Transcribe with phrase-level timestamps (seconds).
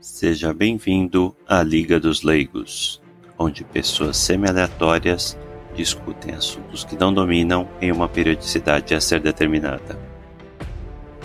[0.00, 3.02] Seja bem-vindo à Liga dos Leigos,
[3.38, 5.38] onde pessoas semi-aleatórias
[5.74, 9.98] discutem assuntos que não dominam em uma periodicidade a ser determinada.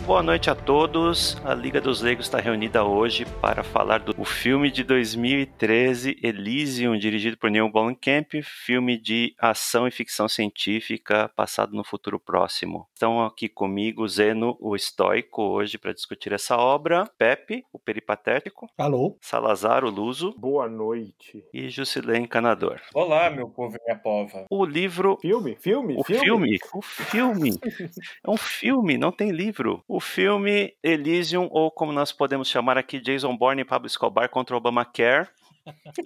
[0.06, 1.38] Boa noite a todos.
[1.44, 7.38] A Liga dos Leigos está reunida hoje para falar do filme de 2013, Elysium, dirigido
[7.38, 12.88] por Neil Blomkamp, filme de ação e ficção científica passado no futuro próximo.
[13.02, 19.18] Estão aqui comigo Zeno, o estoico, hoje para discutir essa obra, Pepe, o peripatético, Alô?
[19.20, 21.44] Salazar, o luso, Boa noite.
[21.52, 22.80] e Jusilei, encanador.
[22.94, 24.46] Olá, meu povo e minha pova.
[24.52, 25.58] O livro Filme?
[25.60, 25.96] Filme?
[25.98, 26.60] O filme?
[26.76, 27.50] O filme.
[28.24, 29.84] É um filme, não tem livro.
[29.88, 34.56] O filme Elysium, ou como nós podemos chamar aqui, Jason Bourne e Pablo Escobar contra
[34.56, 35.28] Obamacare,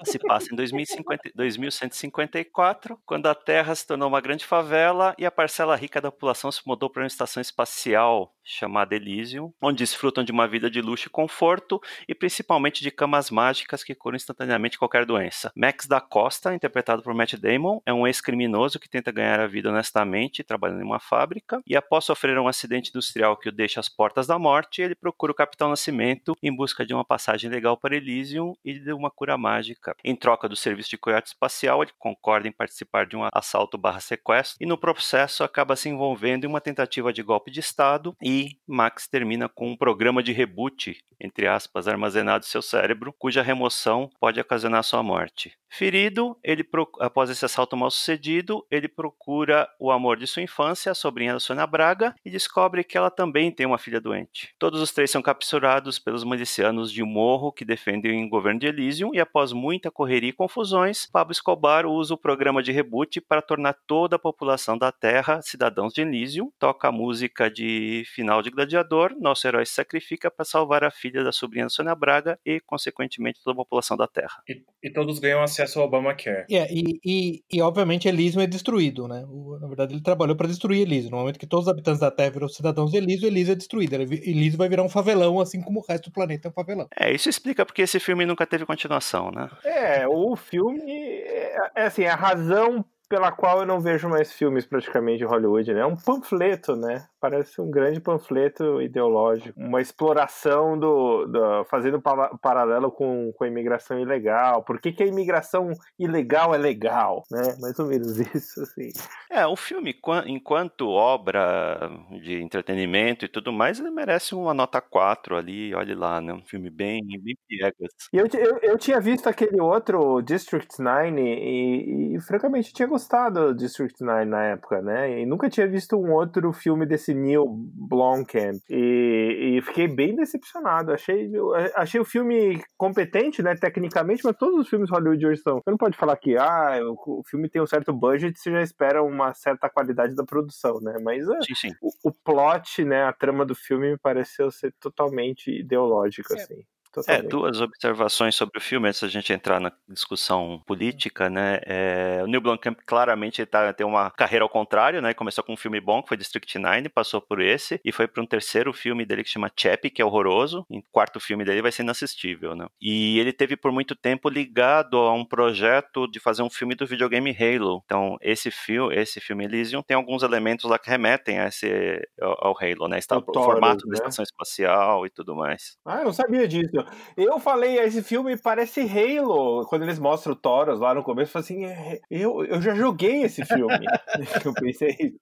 [0.03, 5.31] se passa em 2050, 2154, quando a Terra se tornou uma grande favela e a
[5.31, 10.31] parcela rica da população se mudou para uma estação espacial chamada Elysium, onde desfrutam de
[10.31, 15.05] uma vida de luxo e conforto e principalmente de camas mágicas que curam instantaneamente qualquer
[15.05, 15.51] doença.
[15.55, 19.69] Max da Costa, interpretado por Matt Damon, é um ex-criminoso que tenta ganhar a vida
[19.69, 23.89] honestamente trabalhando em uma fábrica e após sofrer um acidente industrial que o deixa às
[23.89, 27.95] portas da morte, ele procura o Capitão Nascimento em busca de uma passagem legal para
[27.95, 29.95] Elysium e de uma cura mágica.
[30.03, 33.99] Em troca do serviço de coiote espacial, ele concorda em participar de um assalto barra
[33.99, 38.34] sequestro e no processo acaba se envolvendo em uma tentativa de golpe de Estado e
[38.67, 44.09] Max termina com um programa de reboot, entre aspas, armazenado em seu cérebro, cuja remoção
[44.19, 45.57] pode ocasionar sua morte.
[45.77, 46.65] Ferido, ele
[47.01, 51.39] após esse assalto mal sucedido, ele procura o amor de sua infância, a sobrinha da
[51.39, 54.53] Sônia Braga, e descobre que ela também tem uma filha doente.
[54.57, 58.67] Todos os três são capturados pelos milicianos de um morro que defendem o governo de
[58.67, 63.41] Elysium, e após muita correria e confusões, Pablo Escobar usa o programa de reboot para
[63.41, 68.49] tornar toda a população da Terra cidadãos de Elysium, toca a música de final de
[68.49, 72.61] Gladiador, nosso herói se sacrifica para salvar a filha da sobrinha da Sônia Braga e,
[72.61, 74.41] consequentemente, toda a população da Terra.
[74.47, 76.45] E, e todos ganham acesso ao Obamacare.
[76.49, 79.25] É, e, e, e, obviamente Elysium é destruído, né?
[79.27, 81.09] O- na verdade, ele trabalhou para destruir Elysium.
[81.09, 84.21] No momento que todos os habitantes da Terra viram cidadãos de Elysium, Elysium é vi-
[84.29, 86.87] Elysium vai virar um favelão, assim como o resto do planeta é um favelão.
[86.99, 89.49] É, isso explica porque esse filme nunca teve continuação, né?
[89.63, 94.65] É, o filme é, é assim, a razão pela qual eu não vejo mais filmes
[94.65, 95.81] praticamente de Hollywood, né?
[95.81, 97.05] É um panfleto, né?
[97.19, 103.47] Parece um grande panfleto ideológico, uma exploração do, do fazendo pa- paralelo com, com a
[103.47, 104.63] imigração ilegal.
[104.63, 107.55] Por que, que a imigração ilegal é legal, né?
[107.59, 108.89] Mais ou menos isso, assim.
[109.29, 111.89] É, o filme, qua- enquanto obra
[112.21, 116.33] de entretenimento e tudo mais, ele merece uma nota 4 ali, olhe lá, né?
[116.33, 117.91] Um filme bem, bem piegas.
[118.13, 123.47] E eu, eu, eu tinha visto aquele outro District 9 e, e, francamente tinha gostado
[123.47, 125.19] do District 9 na época, né?
[125.19, 128.55] E nunca tinha visto um outro filme desse Neil Blomkamp.
[128.69, 130.93] E, e fiquei bem decepcionado.
[130.93, 131.29] Achei,
[131.75, 135.55] achei o filme competente, né, tecnicamente, mas todos os filmes Hollywood hoje são.
[135.55, 138.61] Você não pode falar que ah, o, o filme tem um certo budget, você já
[138.61, 140.95] espera uma certa qualidade da produção, né?
[141.03, 141.71] Mas ah, Sim, sim.
[141.81, 146.41] o, o plot, né, a trama do filme me pareceu ser totalmente ideológica, É.
[146.41, 146.63] assim.
[147.07, 151.59] É, duas observações sobre o filme, antes da gente entrar na discussão política, né?
[151.65, 155.13] É, o Neil Blomkamp claramente tá, tem uma carreira ao contrário, né?
[155.13, 158.21] Começou com um filme bom, que foi District 9, passou por esse, e foi para
[158.21, 161.61] um terceiro filme dele que chama Chappie, que é horroroso, e o quarto filme dele
[161.61, 162.67] vai ser inassistível, né?
[162.81, 166.85] E ele teve por muito tempo ligado a um projeto de fazer um filme do
[166.85, 167.81] videogame Halo.
[167.85, 172.47] Então, esse filme, esse filme Elysium tem alguns elementos lá que remetem a esse, ao,
[172.47, 172.99] ao Halo, né?
[172.99, 173.91] Está, O o, formato né?
[173.91, 175.77] da estação espacial e tudo mais.
[175.85, 176.84] Ah, eu não sabia disso.
[177.15, 179.65] Eu falei, esse filme parece Halo.
[179.67, 182.73] Quando eles mostram o Taurus lá no começo, eu falei assim, "É, eu, eu já
[182.75, 183.85] joguei esse filme.
[184.45, 185.19] eu pensei isso.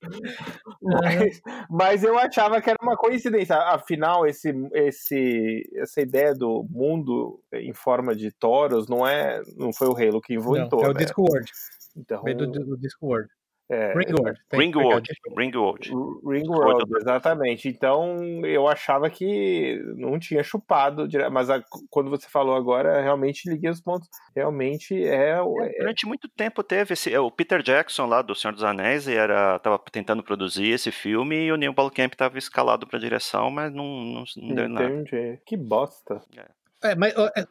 [0.81, 3.55] Mas, mas eu achava que era uma coincidência.
[3.55, 9.87] Afinal, esse, esse, essa ideia do mundo em forma de Taurus não, é, não foi
[9.87, 10.81] o Halo que inventou.
[10.81, 10.99] Não, é o né?
[10.99, 11.51] Discworld.
[11.95, 13.29] Então, do, do Discworld.
[13.71, 14.39] É, Ringworld.
[14.53, 15.09] Ringworld.
[15.37, 15.91] Ringworld.
[16.25, 17.67] Ringworld, exatamente.
[17.69, 23.69] Então eu achava que não tinha chupado, mas a- quando você falou agora, realmente liguei
[23.69, 24.07] os pontos.
[24.35, 25.41] Realmente é.
[25.41, 28.63] o- é- Durante muito tempo teve esse, é, o Peter Jackson lá do Senhor dos
[28.63, 32.99] Anéis e era tava tentando produzir esse filme e o Neil Blomkamp estava escalado para
[32.99, 34.85] direção, mas não, não, não deu nada.
[34.89, 35.39] Entendi.
[35.45, 36.21] Que bosta.
[36.37, 36.45] É,
[36.97, 37.45] mas ó, é,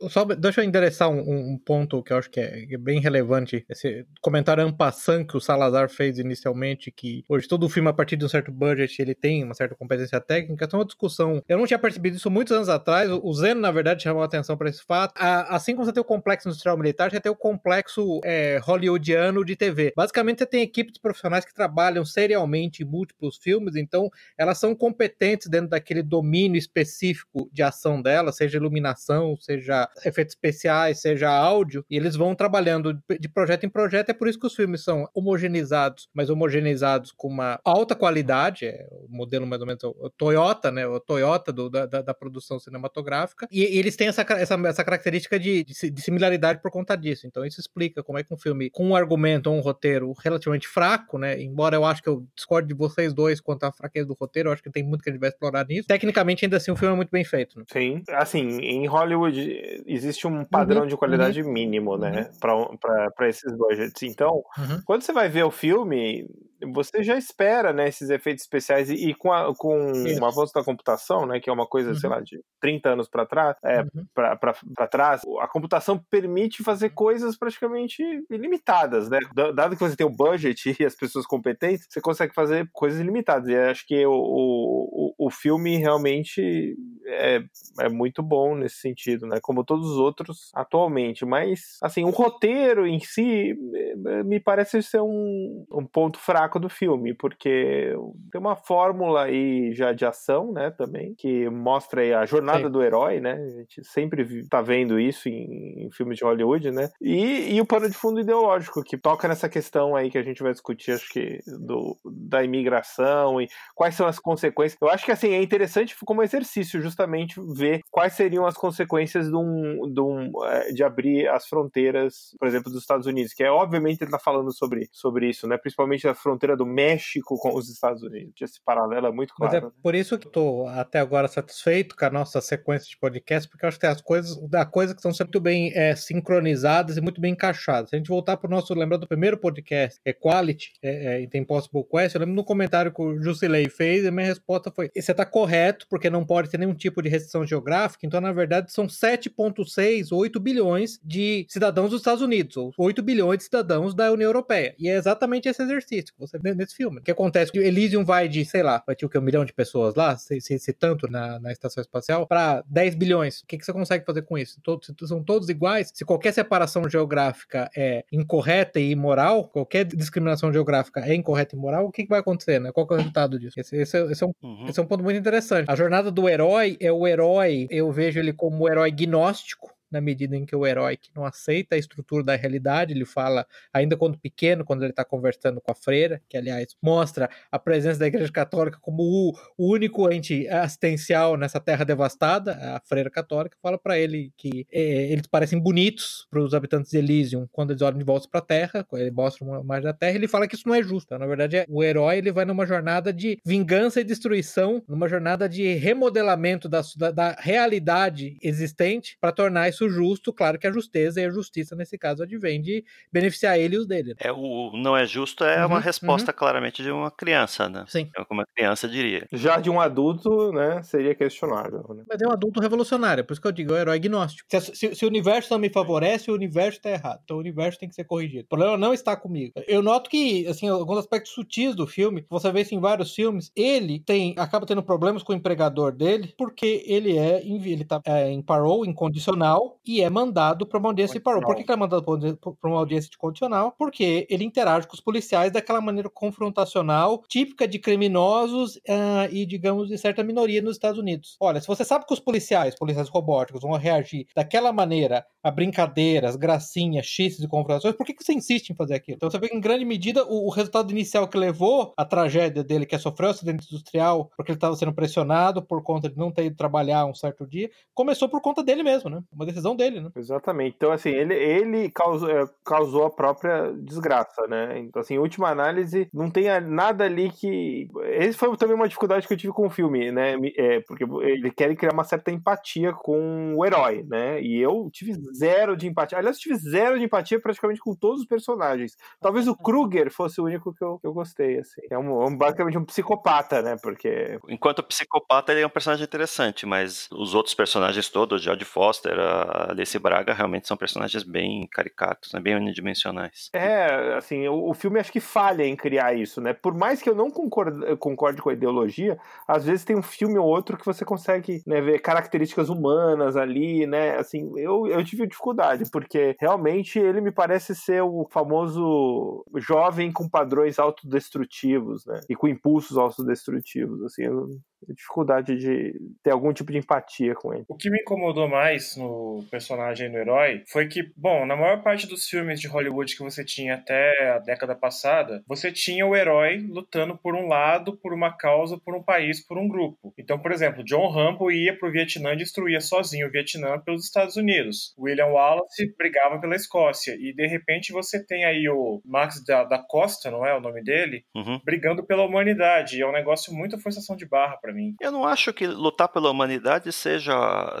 [0.00, 1.20] eu só, deixa eu endereçar um,
[1.54, 3.64] um- ponto que eu acho que é, é bem relevante.
[3.68, 8.24] Esse comentário ampassant que o Salazar fez inicialmente, que hoje todo filme, a partir de
[8.24, 10.64] um certo budget, ele tem uma certa competência técnica.
[10.64, 11.42] Então, é uma discussão.
[11.48, 13.10] Eu não tinha percebido isso muitos anos atrás.
[13.10, 15.14] O Zeno, na verdade, chamou a atenção para esse fato.
[15.16, 19.56] Assim como você tem o complexo industrial militar, você tem o complexo é, hollywoodiano de
[19.56, 19.92] TV.
[19.96, 25.48] Basicamente, você tem equipes profissionais que trabalham serialmente em múltiplos filmes, então elas são competentes
[25.48, 31.84] dentro daquele domínio específico de ação dela, seja seja iluminação, seja efeitos especiais, seja áudio,
[31.90, 34.10] e eles vão trabalhando de projeto em projeto.
[34.10, 38.66] É por isso que os filmes são homogeneizados, mas homogeneizados com uma alta qualidade.
[38.66, 40.86] É o modelo mais ou menos o Toyota, né?
[40.86, 43.46] O Toyota do, da, da, produção cinematográfica.
[43.50, 47.26] E, e, eles têm essa, essa, essa característica de, de, de, similaridade por conta disso.
[47.26, 50.68] Então isso explica como é que um filme com um argumento ou um roteiro relativamente
[50.68, 51.40] fraco, né?
[51.40, 54.52] Embora eu acho que eu discordo de vocês dois quanto à fraqueza do roteiro, eu
[54.52, 55.88] acho que tem muito que a gente vai explorar nisso.
[55.88, 57.58] Tecnicamente, ainda assim, o filme é muito bem feito.
[57.58, 57.64] Né?
[57.70, 58.02] Sim.
[58.10, 62.30] Assim, em Hollywood existe um padrão uhum, de qualidade uhum, mínimo, né?
[62.44, 62.76] Uhum.
[62.78, 64.02] para esses budgets.
[64.02, 64.82] Então, uhum.
[64.84, 66.26] quando você vai ver o filme,
[66.72, 70.64] você já espera, né, esses efeitos especiais e, e com, a, com o avanço da
[70.64, 71.96] computação, né, que é uma coisa, uhum.
[71.96, 74.06] sei lá, de 30 anos para trás, é, uhum.
[74.14, 79.18] para trás, a computação permite fazer coisas praticamente ilimitadas, né?
[79.54, 83.48] Dado que você tem o budget e as pessoas competentes, você consegue fazer coisas ilimitadas.
[83.48, 86.76] E acho que o, o, o filme realmente
[87.06, 87.42] é,
[87.80, 89.38] é muito bom nesse sentido, né?
[89.40, 91.24] Como todos os outros atualmente.
[91.24, 96.68] Mas, assim, o roteiro em si eh, me parece ser um, um ponto fraco do
[96.68, 97.94] filme, porque
[98.30, 102.70] tem uma fórmula aí já de ação, né, também, que mostra aí a jornada Sim.
[102.70, 103.32] do herói, né?
[103.32, 106.88] A gente sempre tá vendo isso em, em filmes de Hollywood, né?
[107.00, 110.42] E, e o pano de fundo ideológico, que toca nessa questão aí que a gente
[110.42, 114.80] vai discutir, acho que, do, da imigração e quais são as consequências.
[114.80, 119.36] Eu acho que, assim, é interessante como exercício, justamente, ver quais seriam as consequências de,
[119.36, 123.50] um, de, um, é, de abrir as fronteiras, por exemplo, dos Estados Unidos, que é,
[123.50, 125.56] obviamente, ele tá falando sobre, sobre isso, né?
[125.58, 128.34] Principalmente a fronteira do México com os Estados Unidos.
[128.40, 129.52] Esse paralelo é muito claro.
[129.52, 129.72] Mas é né?
[129.82, 133.68] por isso que estou até agora satisfeito com a nossa sequência de podcast, porque eu
[133.68, 137.20] acho que as coisas, da coisa que estão sendo muito bem é, sincronizadas e muito
[137.20, 137.90] bem encaixadas.
[137.90, 141.28] Se a gente voltar para o nosso, lembrar do primeiro podcast, Equality, é, é, e
[141.28, 144.70] tem Possible Quest, eu lembro no comentário que o Jusilei fez, e a minha resposta
[144.70, 148.32] foi: você está correto, porque não pode ter nenhum tipo de restrição geográfica, então, na
[148.32, 153.44] verdade, são 7,6 ou 8 bilhões de cidadãos dos Estados Unidos, ou 8 bilhões de
[153.44, 154.74] cidadãos da União Europeia.
[154.78, 156.98] E é exatamente esse exercício que você vê nesse filme.
[156.98, 157.52] O que acontece?
[157.52, 159.18] Que Elysium vai de, sei lá, vai ter o que?
[159.18, 162.94] Um milhão de pessoas lá, se, se, se tanto na, na estação espacial, para 10
[162.94, 163.40] bilhões.
[163.40, 164.60] O que, que você consegue fazer com isso?
[164.62, 165.90] Todos, são todos iguais?
[165.94, 171.86] Se qualquer separação geográfica é incorreta e imoral, qualquer discriminação geográfica é incorreta e imoral,
[171.86, 172.72] o que, que vai acontecer, né?
[172.72, 173.58] Qual é o resultado disso?
[173.58, 174.66] Esse, esse, esse, é um, uhum.
[174.68, 175.70] esse é um ponto muito interessante.
[175.70, 180.00] A jornada do herói é o herói, eu vejo ele como um herói gnóstico, na
[180.00, 183.96] medida em que o herói que não aceita a estrutura da realidade, ele fala, ainda
[183.96, 188.06] quando pequeno, quando ele está conversando com a freira, que aliás mostra a presença da
[188.06, 193.78] Igreja Católica como o, o único ente assistencial nessa terra devastada, a freira católica fala
[193.78, 197.98] para ele que é, eles parecem bonitos para os habitantes de Elysium quando eles olham
[197.98, 200.66] de volta para a Terra, ele mostra uma imagem da Terra, ele fala que isso
[200.66, 201.06] não é justo.
[201.06, 205.08] Então, na verdade, é, o herói ele vai numa jornada de vingança e destruição, numa
[205.08, 210.72] jornada de remodelamento da, da, da realidade existente para tornar isso justo, claro que a
[210.72, 214.10] justeza e a justiça nesse caso advém de beneficiar ele e os dele.
[214.10, 214.16] Né?
[214.20, 216.38] É o não é justo é uhum, uma resposta uhum.
[216.38, 217.84] claramente de uma criança, né?
[217.88, 218.10] Sim.
[218.16, 219.26] É como uma criança diria.
[219.32, 221.84] Já de um adulto, né, seria questionável.
[221.94, 222.04] Né?
[222.08, 224.48] Mas é um adulto revolucionário, é por isso que eu digo, é o herói agnóstico.
[224.50, 227.20] Se, se, se, o universo não me favorece, o universo está errado.
[227.24, 228.44] Então o universo tem que ser corrigido.
[228.44, 229.52] O problema não está comigo.
[229.66, 233.50] Eu noto que, assim, alguns aspectos sutis do filme, você vê isso em vários filmes,
[233.56, 238.30] ele tem acaba tendo problemas com o empregador dele, porque ele é ele tá é,
[238.30, 241.44] em parole incondicional e é mandado para uma audiência de parole.
[241.44, 243.74] Por que, que ele é mandado para uma audiência de condicional?
[243.78, 249.88] Porque ele interage com os policiais daquela maneira confrontacional, típica de criminosos uh, e, digamos,
[249.88, 251.36] de certa minoria nos Estados Unidos.
[251.40, 256.36] Olha, se você sabe que os policiais, policiais robóticos, vão reagir daquela maneira a brincadeiras,
[256.36, 259.16] gracinhas, xistes e confrontações, por que, que você insiste em fazer aquilo?
[259.16, 262.64] Então você vê que, em grande medida, o, o resultado inicial que levou à tragédia
[262.64, 266.16] dele, que é sofrer um acidente industrial, porque ele estava sendo pressionado por conta de
[266.16, 269.22] não ter ido trabalhar um certo dia, começou por conta dele mesmo, né?
[269.32, 270.10] Uma decisão dele, né?
[270.16, 270.74] Exatamente.
[270.76, 274.78] Então, assim, ele, ele causou, é, causou a própria desgraça, né?
[274.78, 277.88] Então, assim, em última análise, não tem nada ali que.
[278.18, 280.34] Esse foi também uma dificuldade que eu tive com o filme, né?
[280.56, 284.40] É, porque ele quer criar uma certa empatia com o herói, né?
[284.42, 286.18] E eu tive zero de empatia.
[286.18, 288.96] Aliás, eu tive zero de empatia praticamente com todos os personagens.
[289.20, 291.82] Talvez o Kruger fosse o único que eu, que eu gostei, assim.
[291.90, 293.76] É um, um, basicamente um psicopata, né?
[293.82, 294.38] Porque.
[294.48, 299.43] Enquanto psicopata, ele é um personagem interessante, mas os outros personagens todos, Jodie Foster, a
[299.70, 302.40] Alice Braga, realmente são personagens bem caricatos, né?
[302.40, 303.50] bem unidimensionais.
[303.52, 306.52] É, assim, o, o, filme acho que falha em criar isso, né?
[306.52, 310.38] Por mais que eu não concorde, concorde com a ideologia, às vezes tem um filme
[310.38, 314.16] ou outro que você consegue né, ver características humanas ali, né?
[314.16, 320.28] Assim, eu, eu tive dificuldade, porque realmente ele me parece ser o famoso jovem com
[320.28, 322.20] padrões autodestrutivos, né?
[322.28, 324.48] E com impulsos autodestrutivos, assim, eu,
[324.88, 327.64] dificuldade de ter algum tipo de empatia com ele.
[327.68, 332.06] O que me incomodou mais no personagem no herói foi que, bom, na maior parte
[332.06, 336.58] dos filmes de Hollywood que você tinha até a década passada, você tinha o herói
[336.68, 340.12] lutando por um lado, por uma causa, por um país, por um grupo.
[340.18, 344.36] Então, por exemplo, John Rambo ia pro Vietnã e destruía sozinho o Vietnã pelos Estados
[344.36, 344.94] Unidos.
[344.98, 347.16] William Wallace brigava pela Escócia.
[347.18, 350.82] E de repente você tem aí o Max da, da Costa, não é o nome
[350.82, 351.24] dele?
[351.34, 351.60] Uhum.
[351.64, 352.98] Brigando pela humanidade.
[352.98, 354.94] E é um negócio muito forçação de barra para mim.
[355.00, 357.34] Eu não acho que lutar pela humanidade seja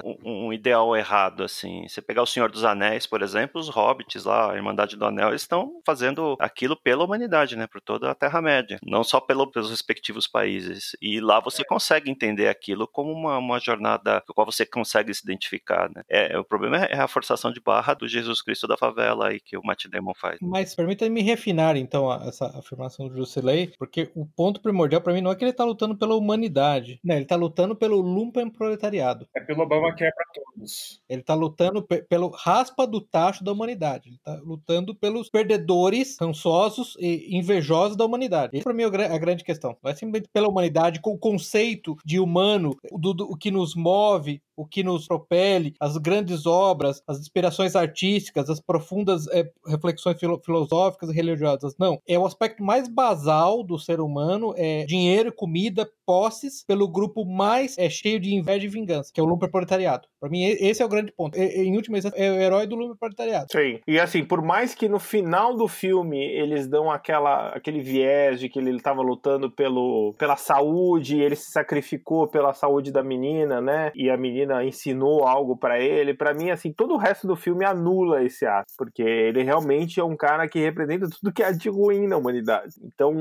[0.04, 1.86] um, um, ideal errado, assim.
[1.88, 5.28] Você pegar o Senhor dos Anéis, por exemplo, os hobbits lá, a Irmandade do Anel,
[5.28, 7.66] eles estão fazendo aquilo pela humanidade, né?
[7.66, 8.78] Por toda a Terra-média.
[8.82, 10.96] Não só pelo, pelos respectivos países.
[11.00, 11.64] E lá você é.
[11.64, 16.02] consegue entender aquilo como uma, uma jornada com a qual você consegue se identificar, né?
[16.08, 19.56] É, o problema é a forçação de barra do Jesus Cristo da favela aí que
[19.56, 20.38] o Matt Damon faz.
[20.40, 25.30] Mas permita-me refinar, então, essa afirmação do Jusilei, porque o ponto primordial para mim não
[25.30, 27.16] é que ele tá lutando pela humanidade, né?
[27.16, 29.26] Ele tá lutando pelo lumpen proletariado.
[29.34, 31.02] É pelo Obama que é para todos.
[31.08, 34.08] Ele tá lutando pelo raspa do tacho da humanidade.
[34.08, 38.56] Ele tá lutando pelos perdedores, cansosos e invejosos da humanidade.
[38.56, 39.76] Esse para mim é a grande questão.
[39.82, 43.74] Não é simplesmente pela humanidade, com o conceito de humano, do, do, o que nos
[43.74, 50.18] move, o que nos propele, as grandes obras, as inspirações artísticas, as profundas é, reflexões
[50.18, 51.74] filo filosóficas e religiosas.
[51.78, 57.24] Não, é o aspecto mais basal do ser humano, é dinheiro, comida, posses, pelo grupo
[57.24, 60.06] mais é, cheio de inveja e vingança, que é o lumpen proletariado.
[60.20, 61.36] Para mim, esse é o grande ponto.
[61.36, 63.46] Em última instância, é o herói do lumpen proletariado.
[63.50, 63.80] Sim.
[63.86, 68.48] E assim, por mais que no final do filme eles dão aquela, aquele viés de
[68.48, 73.90] que ele estava lutando pelo, pela saúde, ele se sacrificou pela saúde da menina, né?
[73.94, 76.14] E a menina menina ensinou algo para ele.
[76.14, 80.04] Para mim, assim, todo o resto do filme anula esse ato, porque ele realmente é
[80.04, 82.74] um cara que representa tudo que há de ruim na humanidade.
[82.82, 83.12] Então,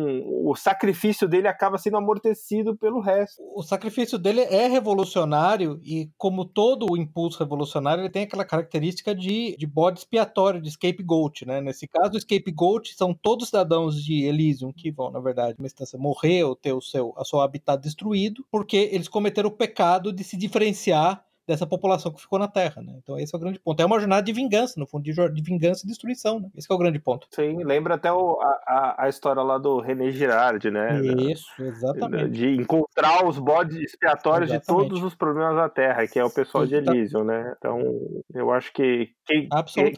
[0.45, 3.41] o sacrifício dele acaba sendo amortecido pelo resto.
[3.55, 9.15] O sacrifício dele é revolucionário e, como todo o impulso revolucionário, ele tem aquela característica
[9.15, 11.61] de, de bode expiatório, de scapegoat, né?
[11.61, 15.97] Nesse caso, o scapegoat são todos cidadãos de Elysium que vão, na verdade, uma instância,
[15.97, 20.23] morrer ou ter o seu, a sua habitat destruído, porque eles cometeram o pecado de
[20.23, 21.12] se diferenciar
[21.47, 22.93] dessa população que ficou na Terra, né?
[23.01, 23.81] Então esse é o grande ponto.
[23.81, 26.49] É uma jornada de vingança, no fundo, de, de vingança e destruição, né?
[26.55, 27.27] Esse é o grande ponto.
[27.31, 31.01] Sim, lembra até o, a, a história lá do René Girard, né?
[31.01, 32.29] Isso, exatamente.
[32.29, 34.83] De encontrar os bodes expiatórios exatamente.
[34.83, 37.53] de todos os problemas da Terra, que é o pessoal de Elysium, né?
[37.57, 37.79] Então,
[38.33, 39.47] eu acho que quem,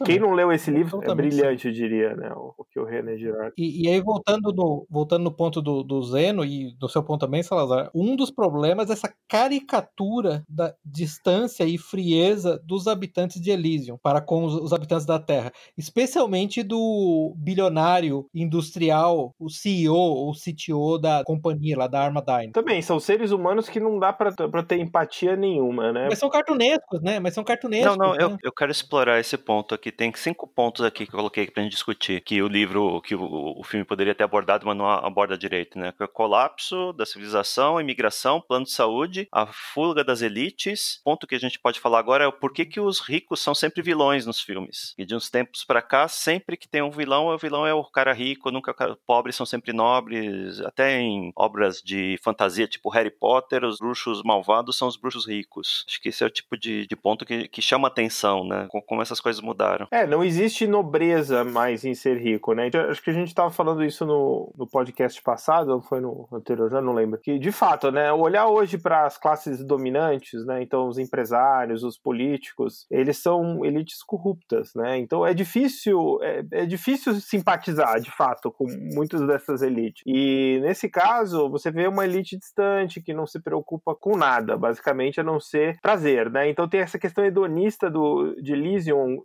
[0.04, 2.32] quem não leu esse livro é brilhante, eu diria, né?
[2.34, 3.52] O, o que o René Girard.
[3.56, 7.20] E, e, aí, voltando no, voltando no ponto do, do Zeno e do seu ponto
[7.20, 13.50] também, Salazar, um dos problemas é essa caricatura da distância e frieza dos habitantes de
[13.50, 20.32] Elysium para com os, os habitantes da Terra, especialmente do bilionário industrial, o CEO ou
[20.32, 22.52] CTO da companhia lá da Armadyne.
[22.52, 26.06] Também são seres humanos que não dá para ter empatia nenhuma, né?
[26.08, 27.18] Mas são cartunescos, né?
[27.18, 27.96] Mas são cartunescos.
[27.96, 28.22] Não, não, né?
[28.22, 29.90] eu, eu quero explorar esse ponto aqui.
[29.92, 33.58] Tem cinco pontos aqui que eu coloquei pra gente discutir, que o livro, que o,
[33.58, 35.92] o filme poderia ter abordado, mas não aborda direito, né?
[35.92, 41.26] Que é o colapso da civilização, imigração, plano de saúde, a fuga das elites, ponto
[41.26, 44.26] que a gente pode falar agora é o porquê que os ricos são sempre vilões
[44.26, 44.94] nos filmes.
[44.98, 47.84] E de uns tempos para cá, sempre que tem um vilão, o vilão é o
[47.84, 50.60] cara rico, nunca o pobre, são sempre nobres.
[50.60, 55.84] Até em obras de fantasia, tipo Harry Potter, os bruxos malvados são os bruxos ricos.
[55.88, 58.66] Acho que esse é o tipo de, de ponto que, que chama atenção, né?
[58.86, 59.86] Como essas coisas mudaram.
[59.90, 62.66] É, não existe nobreza mais em ser rico, né?
[62.66, 66.28] Então, acho que a gente estava falando isso no, no podcast passado, ou foi no
[66.32, 67.18] anterior, já não lembro.
[67.18, 68.12] Que, de fato, né?
[68.12, 70.62] Olhar hoje para as classes dominantes, né?
[70.62, 74.98] Então, os empresários, os políticos, eles são elites corruptas, né?
[74.98, 80.02] Então, é difícil, é, é difícil simpatizar, de fato, com muitas dessas elites.
[80.06, 85.20] E, nesse caso, você vê uma elite distante, que não se preocupa com nada, basicamente,
[85.20, 86.48] a não ser prazer, né?
[86.48, 88.54] Então, tem essa questão hedonista do, de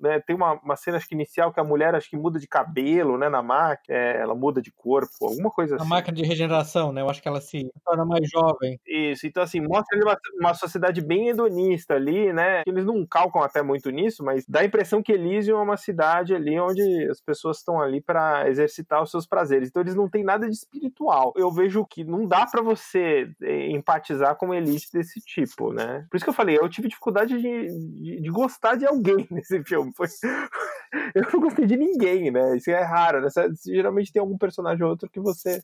[0.02, 0.20] Né?
[0.20, 3.18] Tem uma, uma cena, acho que inicial, que a mulher, acho que muda de cabelo,
[3.18, 3.30] né?
[3.30, 5.86] Na máquina, é, ela muda de corpo, alguma coisa assim.
[5.86, 7.02] A máquina de regeneração, né?
[7.02, 8.80] Eu acho que ela se torna mais jovem.
[8.88, 12.62] Isso, então assim, mostra ali uma, uma sociedade bem hedonista ali, né?
[12.66, 16.34] Eles não calcam até muito nisso, mas dá a impressão que Elysium é uma cidade
[16.34, 19.70] ali onde as pessoas estão ali para exercitar os seus prazeres.
[19.70, 21.34] Então eles não têm nada de espiritual.
[21.36, 26.06] Eu vejo que não dá para você eh, empatizar com uma elite desse tipo, né?
[26.10, 29.61] Por isso que eu falei, eu tive dificuldade de, de, de gostar de alguém nesse
[29.64, 29.92] filme.
[29.96, 30.08] Foi...
[31.16, 32.58] eu não gostei de ninguém, né?
[32.58, 33.30] Isso é raro, né?
[33.66, 35.64] Geralmente tem algum personagem ou outro que você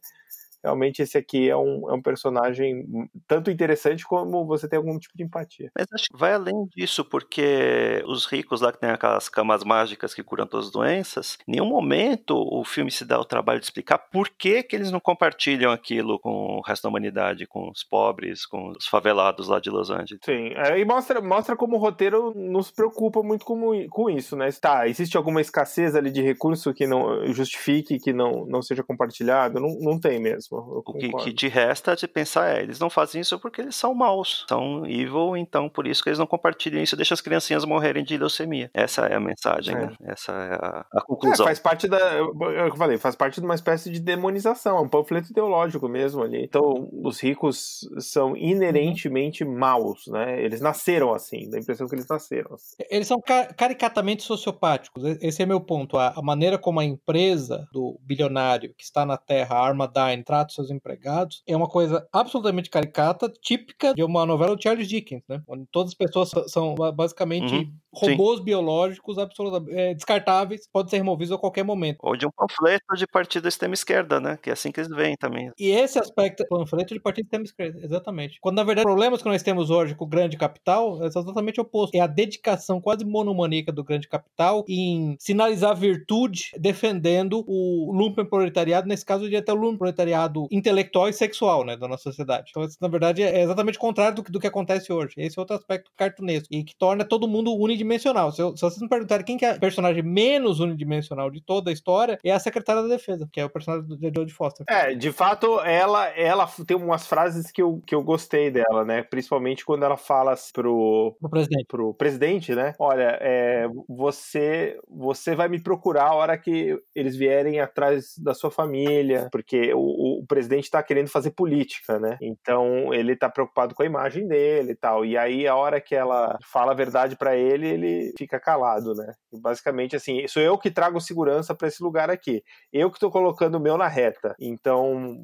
[0.64, 2.86] realmente esse aqui é um, é um personagem
[3.28, 5.72] tanto interessante como você tem algum tipo de empatia.
[5.78, 10.14] Mas acho que vai além disso, porque os ricos lá que tem aquelas camas mágicas
[10.14, 13.66] que curam todas as doenças, em nenhum momento o filme se dá o trabalho de
[13.66, 17.84] explicar por que, que eles não compartilham aquilo com o resto da humanidade, com os
[17.84, 20.20] pobres, com os favelados lá de Los Angeles.
[20.24, 24.36] Sim, é, e mostra, mostra como o roteiro não se preocupa muito com, com isso,
[24.36, 24.50] né?
[24.60, 29.60] Tá, existe alguma escassez ali de recurso que não justifique que não, não seja compartilhado?
[29.60, 30.47] Não, não tem mesmo.
[30.52, 33.94] O que, que te resta de pensar é, eles não fazem isso porque eles são
[33.94, 38.04] maus, são evil, então por isso que eles não compartilham isso, deixa as criancinhas morrerem
[38.04, 38.70] de leucemia.
[38.74, 39.80] Essa é a mensagem, é.
[39.80, 39.96] né?
[40.04, 41.46] Essa é a, a conclusão.
[41.46, 45.32] É, faz parte da, eu falei, faz parte de uma espécie de demonização, um panfleto
[45.32, 46.44] ideológico mesmo ali.
[46.44, 50.42] Então, os ricos são inerentemente maus, né?
[50.44, 52.54] Eles nasceram assim, dá a impressão que eles nasceram.
[52.54, 52.76] Assim.
[52.90, 55.04] Eles são caricatamente sociopáticos.
[55.22, 55.98] Esse é meu ponto.
[55.98, 60.70] A, maneira como a empresa do bilionário que está na Terra, a Armadine, trata seus
[60.70, 65.42] empregados é uma coisa absolutamente caricata, típica de uma novela do Charles Dickens, né?
[65.48, 68.46] Onde todas as pessoas são basicamente uhum, robôs sim.
[68.46, 71.98] biológicos absolutamente é, descartáveis, podem ser removidos a qualquer momento.
[72.02, 74.38] Ou de um panfleto de partido extrema-esquerda, né?
[74.42, 75.52] Que é assim que eles veem também.
[75.58, 78.38] E esse aspecto, panfleto de partido extrema-esquerda, exatamente.
[78.40, 81.60] Quando, na verdade, os problemas que nós temos hoje com o grande capital é exatamente
[81.60, 81.96] o oposto.
[81.96, 88.88] É a dedicação quase monomaníaca do grande capital em sinalizar virtude defendendo o lumpen proletariado,
[88.88, 92.48] nesse caso, de até o lumpen proletariado intelectual e sexual, né, da nossa sociedade.
[92.50, 95.14] Então, isso, na verdade, é exatamente o contrário do que, do que acontece hoje.
[95.18, 98.32] Esse é outro aspecto cartunesco e que torna todo mundo unidimensional.
[98.32, 101.70] Se, eu, se vocês me perguntarem quem que é o personagem menos unidimensional de toda
[101.70, 104.66] a história, é a secretária da defesa, que é o personagem de Jodie Foster.
[104.70, 109.04] É, de fato, ela, ela tem umas frases que eu, que eu gostei dela, né?
[109.04, 112.74] Principalmente quando ela fala pro, pro presidente, pro presidente né?
[112.80, 118.52] Olha, é, você, você vai me procurar a hora que eles vierem atrás da sua
[118.52, 122.18] família, porque o, o presidente está querendo fazer política, né?
[122.22, 125.06] Então ele tá preocupado com a imagem dele e tal.
[125.06, 129.14] E aí, a hora que ela fala a verdade para ele, ele fica calado, né?
[129.32, 132.44] E basicamente, assim, sou eu que trago segurança para esse lugar aqui.
[132.72, 134.36] Eu que tô colocando o meu na reta.
[134.40, 135.18] Então,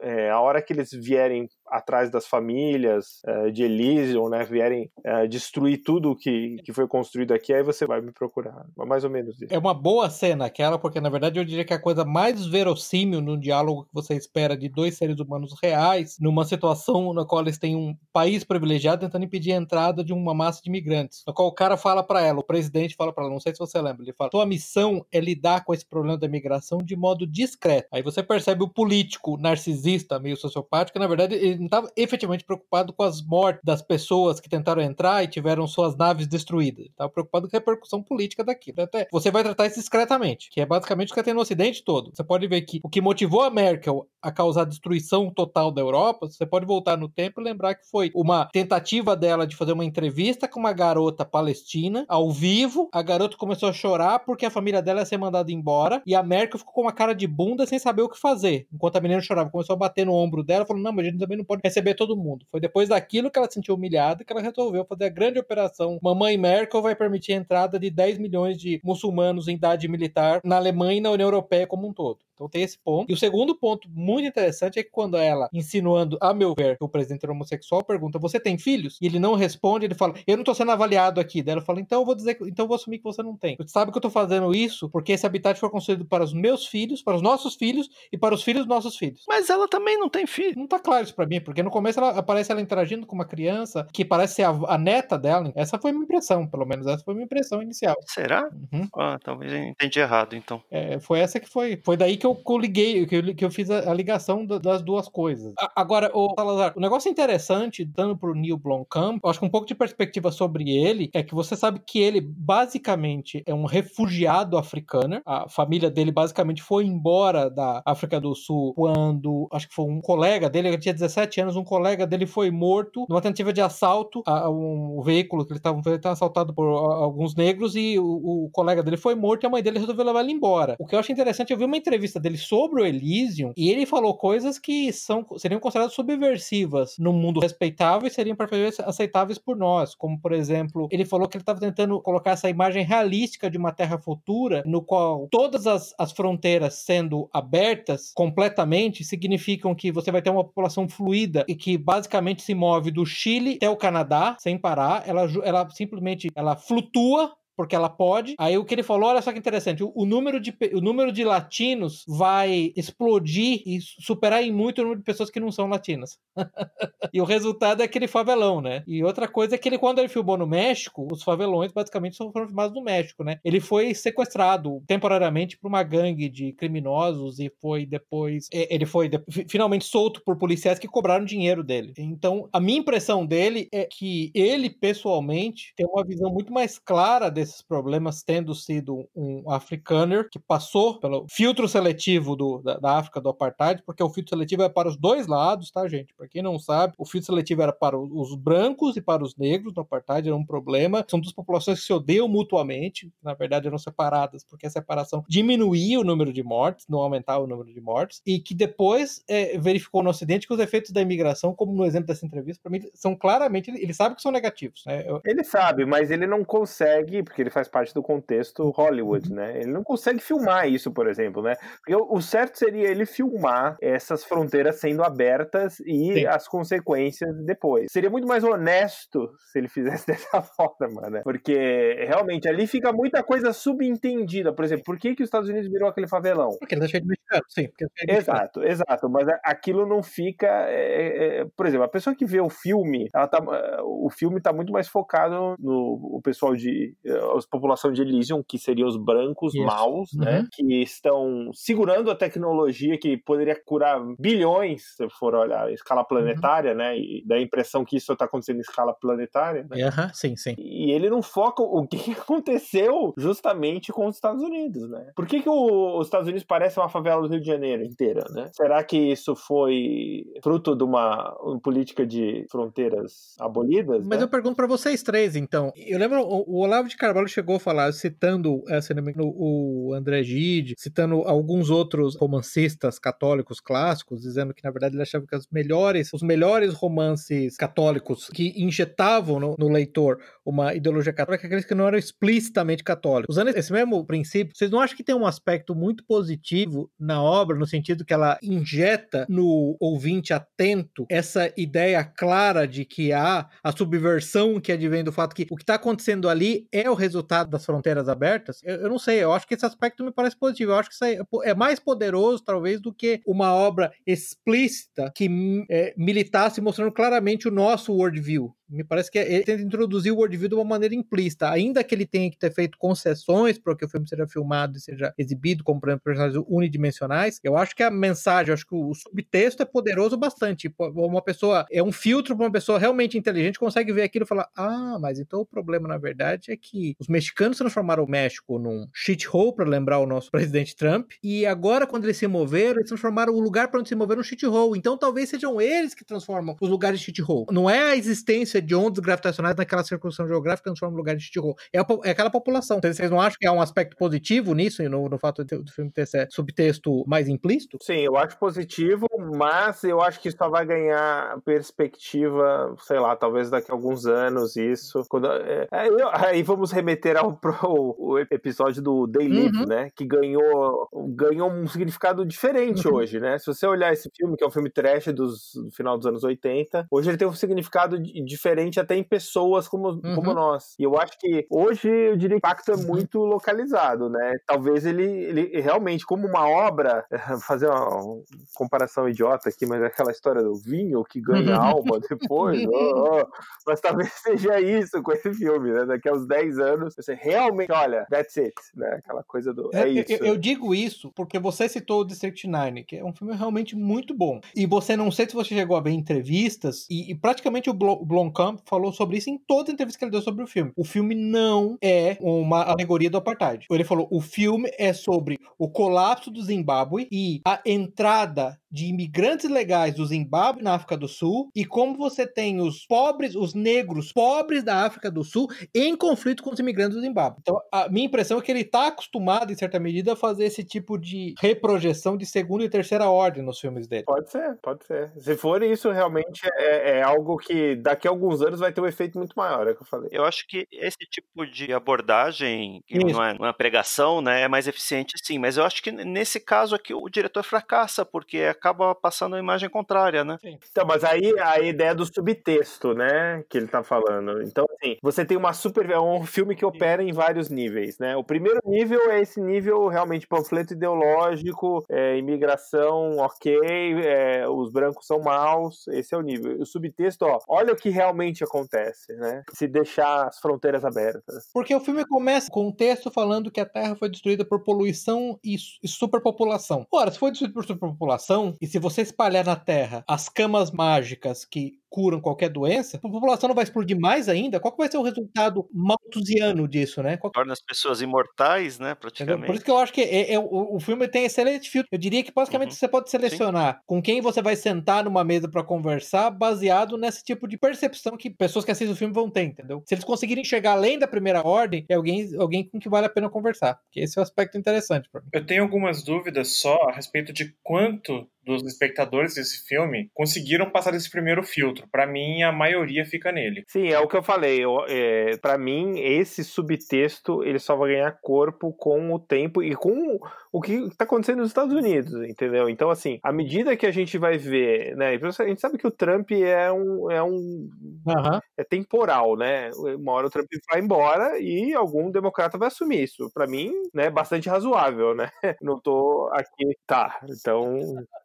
[0.00, 5.28] é, a hora que eles vierem atrás das famílias uh, de Elysium, né, vierem uh,
[5.28, 8.66] destruir tudo que, que foi construído aqui, aí você vai me procurar.
[8.76, 9.52] Mais ou menos isso.
[9.52, 12.46] É uma boa cena aquela, porque na verdade eu diria que é a coisa mais
[12.46, 17.42] verossímil num diálogo que você espera de dois seres humanos reais, numa situação na qual
[17.42, 21.22] eles têm um país privilegiado tentando impedir a entrada de uma massa de imigrantes.
[21.26, 23.58] Na qual o cara fala para ela, o presidente fala para ela, não sei se
[23.58, 27.26] você lembra, ele fala: "Tua missão é lidar com esse problema da imigração de modo
[27.26, 27.88] discreto".
[27.92, 32.44] Aí você percebe o político narcisista, meio sociopático, que na verdade ele não estava efetivamente
[32.44, 36.86] preocupado com as mortes das pessoas que tentaram entrar e tiveram suas naves destruídas.
[36.86, 38.82] Estava preocupado com a repercussão política daquilo.
[38.82, 42.10] Até você vai tratar isso discretamente, que é basicamente o que tem no Ocidente todo.
[42.14, 46.28] Você pode ver que o que motivou a Merkel a causar destruição total da Europa,
[46.28, 49.84] você pode voltar no tempo e lembrar que foi uma tentativa dela de fazer uma
[49.84, 52.88] entrevista com uma garota palestina ao vivo.
[52.92, 56.22] A garota começou a chorar porque a família dela ia ser mandada embora e a
[56.22, 58.66] Merkel ficou com uma cara de bunda sem saber o que fazer.
[58.72, 61.18] Enquanto a menina chorava, começou a bater no ombro dela, falou: "Não, mas a gente
[61.20, 62.46] também não pode receber todo mundo".
[62.50, 65.98] Foi depois daquilo que ela se sentiu humilhada que ela resolveu fazer a grande operação
[66.02, 70.56] Mamãe Merkel vai permitir a entrada de 10 milhões de muçulmanos em idade militar na
[70.56, 72.27] Alemanha e na União Europeia como um todo.
[72.38, 73.10] Então tem esse ponto.
[73.10, 76.84] E o segundo ponto muito interessante é que quando ela, insinuando, a meu ver, que
[76.84, 78.96] o presidente era homossexual, pergunta: Você tem filhos?
[79.02, 81.42] E ele não responde, ele fala: Eu não tô sendo avaliado aqui.
[81.42, 83.56] Daí ela fala: Então eu vou dizer, então eu vou assumir que você não tem.
[83.56, 86.66] Você sabe que eu tô fazendo isso porque esse habitat foi construído para os meus
[86.66, 89.24] filhos, para os nossos filhos e para os filhos dos nossos filhos.
[89.28, 90.54] Mas ela também não tem filho.
[90.56, 93.24] Não tá claro isso pra mim, porque no começo ela aparece ela interagindo com uma
[93.24, 95.52] criança que parece ser a, a neta dela.
[95.56, 96.86] Essa foi a minha impressão, pelo menos.
[96.86, 97.96] Essa foi a minha impressão inicial.
[98.06, 98.48] Será?
[98.72, 98.88] Uhum.
[98.96, 100.62] Ah, talvez eu entendi errado, então.
[100.70, 101.80] É, foi essa que foi.
[101.84, 104.82] Foi daí que eu, eu liguei que eu, que eu fiz a, a ligação das
[104.82, 105.54] duas coisas.
[105.58, 109.50] A, agora, o Salazar, o negócio interessante, dando pro Neil Blomkamp, eu acho que um
[109.50, 114.56] pouco de perspectiva sobre ele, é que você sabe que ele basicamente é um refugiado
[114.56, 115.20] africano.
[115.24, 120.00] A família dele basicamente foi embora da África do Sul quando, acho que foi um
[120.00, 124.22] colega dele, ele tinha 17 anos, um colega dele foi morto numa tentativa de assalto
[124.26, 125.80] a um veículo que ele estava
[126.12, 128.04] assaltado por alguns negros e o,
[128.46, 130.76] o, colega dele foi morto e a mãe dele resolveu levar ele embora.
[130.78, 133.86] O que eu acho interessante, eu vi uma entrevista dele sobre o Elysium, e ele
[133.86, 139.56] falou coisas que são, seriam consideradas subversivas no mundo respeitável e seriam perfeitamente aceitáveis por
[139.56, 143.58] nós, como por exemplo, ele falou que ele estava tentando colocar essa imagem realística de
[143.58, 150.10] uma terra futura, no qual todas as, as fronteiras sendo abertas completamente significam que você
[150.10, 154.36] vai ter uma população fluida e que basicamente se move do Chile até o Canadá
[154.38, 158.36] sem parar, ela, ela simplesmente ela flutua porque ela pode.
[158.38, 161.10] Aí o que ele falou, olha só que interessante, o, o número, de, o número
[161.10, 165.66] de latinos vai explodir e superar em muito o número de pessoas que não são
[165.66, 166.18] latinas.
[167.12, 168.84] e o resultado é aquele favelão, né?
[168.86, 172.46] E outra coisa é que ele, quando ele filmou no México, os favelões basicamente foram
[172.46, 173.40] filmados no México, né?
[173.44, 178.46] Ele foi sequestrado temporariamente por uma gangue de criminosos e foi depois.
[178.52, 181.92] Ele foi de, finalmente solto por policiais que cobraram dinheiro dele.
[181.98, 187.28] Então, a minha impressão dele é que ele, pessoalmente, tem uma visão muito mais clara
[187.48, 193.20] desses problemas, tendo sido um africaner que passou pelo filtro seletivo do, da, da África
[193.20, 196.14] do apartheid, porque o filtro seletivo é para os dois lados, tá, gente?
[196.14, 199.74] Para quem não sabe, o filtro seletivo era para os brancos e para os negros
[199.74, 201.04] no apartheid, era um problema.
[201.08, 205.98] São duas populações que se odeiam mutuamente, na verdade eram separadas, porque a separação diminuía
[205.98, 210.02] o número de mortes, não aumentava o número de mortes, e que depois é, verificou
[210.02, 213.14] no Ocidente que os efeitos da imigração, como no exemplo dessa entrevista, para mim, são
[213.14, 214.84] claramente, ele, ele, sabe que são negativos.
[214.86, 215.04] Né?
[215.06, 215.20] Eu...
[215.24, 219.60] Ele sabe, mas ele não consegue, porque ele faz parte do contexto Hollywood, né?
[219.60, 221.54] Ele não consegue filmar isso, por exemplo, né?
[221.76, 226.26] Porque o certo seria ele filmar essas fronteiras sendo abertas e Sim.
[226.26, 227.86] as consequências depois.
[227.90, 231.20] Seria muito mais honesto se ele fizesse dessa forma, né?
[231.22, 234.52] Porque realmente ali fica muita coisa subentendida.
[234.52, 236.50] Por exemplo, por que, que os Estados Unidos virou aquele favelão?
[236.58, 237.68] Porque ele tá cheio de mexicano, sim.
[238.08, 239.08] É exato, exato.
[239.08, 240.46] Mas aquilo não fica.
[240.68, 243.38] É, é, por exemplo, a pessoa que vê o filme, ela tá,
[243.84, 246.94] o filme tá muito mais focado no o pessoal de.
[247.30, 249.64] A população de Elysium, que seriam os brancos Isso.
[249.64, 250.26] maus, né?
[250.26, 250.42] uhum.
[250.42, 250.48] né?
[250.52, 256.72] Que estão segurando a tecnologia que poderia curar bilhões, se for olhar a escala planetária,
[256.72, 256.78] uhum.
[256.78, 256.98] né?
[256.98, 259.66] E dá a impressão que isso está acontecendo em escala planetária.
[259.70, 259.86] Né?
[259.86, 260.10] Uhum.
[260.12, 260.54] Sim, sim.
[260.58, 265.12] E ele não foca o que aconteceu justamente com os Estados Unidos, né?
[265.14, 268.24] Por que, que o, os Estados Unidos parecem uma favela do Rio de Janeiro inteira,
[268.30, 268.50] né?
[268.52, 274.06] Será que isso foi fruto de uma, uma política de fronteiras abolidas?
[274.06, 274.24] Mas né?
[274.24, 275.72] eu pergunto para vocês três, então.
[275.76, 281.22] Eu lembro, o, Olavo de Carvalho chegou a falar, citando essa, o André Gide, citando
[281.22, 286.22] alguns outros romancistas católicos clássicos, dizendo que, na verdade, ele achava que as melhores, os
[286.22, 291.98] melhores romances católicos que injetavam no, no leitor uma ideologia católica, aqueles que não eram
[291.98, 293.34] explicitamente católicos.
[293.34, 297.56] Usando esse mesmo princípio, vocês não acham que tem um aspecto muito positivo na obra,
[297.56, 303.72] no sentido que ela injeta no ouvinte atento essa ideia clara de que há a
[303.72, 307.64] subversão que advém do fato que o que está acontecendo ali é o resultado das
[307.64, 308.60] fronteiras abertas?
[308.62, 310.72] Eu, eu, não sei, eu acho que esse aspecto me parece positivo.
[310.72, 315.28] Eu acho que isso é, é mais poderoso, talvez, do que uma obra explícita que
[315.70, 318.54] é, militasse mostrando claramente o nosso worldview.
[318.68, 322.06] Me parece que ele tenta introduzir o worldview de uma maneira implícita, ainda que ele
[322.06, 325.80] tenha que ter feito concessões para que o filme seja filmado e seja exibido como,
[325.80, 327.40] por exemplo, personagens unidimensionais.
[327.42, 330.72] Eu acho que a mensagem, acho que o subtexto é poderoso bastante.
[330.78, 334.48] Uma pessoa, é um filtro para uma pessoa realmente inteligente, consegue ver aquilo e falar:
[334.56, 338.86] ah, mas então o problema, na verdade, é que os mexicanos transformaram o México num
[338.92, 343.32] shithole, para lembrar o nosso presidente Trump, e agora, quando eles se moveram, eles transformaram
[343.32, 344.78] o lugar para onde se moveram num shithole.
[344.78, 347.46] Então talvez sejam eles que transformam os lugares shithole.
[347.50, 351.54] Não é a existência de ondas gravitacionais naquela circunstância geográfica transforma um lugar de shithole.
[351.72, 352.80] É, é aquela população.
[352.82, 356.02] Vocês não acham que há um aspecto positivo nisso, no, no fato do filme ter
[356.02, 357.78] esse subtexto mais implícito?
[357.82, 363.50] Sim, eu acho positivo, mas eu acho que só vai ganhar perspectiva, sei lá, talvez
[363.50, 365.04] daqui a alguns anos isso.
[365.08, 367.54] Quando, é, aí vamos remeter ao pro,
[367.98, 369.66] o episódio do Day Live, uhum.
[369.66, 369.90] né?
[369.94, 372.94] Que ganhou, ganhou um significado diferente uhum.
[372.94, 373.38] hoje, né?
[373.38, 376.24] Se você olhar esse filme, que é um filme trash dos, do final dos anos
[376.24, 380.14] 80, hoje ele tem um significado diferente diferente até em pessoas como, uhum.
[380.14, 380.74] como nós.
[380.78, 382.86] E eu acho que hoje eu diria que o impacto é uhum.
[382.86, 384.36] muito localizado, né?
[384.46, 387.04] Talvez ele, ele realmente, como uma obra,
[387.46, 388.22] fazer uma
[388.54, 393.26] comparação idiota aqui, mas é aquela história do vinho que ganha alma depois, oh, oh.
[393.66, 395.84] mas talvez seja isso com esse filme, né?
[395.84, 398.98] Daqui a uns 10 anos, você realmente, olha, that's it, né?
[398.98, 399.70] Aquela coisa do.
[399.74, 400.12] É, é isso.
[400.12, 403.76] Eu, eu, digo isso porque você citou o District 9, que é um filme realmente
[403.76, 404.40] muito bom.
[404.54, 408.30] E você não sei se você chegou a ver entrevistas, e, e praticamente o Blom
[408.38, 410.70] Camp falou sobre isso em toda a entrevista que ele deu sobre o filme.
[410.76, 413.66] O filme não é uma alegoria do apartheid.
[413.68, 419.48] Ele falou: o filme é sobre o colapso do Zimbábue e a entrada de imigrantes
[419.48, 424.12] legais do Zimbábue na África do Sul e como você tem os pobres, os negros
[424.12, 427.38] pobres da África do Sul em conflito com os imigrantes do Zimbábue.
[427.40, 430.64] Então, a minha impressão é que ele está acostumado, em certa medida, a fazer esse
[430.64, 434.04] tipo de reprojeção de segunda e terceira ordem nos filmes dele.
[434.04, 435.12] Pode ser, pode ser.
[435.16, 438.86] Se for isso, realmente é, é algo que daqui a alguns anos vai ter um
[438.86, 440.08] efeito muito maior, é o que eu falei.
[440.12, 444.66] Eu acho que esse tipo de abordagem, que não é uma pregação, né, é mais
[444.66, 448.94] eficiente sim, mas eu acho que nesse caso aqui o diretor fracassa, porque é acaba
[448.94, 450.36] passando a imagem contrária, né?
[450.40, 450.58] Sim.
[450.70, 454.42] Então, mas aí a ideia do subtexto, né, que ele tá falando.
[454.42, 455.88] Então, assim, você tem uma super.
[455.90, 458.16] É um filme que opera em vários níveis, né?
[458.16, 463.58] O primeiro nível é esse nível realmente panfleto ideológico, é, imigração, ok,
[464.04, 466.60] é, os brancos são maus, esse é o nível.
[466.60, 469.42] O subtexto, ó, olha o que realmente acontece, né?
[469.52, 471.48] Se deixar as fronteiras abertas.
[471.52, 475.38] Porque o filme começa com um texto falando que a Terra foi destruída por poluição
[475.44, 476.86] e, e superpopulação.
[476.92, 481.44] Ora, se foi destruída por superpopulação, e se você espalhar na Terra as camas mágicas
[481.44, 484.60] que curam qualquer doença, a população não vai explodir mais ainda?
[484.60, 487.16] Qual que vai ser o resultado malthusiano disso, né?
[487.16, 487.32] Qual...
[487.32, 489.46] Torna as pessoas imortais, né, praticamente.
[489.46, 491.88] Por isso que eu acho que é, é, o, o, filme tem excelente filtro.
[491.92, 492.76] Eu diria que basicamente uhum.
[492.76, 493.80] você pode selecionar Sim.
[493.86, 498.30] com quem você vai sentar numa mesa para conversar, baseado nesse tipo de percepção que
[498.30, 499.82] pessoas que assistem o filme vão ter, entendeu?
[499.86, 503.10] Se eles conseguirem chegar além da primeira ordem, é alguém, alguém com que vale a
[503.10, 503.78] pena conversar.
[503.90, 505.28] Que esse é o aspecto interessante para mim.
[505.32, 510.94] Eu tenho algumas dúvidas só a respeito de quanto dos espectadores desse filme conseguiram passar
[510.94, 511.77] esse primeiro filtro.
[511.90, 513.64] Para mim, a maioria fica nele.
[513.68, 514.62] Sim, é o que eu falei.
[514.88, 520.18] é, para mim, esse subtexto ele só vai ganhar corpo com o tempo e com
[520.50, 522.68] o que está acontecendo nos Estados Unidos, entendeu?
[522.68, 525.08] Então, assim, à medida que a gente vai ver, né?
[525.14, 527.68] A gente sabe que o Trump é um, é um
[528.06, 528.40] uhum.
[528.56, 529.70] é temporal, né?
[529.74, 533.30] Uma hora o Trump vai embora e algum democrata vai assumir isso.
[533.32, 534.10] Para mim, né?
[534.10, 535.30] Bastante razoável, né?
[535.62, 537.20] Não tô aqui, tá?
[537.28, 537.78] Então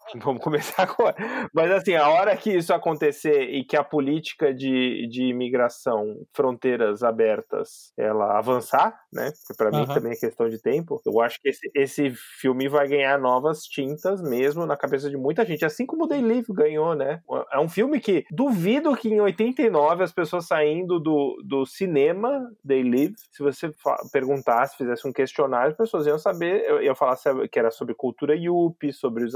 [0.24, 1.16] Vamos começar agora.
[1.54, 7.04] Mas assim, a hora que isso acontecer e que a política de, de imigração, fronteiras
[7.04, 9.32] abertas, ela avançar, né?
[9.58, 9.80] Para uhum.
[9.80, 11.02] mim também é questão de tempo.
[11.06, 15.46] Eu acho que esse, esse filme vai ganhar novas tintas mesmo na cabeça de muita
[15.46, 17.22] gente, assim como o Day Live ganhou, né?
[17.52, 22.84] É um filme que duvido que em 89 as pessoas saindo do, do cinema Day
[22.84, 23.72] Live, se você
[24.12, 27.18] perguntasse, fizesse um questionário, as pessoas iam saber, eu ia falar
[27.52, 29.28] que era sobre cultura yuppie, sobre o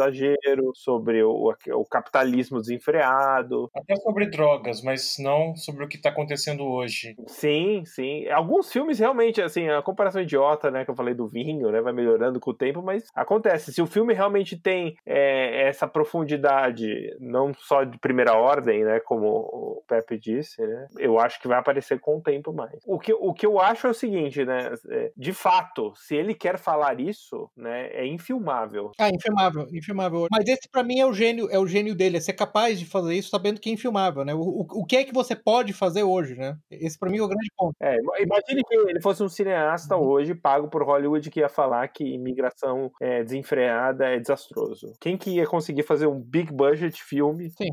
[0.57, 3.69] exagero, sobre o, o capitalismo desenfreado.
[3.75, 7.15] Até sobre drogas, mas não sobre o que está acontecendo hoje.
[7.27, 8.27] Sim, sim.
[8.29, 11.93] Alguns filmes realmente, assim, a comparação idiota, né, que eu falei do vinho, né, vai
[11.93, 13.73] melhorando com o tempo, mas acontece.
[13.73, 16.87] Se o filme realmente tem é, essa profundidade,
[17.19, 21.59] não só de primeira ordem, né, como o Pepe disse, né, eu acho que vai
[21.59, 22.79] aparecer com o tempo mais.
[22.85, 26.33] O que, o que eu acho é o seguinte, né, é, de fato, se ele
[26.33, 28.91] quer falar isso, né, é infilmável.
[28.99, 30.27] Ah, infilmável, infilmável.
[30.31, 32.85] Mas esse para mim é o gênio, é o gênio dele, é ser capaz de
[32.85, 34.33] fazer isso sabendo que é infilmável, né?
[34.33, 36.57] O, o, o que é que você pode fazer hoje, né?
[36.69, 37.75] Esse para mim é o grande ponto.
[37.81, 40.03] É, imagine que ele fosse um cineasta uhum.
[40.03, 44.93] hoje pago por Hollywood que ia falar que imigração é, desenfreada é desastroso.
[44.99, 47.49] Quem que ia conseguir fazer um big budget filme?
[47.51, 47.69] Sim,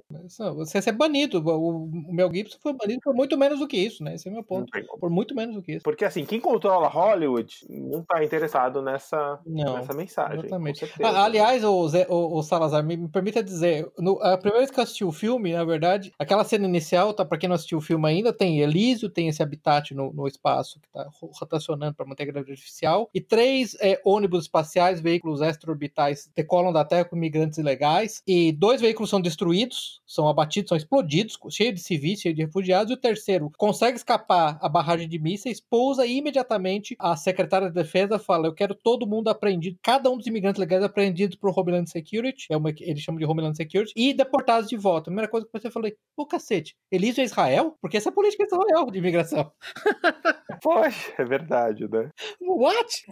[0.54, 1.38] você ser banido.
[1.38, 4.14] O, o Mel Gibson foi banido por muito menos do que isso, né?
[4.14, 4.70] Esse é o meu ponto.
[5.00, 5.82] Por muito menos do que isso.
[5.82, 10.38] Porque assim, quem controla Hollywood não tá interessado nessa, não, nessa mensagem.
[10.38, 10.84] Exatamente.
[11.02, 14.78] aliás, o, Zé, o, o Salazar, me, me permita dizer, no, a primeira vez que
[14.78, 17.80] eu assisti o filme, na verdade, aquela cena inicial, tá, pra quem não assistiu o
[17.80, 22.24] filme ainda, tem Elísio, tem esse habitat no, no espaço que tá rotacionando para manter
[22.24, 27.58] a gravidade artificial, e três é, ônibus espaciais, veículos extraorbitais, decolam da Terra com imigrantes
[27.58, 32.42] ilegais, e dois veículos são destruídos, são abatidos, são explodidos, cheio de civis, cheio de
[32.42, 37.68] refugiados, e o terceiro consegue escapar a barragem de mísseis, pousa e imediatamente a secretária
[37.68, 41.52] de defesa fala, eu quero todo mundo apreendido, cada um dos imigrantes legais apreendidos pro
[41.54, 45.10] Homeland Security, é uma, eles chamam de Homeland Security, e deportados de volta.
[45.10, 47.76] A primeira coisa que eu falei, ô cacete, Elísio é Israel?
[47.80, 49.52] Porque essa é a política de Israel de imigração.
[50.62, 52.10] Poxa, é verdade, né?
[52.40, 53.04] What?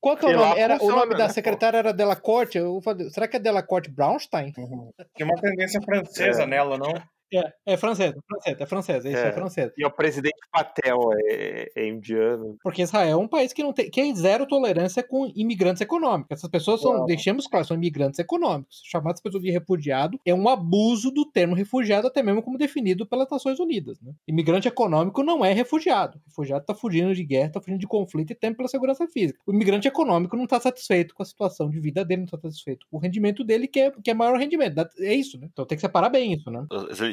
[0.00, 0.60] qual, que é o nome?
[0.60, 1.28] Era, o nome da né?
[1.28, 2.58] secretária era Delacorte.
[2.58, 4.52] Eu será que é Delacorte Brownstein?
[4.58, 4.90] Uhum.
[5.14, 6.46] Tem uma tendência francesa é.
[6.46, 6.92] nela, não?
[7.32, 9.72] É, é francesa, francesa, é francesa, isso é, é francesa.
[9.76, 12.56] E o presidente Patel é, é, indiano.
[12.62, 16.38] Porque Israel é um país que não tem, que é zero tolerância com imigrantes econômicos.
[16.38, 17.06] Essas pessoas são, Uau.
[17.06, 18.80] deixemos claro, são imigrantes econômicos.
[18.84, 23.06] Chamar as pessoas de refugiado é um abuso do termo refugiado, até mesmo como definido
[23.06, 24.00] pelas Nações Unidas.
[24.00, 24.12] Né?
[24.28, 26.18] Imigrante econômico não é refugiado.
[26.18, 29.40] O refugiado está fugindo de guerra, está fugindo de conflito e tem pela segurança física.
[29.46, 32.86] O imigrante econômico não está satisfeito com a situação de vida dele, não está satisfeito
[32.90, 34.76] com o rendimento dele, que é, que é maior rendimento.
[34.98, 35.48] É isso, né?
[35.52, 36.64] Então tem que separar bem isso, né?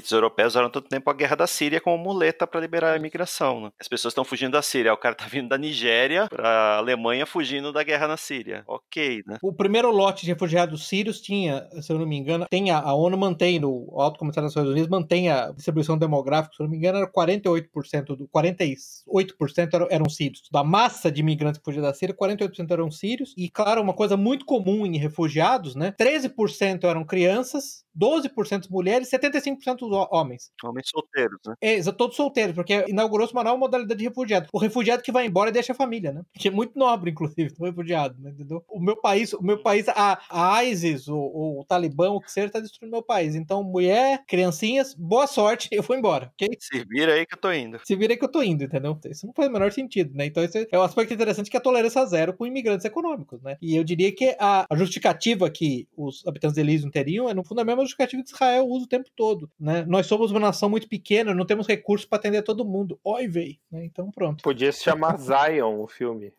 [0.03, 3.61] Elites europeus usaram tanto tempo a guerra da Síria como muleta para liberar a imigração.
[3.61, 3.71] Né?
[3.79, 7.25] As pessoas estão fugindo da Síria, o cara tá vindo da Nigéria para a Alemanha
[7.25, 8.63] fugindo da guerra na Síria.
[8.67, 9.37] Ok, né?
[9.41, 12.93] O primeiro lote de refugiados sírios tinha, se eu não me engano, tem a, a
[12.93, 16.71] ONU mantém, o Alto Comissário das Nações Unidas mantém a distribuição demográfica, se eu não
[16.71, 20.43] me engano, era 48% do 48% eram, eram sírios.
[20.51, 23.33] Da massa de imigrantes que fugiam da Síria, 48% eram sírios.
[23.37, 25.93] E claro, uma coisa muito comum em refugiados, né?
[25.97, 30.51] 13% eram crianças 12% mulheres e 75% homens.
[30.63, 31.55] Homens solteiros, né?
[31.61, 34.47] É, todos solteiros, porque inaugurou-se uma nova modalidade de refugiado.
[34.51, 36.23] O refugiado que vai embora e deixa a família, né?
[36.33, 38.31] Que é muito nobre, inclusive, o refugiado, né?
[38.31, 38.63] entendeu?
[38.67, 41.17] O meu país, o meu país, a, a ISIS, o,
[41.59, 43.35] o Talibã, o que seja, tá destruindo meu país.
[43.35, 46.49] Então, mulher, criancinhas, boa sorte, eu vou embora, ok?
[46.59, 47.79] Se vira aí que eu tô indo.
[47.83, 48.97] Se vira aí que eu tô indo, entendeu?
[49.05, 50.25] Isso não faz o menor sentido, né?
[50.25, 53.57] Então, esse é o aspecto interessante que é a tolerância zero com imigrantes econômicos, né?
[53.61, 57.43] E eu diria que a, a justificativa que os habitantes de Elísio teriam é, no
[57.43, 59.85] fundo, a mesma justificativa que Israel usa o tempo todo, né?
[59.87, 62.99] Nós somos uma nação muito pequena, não temos recursos para atender todo mundo.
[63.03, 63.59] Oi, véi.
[63.71, 63.85] Né?
[63.85, 64.43] Então, pronto.
[64.43, 66.33] Podia se chamar Zion, o filme.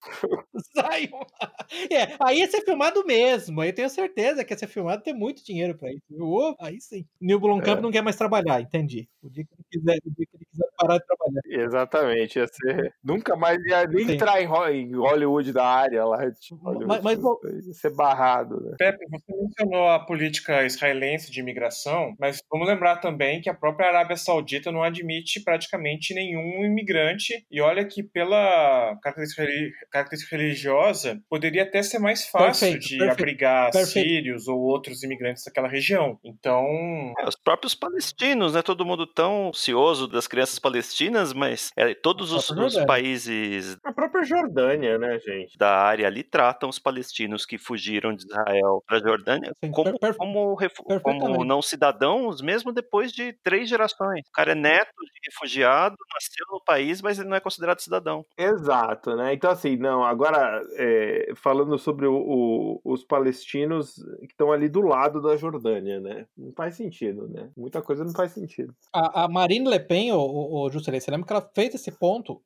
[0.74, 1.20] Zion.
[1.90, 3.60] É, aí ia ser filmado mesmo.
[3.60, 6.02] Aí eu tenho certeza que ia ser filmado ter muito dinheiro pra isso.
[6.18, 7.04] Oh, aí sim.
[7.20, 7.82] Neil Blomkamp é.
[7.82, 9.08] não quer mais trabalhar, entendi.
[9.22, 11.64] O dia que ele quiser, o dia que ele quiser parar de trabalhar.
[11.66, 12.38] Exatamente.
[12.38, 12.94] Ia ser...
[13.02, 14.12] Nunca mais ia nem sim.
[14.14, 16.30] entrar em Hollywood da área lá.
[16.32, 17.18] Tipo, mas, mas
[17.66, 18.60] ia ser barrado.
[18.60, 18.76] Né?
[18.78, 23.88] Pepe, você mencionou a política israelense de imigração, mas vamos lembrar também que a própria
[23.88, 27.44] Arábia Saudita não admite praticamente nenhum imigrante.
[27.50, 29.42] E olha que pela característica
[29.90, 34.08] característica religiosa, poderia até ser mais fácil perfeito, de perfeito, abrigar perfeito.
[34.08, 36.18] sírios ou outros imigrantes daquela região.
[36.24, 36.64] Então.
[37.18, 38.62] É, os próprios palestinos, né?
[38.62, 43.76] Todo mundo tão ansioso das crianças palestinas, mas é, todos os, os países.
[43.84, 45.56] A própria Jordânia, né, gente?
[45.56, 49.98] Da área ali tratam os palestinos que fugiram de Israel para a Jordânia Sim, como,
[49.98, 50.56] per, como,
[51.02, 54.26] como não cidadãos, mesmo depois de três gerações.
[54.28, 58.24] O cara é neto de refugiado, nasceu no país, mas ele não é considerado cidadão.
[58.36, 59.34] Exato, né?
[59.34, 64.80] Então, assim, não, agora, é, falando sobre o, o, os palestinos que estão ali do
[64.80, 66.26] lado da Jordânia, né?
[66.36, 67.50] Não faz sentido, né?
[67.56, 68.74] Muita coisa não faz sentido.
[68.92, 71.90] A, a Marine Le Pen, o, o, o Juscelino, você lembra que ela fez esse
[71.90, 72.40] ponto,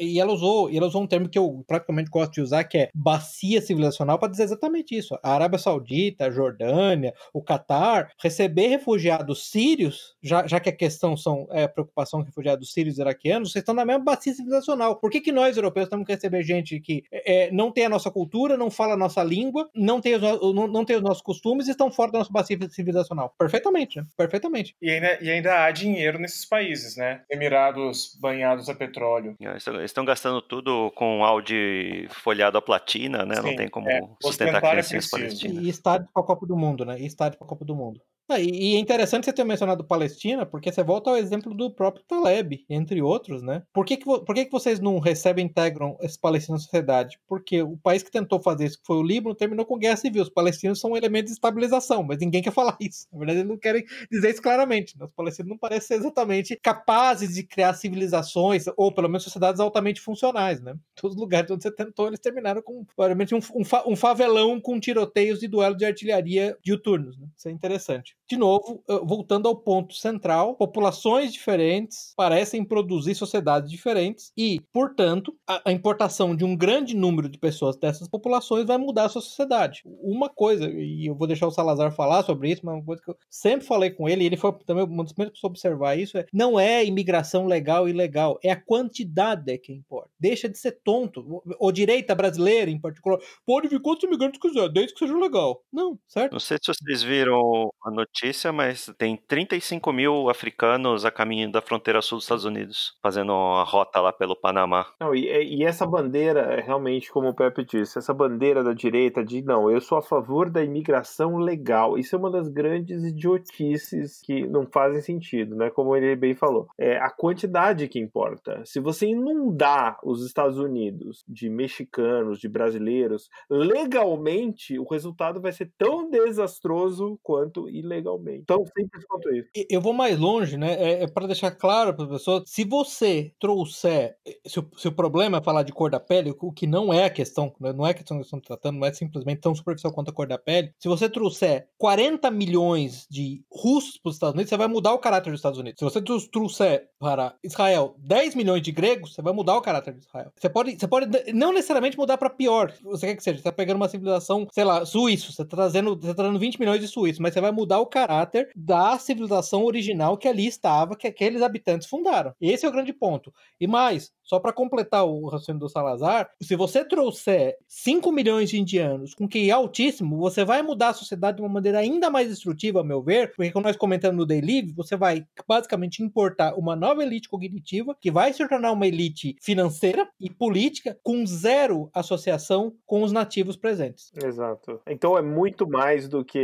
[0.00, 2.90] e ela usou, ela usou um termo que eu praticamente gosto de usar, que é
[2.94, 5.18] bacia civilizacional, para dizer exatamente isso.
[5.22, 11.16] A Arábia Saudita, a Jordânia, o Catar, receber refugiados sírios, já, já que a questão
[11.16, 14.96] são é, preocupação com refugiados sírios e iraquianos, vocês estão na mesma bacia civilizacional.
[14.96, 18.10] Por que, que nós, europeus, temos que receber gente que é, não tem a nossa
[18.10, 21.68] cultura, não fala a nossa língua, não tem os, não, não tem os nossos costumes
[21.68, 23.34] e estão fora da nossa bacia civilizacional.
[23.38, 24.06] Perfeitamente, né?
[24.16, 24.74] Perfeitamente.
[24.80, 27.22] E ainda, e ainda há dinheiro nesses países, né?
[27.30, 29.36] Emirados banhados a petróleo.
[29.40, 33.36] É, eles estão gastando tudo com Audi folhado a platina, né?
[33.36, 35.64] Sim, não tem como é, sustentar criancinhas palestinas.
[35.64, 36.98] E estádio para a Copa do Mundo, né?
[37.00, 38.00] E estádio para a Copa do Mundo.
[38.28, 42.04] Ah, e é interessante você ter mencionado Palestina, porque você volta ao exemplo do próprio
[42.08, 43.62] Taleb, entre outros, né?
[43.72, 47.20] Por que, que, por que, que vocês não recebem e integram esse palestino na sociedade?
[47.28, 50.24] Porque o país que tentou fazer isso, que foi o Líbano, terminou com guerra civil.
[50.24, 53.06] Os palestinos são um elemento de estabilização, mas ninguém quer falar isso.
[53.12, 54.98] Na verdade, eles não querem dizer isso claramente.
[54.98, 55.04] Né?
[55.04, 60.00] Os palestinos não parecem ser exatamente capazes de criar civilizações, ou pelo menos sociedades altamente
[60.00, 60.74] funcionais, né?
[60.96, 64.80] Todos os lugares onde você tentou, eles terminaram com, provavelmente, um, um, um favelão com
[64.80, 67.28] tiroteios e duelo de artilharia diuturnos, né?
[67.36, 74.32] Isso é interessante de novo, voltando ao ponto central, populações diferentes parecem produzir sociedades diferentes
[74.36, 79.08] e, portanto, a, importação de um grande número de pessoas dessas populações vai mudar a
[79.08, 79.82] sua sociedade.
[79.84, 83.10] Uma coisa, e eu vou deixar o Salazar falar sobre isso, mas uma coisa que
[83.10, 85.96] eu sempre falei com ele, e ele foi também uma das primeiras pessoas a observar
[85.96, 90.10] isso, é não é imigração legal e ilegal, é a quantidade que importa.
[90.18, 91.42] Deixa de ser tonto.
[91.60, 95.62] O direita brasileira, em particular, pode vir quantos imigrantes quiser, desde que seja legal.
[95.72, 96.32] Não, certo?
[96.32, 101.52] Não sei se vocês viram a notícia notícia, mas tem 35 mil africanos a caminho
[101.52, 104.86] da fronteira sul dos Estados Unidos, fazendo a rota lá pelo Panamá.
[104.98, 109.42] Não, e, e essa bandeira, realmente, como o Pepe disse, essa bandeira da direita de
[109.42, 111.98] não, eu sou a favor da imigração legal.
[111.98, 115.68] Isso é uma das grandes idiotices que não fazem sentido, né?
[115.68, 116.68] Como ele bem falou.
[116.78, 118.62] É a quantidade que importa.
[118.64, 125.70] Se você inundar os Estados Unidos de mexicanos, de brasileiros, legalmente, o resultado vai ser
[125.76, 128.44] tão desastroso quanto ilegal legalmente.
[128.46, 129.48] Tão simples quanto isso.
[129.68, 130.74] Eu vou mais longe, né?
[130.74, 134.16] É, é para deixar claro para a pessoa, se você trouxer,
[134.46, 137.04] se o, se o, problema é falar de cor da pele, o que não é
[137.04, 137.72] a questão, né?
[137.72, 140.26] não é a questão que estamos tratando, não é simplesmente tão superficial quanto a cor
[140.26, 140.72] da pele.
[140.78, 144.98] Se você trouxer 40 milhões de russos para os Estados Unidos, você vai mudar o
[144.98, 145.78] caráter dos Estados Unidos.
[145.78, 150.00] Se você trouxer para Israel 10 milhões de gregos, você vai mudar o caráter de
[150.00, 150.32] Israel.
[150.36, 152.72] Você pode, você pode não necessariamente mudar para pior.
[152.84, 155.96] Você quer que seja, você está pegando uma civilização, sei lá, suíço, você está trazendo,
[155.96, 159.64] você tá trazendo 20 milhões de suíços, mas você vai mudar o caráter da civilização
[159.64, 162.34] original que ali estava, que aqueles habitantes fundaram.
[162.38, 163.32] Esse é o grande ponto.
[163.58, 168.60] E mais, só para completar o raciocínio do Salazar, se você trouxer 5 milhões de
[168.60, 172.80] indianos com QI altíssimo, você vai mudar a sociedade de uma maneira ainda mais destrutiva,
[172.80, 177.02] a meu ver, porque como nós comentamos no Live, você vai basicamente importar uma nova
[177.02, 182.74] elite cognitiva que vai se tornar uma elite financeira financeira e política com zero associação
[182.84, 184.12] com os nativos presentes.
[184.22, 184.80] Exato.
[184.86, 186.38] Então é muito mais do que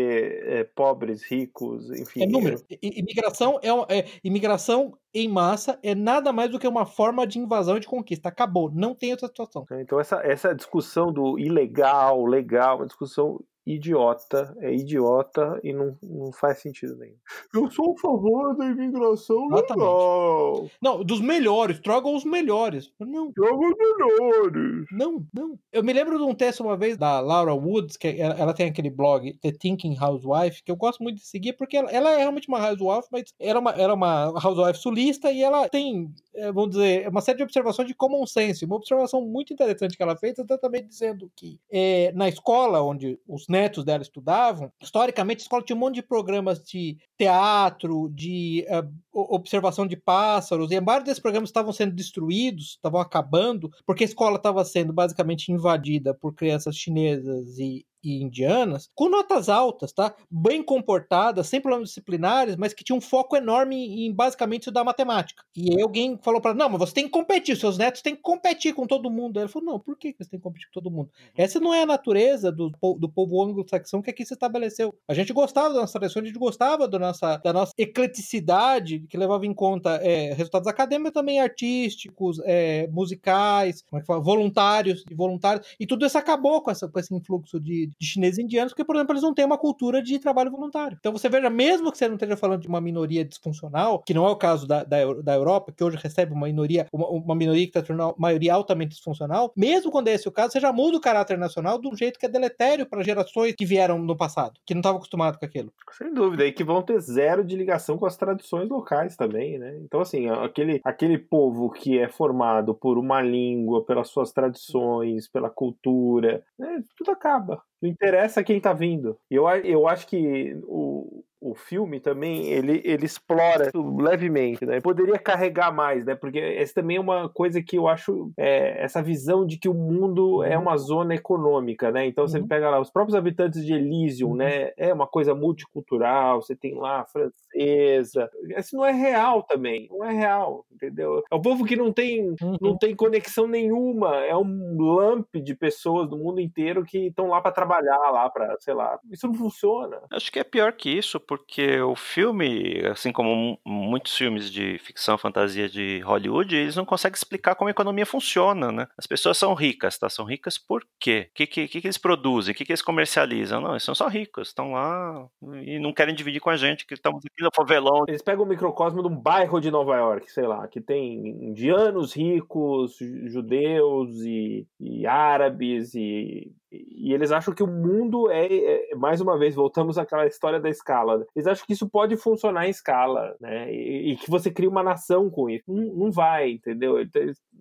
[0.44, 2.22] é, pobres, ricos, enfim.
[2.22, 2.62] É número.
[2.80, 7.76] Imigração é, é imigração em massa é nada mais do que uma forma de invasão
[7.76, 8.28] e de conquista.
[8.28, 9.66] Acabou, não tem outra situação.
[9.72, 16.32] Então essa, essa discussão do ilegal, legal, uma discussão idiota, é idiota e não, não
[16.32, 17.16] faz sentido nenhum.
[17.54, 19.78] Eu sou a favor da imigração Exatamente.
[19.78, 20.70] legal.
[20.80, 22.92] Não, dos melhores, trogam os melhores.
[22.98, 23.32] Não.
[23.32, 24.86] Trogam os melhores.
[24.90, 25.58] Não, não.
[25.72, 28.66] Eu me lembro de um texto uma vez da Laura Woods, que ela, ela tem
[28.66, 32.18] aquele blog The Thinking Housewife, que eu gosto muito de seguir, porque ela, ela é
[32.18, 36.70] realmente uma housewife, mas era uma, era uma housewife sulista e ela tem, eh, vamos
[36.70, 38.64] dizer, uma série de observações de common sense.
[38.64, 43.46] Uma observação muito interessante que ela fez, exatamente dizendo que é, na escola onde os
[43.52, 49.34] netos dela estudavam, historicamente a escola tinha um monte de programas de teatro, de uh,
[49.34, 54.36] observação de pássaros, e vários desses programas estavam sendo destruídos, estavam acabando, porque a escola
[54.36, 60.14] estava sendo basicamente invadida por crianças chinesas e, e indianas, com notas altas, tá?
[60.30, 65.44] Bem comportadas, sem problemas disciplinares, mas que tinha um foco enorme em basicamente estudar matemática.
[65.56, 68.22] E aí alguém falou para não, mas você tem que competir, seus netos têm que
[68.22, 69.38] competir com todo mundo.
[69.38, 71.10] Aí ele falou, não, por que você tem que competir com todo mundo?
[71.20, 71.30] Uhum.
[71.36, 74.94] Essa não é a natureza do, do povo anglo-saxão que aqui se estabeleceu.
[75.08, 79.16] A gente gostava da nossa tradição, a gente gostava da nossa, da nossa ecleticidade, que
[79.16, 84.20] levava em conta é, resultados acadêmicos, também artísticos, é, musicais, como é que fala?
[84.20, 88.72] voluntários, voluntários, e tudo isso acabou com, essa, com esse influxo de, de chineses indianos,
[88.72, 90.96] porque, por exemplo, eles não têm uma cultura de trabalho voluntário.
[90.98, 94.26] Então você veja, mesmo que você não esteja falando de uma minoria disfuncional, que não
[94.26, 97.64] é o caso da, da, da Europa, que hoje recebe uma minoria, uma, uma minoria
[97.64, 100.96] que está tornando maioria altamente disfuncional, mesmo quando é esse o caso, você já muda
[100.96, 104.58] o caráter nacional de um jeito que é deletério para gerações que vieram no passado,
[104.66, 105.72] que não estavam acostumados com aquilo.
[105.92, 109.76] Sem dúvida, e que vão ter zero de ligação com as tradições locais também, né?
[109.82, 115.50] Então, assim, aquele, aquele povo que é formado por uma língua, pelas suas tradições, pela
[115.50, 116.82] cultura, né?
[116.96, 117.62] tudo acaba.
[117.82, 119.18] Não interessa quem tá vindo.
[119.30, 124.80] Eu, eu acho que o, o filme também ele, ele explora levemente, né?
[124.80, 126.14] Poderia carregar mais, né?
[126.14, 129.74] Porque essa também é uma coisa que eu acho é, essa visão de que o
[129.74, 132.06] mundo é uma zona econômica, né?
[132.06, 132.46] Então você uhum.
[132.46, 134.36] pega lá os próprios habitantes de Elysium, uhum.
[134.36, 134.70] né?
[134.76, 138.30] É uma coisa multicultural, você tem lá a francesa.
[138.56, 141.22] Isso não é real também, não é real, entendeu?
[141.30, 142.56] É um povo que não tem uhum.
[142.60, 147.40] não tem conexão nenhuma, é um lamp de pessoas do mundo inteiro que estão lá
[147.40, 148.98] para trabalhar lá para, sei lá.
[149.10, 150.00] Isso não funciona.
[150.12, 155.16] Acho que é pior que isso, porque o filme, assim como muitos filmes de ficção
[155.16, 158.86] fantasia de Hollywood, eles não conseguem explicar como a economia funciona, né?
[158.98, 160.10] As pessoas são ricas, tá?
[160.10, 161.28] São ricas por quê?
[161.30, 162.52] O que, que, que, eles produzem?
[162.52, 163.62] O que, que eles comercializam?
[163.62, 165.26] Não, eles são só ricos, estão lá
[165.62, 168.04] e não querem dividir com a gente, que estamos aqui no favelão.
[168.06, 172.14] Eles pegam o microcosmo de um bairro de Nova York, sei lá, que tem indianos
[172.14, 172.98] ricos,
[173.30, 179.38] judeus e, e árabes e e eles acham que o mundo é, é, mais uma
[179.38, 181.26] vez, voltamos àquela história da escala.
[181.36, 183.72] Eles acham que isso pode funcionar em escala, né?
[183.72, 185.64] E, e que você cria uma nação com isso.
[185.68, 186.98] Não, não vai, entendeu?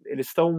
[0.06, 0.56] Eles estão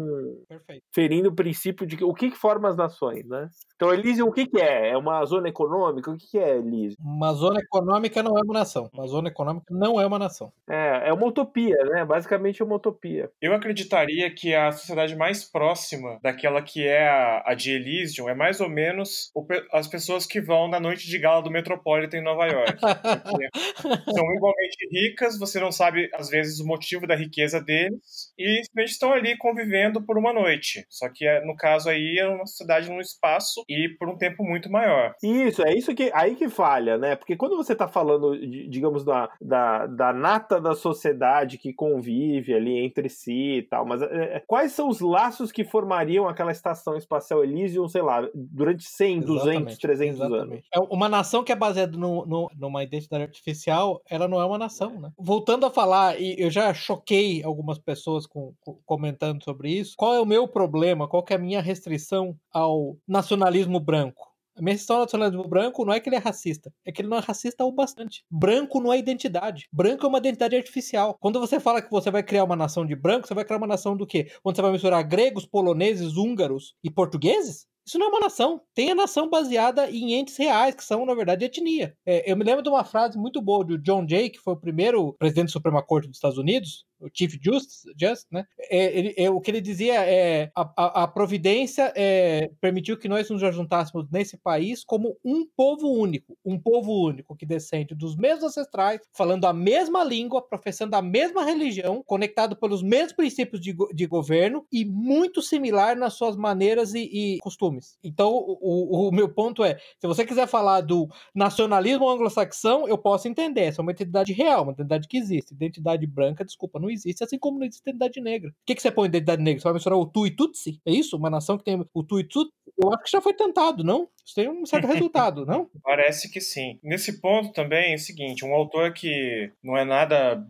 [0.94, 3.48] ferindo o princípio de que, o que, que forma as nações, né?
[3.74, 4.90] Então, Elísio, o que, que é?
[4.90, 6.10] É uma zona econômica?
[6.10, 6.96] O que, que é Elísio?
[7.00, 8.88] Uma zona econômica não é uma nação.
[8.92, 10.52] Uma zona econômica não é uma nação.
[10.68, 12.04] É, é uma utopia, né?
[12.04, 13.30] Basicamente é uma utopia.
[13.40, 18.34] Eu acreditaria que a sociedade mais próxima daquela que é a, a de Elysium é
[18.42, 22.24] mais ou menos o, as pessoas que vão na noite de gala do Metropolitan em
[22.24, 22.72] Nova York.
[24.12, 28.90] são igualmente ricas, você não sabe, às vezes, o motivo da riqueza deles, e simplesmente
[28.90, 30.84] estão ali convivendo por uma noite.
[30.90, 34.42] Só que, é, no caso aí, é uma sociedade num espaço e por um tempo
[34.42, 35.14] muito maior.
[35.22, 37.14] Isso, é isso que aí que falha, né?
[37.14, 38.36] Porque quando você está falando,
[38.68, 44.02] digamos, da, da, da nata da sociedade que convive ali entre si e tal, mas
[44.02, 49.18] é, quais são os laços que formariam aquela estação espacial Elysium, sei lá, durante 100,
[49.18, 50.68] exatamente, 200, 300 exatamente.
[50.74, 50.90] anos.
[50.90, 54.58] É uma nação que é baseada no, no, numa identidade artificial, ela não é uma
[54.58, 55.10] nação, né?
[55.18, 60.14] Voltando a falar, e eu já choquei algumas pessoas com, com, comentando sobre isso, qual
[60.14, 64.32] é o meu problema, qual é a minha restrição ao nacionalismo branco?
[64.54, 67.08] A minha questão do nacionalismo branco não é que ele é racista, é que ele
[67.08, 68.22] não é racista o bastante.
[68.30, 69.66] Branco não é identidade.
[69.72, 71.16] Branco é uma identidade artificial.
[71.18, 73.66] Quando você fala que você vai criar uma nação de branco, você vai criar uma
[73.66, 74.30] nação do quê?
[74.44, 77.66] Onde você vai misturar gregos, poloneses, húngaros e portugueses?
[77.84, 78.60] Isso não é uma nação.
[78.74, 81.96] Tem a nação baseada em entes reais, que são, na verdade, etnia.
[82.06, 84.60] É, eu me lembro de uma frase muito boa do John Jay, que foi o
[84.60, 88.46] primeiro presidente da Suprema Corte dos Estados Unidos, o Chief Justice, Just, né?
[88.70, 93.08] É, ele, é, o que ele dizia é a, a, a providência é, permitiu que
[93.08, 98.16] nós nos juntássemos nesse país como um povo único, um povo único que descende dos
[98.16, 103.74] mesmos ancestrais, falando a mesma língua, professando a mesma religião, conectado pelos mesmos princípios de,
[103.92, 107.98] de governo e muito similar nas suas maneiras e, e costumes.
[108.02, 112.98] Então, o, o, o, meu ponto é: se você quiser falar do nacionalismo anglo-saxão, eu
[112.98, 113.62] posso entender.
[113.62, 115.54] Essa é uma identidade real, uma identidade que existe.
[115.54, 118.50] Identidade branca, desculpa, não existe, assim como não existe identidade negra.
[118.50, 119.60] O que, que você põe identidade negra?
[119.60, 120.80] Você vai mencionar o Tu e Tutsi?
[120.86, 121.16] É isso?
[121.16, 122.52] Uma nação que tem o Tu e Tutsi?
[122.82, 124.08] Eu acho que já foi tentado, não?
[124.24, 125.70] Isso tem um certo resultado, não?
[125.82, 126.78] Parece que sim.
[126.82, 130.46] Nesse ponto também é o seguinte: um autor que não é nada.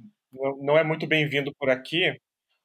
[0.60, 2.16] não é muito bem-vindo por aqui,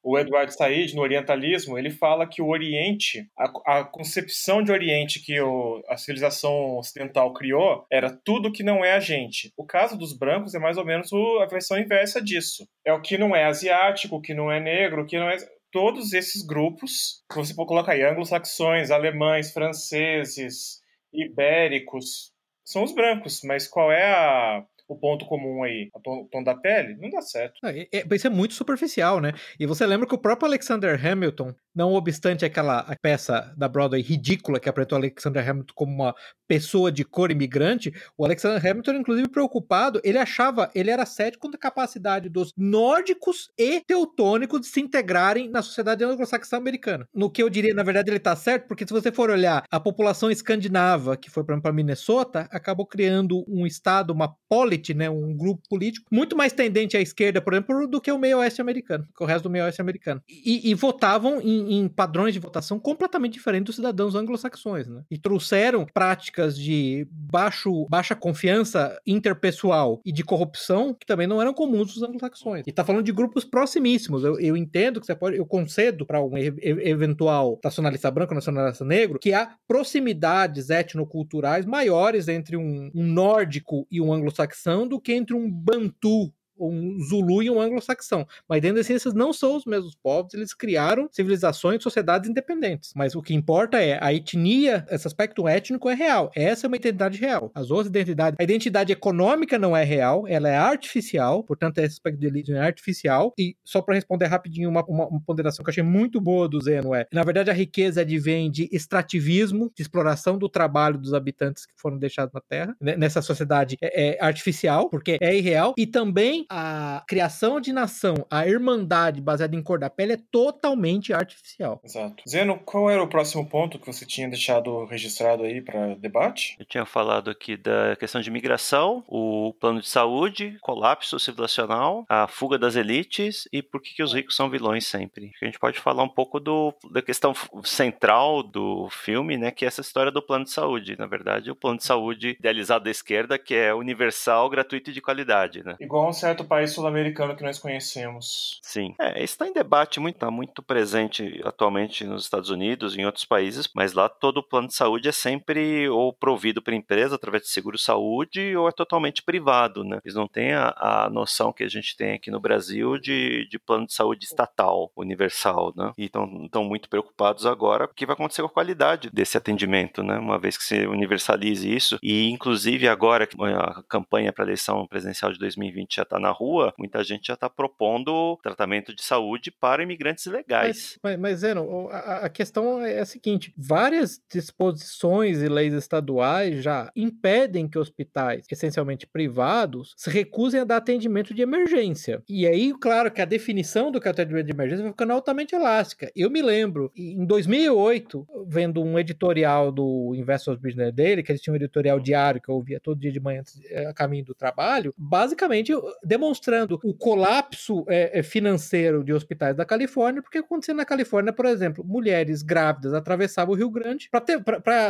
[0.09, 5.19] o Eduardo Said, no Orientalismo, ele fala que o Oriente, a, a concepção de Oriente
[5.19, 9.51] que o, a civilização ocidental criou, era tudo que não é a gente.
[9.57, 12.65] O caso dos brancos é mais ou menos o, a versão inversa disso.
[12.85, 15.35] É o que não é asiático, o que não é negro, o que não é
[15.73, 20.81] todos esses grupos, você pode colocar aí, anglo-saxões, alemães, franceses,
[21.11, 22.31] ibéricos,
[22.63, 26.95] são os brancos, mas qual é a, o ponto comum aí, o tom, da pele,
[26.95, 27.59] não dá certo.
[27.65, 29.33] É, é, isso é muito superficial, né?
[29.59, 34.59] E você lembra que o próprio Alexander Hamilton, não obstante aquela peça da Broadway ridícula
[34.59, 36.15] que apresentou Alexander Hamilton como uma
[36.47, 41.57] pessoa de cor imigrante, o Alexander Hamilton, inclusive preocupado, ele achava, ele era cético da
[41.57, 47.07] capacidade dos nórdicos e teutônicos de se integrarem na sociedade anglo-saxã americana.
[47.13, 49.79] No que eu diria, na verdade, ele está certo, porque se você for olhar a
[49.79, 55.61] população escandinava que foi para Minnesota, acabou criando um estado, uma polity, né, um grupo
[55.69, 59.23] político muito mais tendente à esquerda, por exemplo, do que o meio oeste americano, que
[59.23, 60.21] o resto do meio oeste americano.
[60.27, 65.03] E, e votavam em, em, padrões de votação completamente diferentes dos cidadãos anglo-saxões, né?
[65.09, 71.53] E trouxeram práticas de baixo, baixa confiança interpessoal e de corrupção que também não eram
[71.53, 72.63] comuns nos anglo-saxões.
[72.67, 74.23] E tá falando de grupos proximíssimos.
[74.23, 78.85] Eu, eu entendo que você pode, eu concedo para um e eventual nacionalista branco, nacionalista
[78.85, 85.13] negro, que há proximidades etnoculturais maiores entre um, um nórdico e um anglo-saxão do que
[85.13, 88.27] entre um bantu um Zulu e um anglo-saxão.
[88.47, 92.91] Mas dentro das ciências não são os mesmos povos, eles criaram civilizações, sociedades independentes.
[92.95, 96.31] Mas o que importa é a etnia, esse aspecto étnico é real.
[96.35, 97.51] Essa é uma identidade real.
[97.53, 102.19] As outras identidades, a identidade econômica não é real, ela é artificial, portanto, esse aspecto
[102.19, 103.33] de elite é artificial.
[103.37, 106.61] E só para responder rapidinho uma, uma, uma, ponderação que eu achei muito boa do
[106.61, 111.65] Zeno é, na verdade, a riqueza advém de extrativismo, de exploração do trabalho dos habitantes
[111.65, 115.85] que foram deixados na Terra, né, nessa sociedade é, é artificial, porque é irreal, e
[115.85, 121.81] também a criação de nação, a irmandade baseada em cor da pele é totalmente artificial.
[121.83, 122.23] Exato.
[122.27, 126.55] Zeno, qual era o próximo ponto que você tinha deixado registrado aí para debate?
[126.59, 132.27] Eu tinha falado aqui da questão de migração, o plano de saúde, colapso civilizacional, a
[132.27, 135.31] fuga das elites e por que, que os ricos são vilões sempre.
[135.41, 137.33] A gente pode falar um pouco do, da questão
[137.63, 140.97] central do filme, né, que é essa história do plano de saúde.
[140.97, 145.01] Na verdade, o plano de saúde idealizado da esquerda, que é universal, gratuito e de
[145.01, 145.75] qualidade, né?
[145.79, 148.59] Igual um certo certo país sul-americano que nós conhecemos.
[148.61, 148.93] Sim.
[148.99, 153.05] É, isso está em debate muito, tá muito presente atualmente nos Estados Unidos e em
[153.05, 157.15] outros países, mas lá todo o plano de saúde é sempre ou provido por empresa
[157.15, 159.99] através de seguro-saúde ou é totalmente privado, né?
[160.03, 163.57] Eles não têm a, a, noção que a gente tem aqui no Brasil de, de
[163.57, 165.91] plano de saúde estatal, universal, né?
[165.97, 170.17] E estão muito preocupados agora o que vai acontecer com a qualidade desse atendimento, né?
[170.17, 174.85] Uma vez que se universalize isso e inclusive agora que a campanha para a eleição
[174.87, 179.49] presidencial de 2020 já está na rua, muita gente já está propondo tratamento de saúde
[179.51, 180.99] para imigrantes ilegais.
[181.01, 186.63] Mas, mas, mas Zeno, a, a, questão é a seguinte: várias disposições e leis estaduais
[186.63, 192.21] já impedem que hospitais, essencialmente privados, se recusem a dar atendimento de emergência.
[192.27, 195.55] E aí, claro, que a definição do que é atendimento de emergência vai ficando altamente
[195.55, 196.11] elástica.
[196.15, 201.53] Eu me lembro, em 2008, vendo um editorial do Investors Business dele, que eles tinham
[201.53, 204.93] um editorial diário que eu ouvia todo dia de manhã eh, a caminho do trabalho,
[204.97, 205.71] basicamente
[206.17, 211.45] demonstrando o colapso é, é, financeiro de hospitais da Califórnia, porque acontecia na Califórnia, por
[211.45, 214.43] exemplo, mulheres grávidas atravessavam o Rio Grande para ter,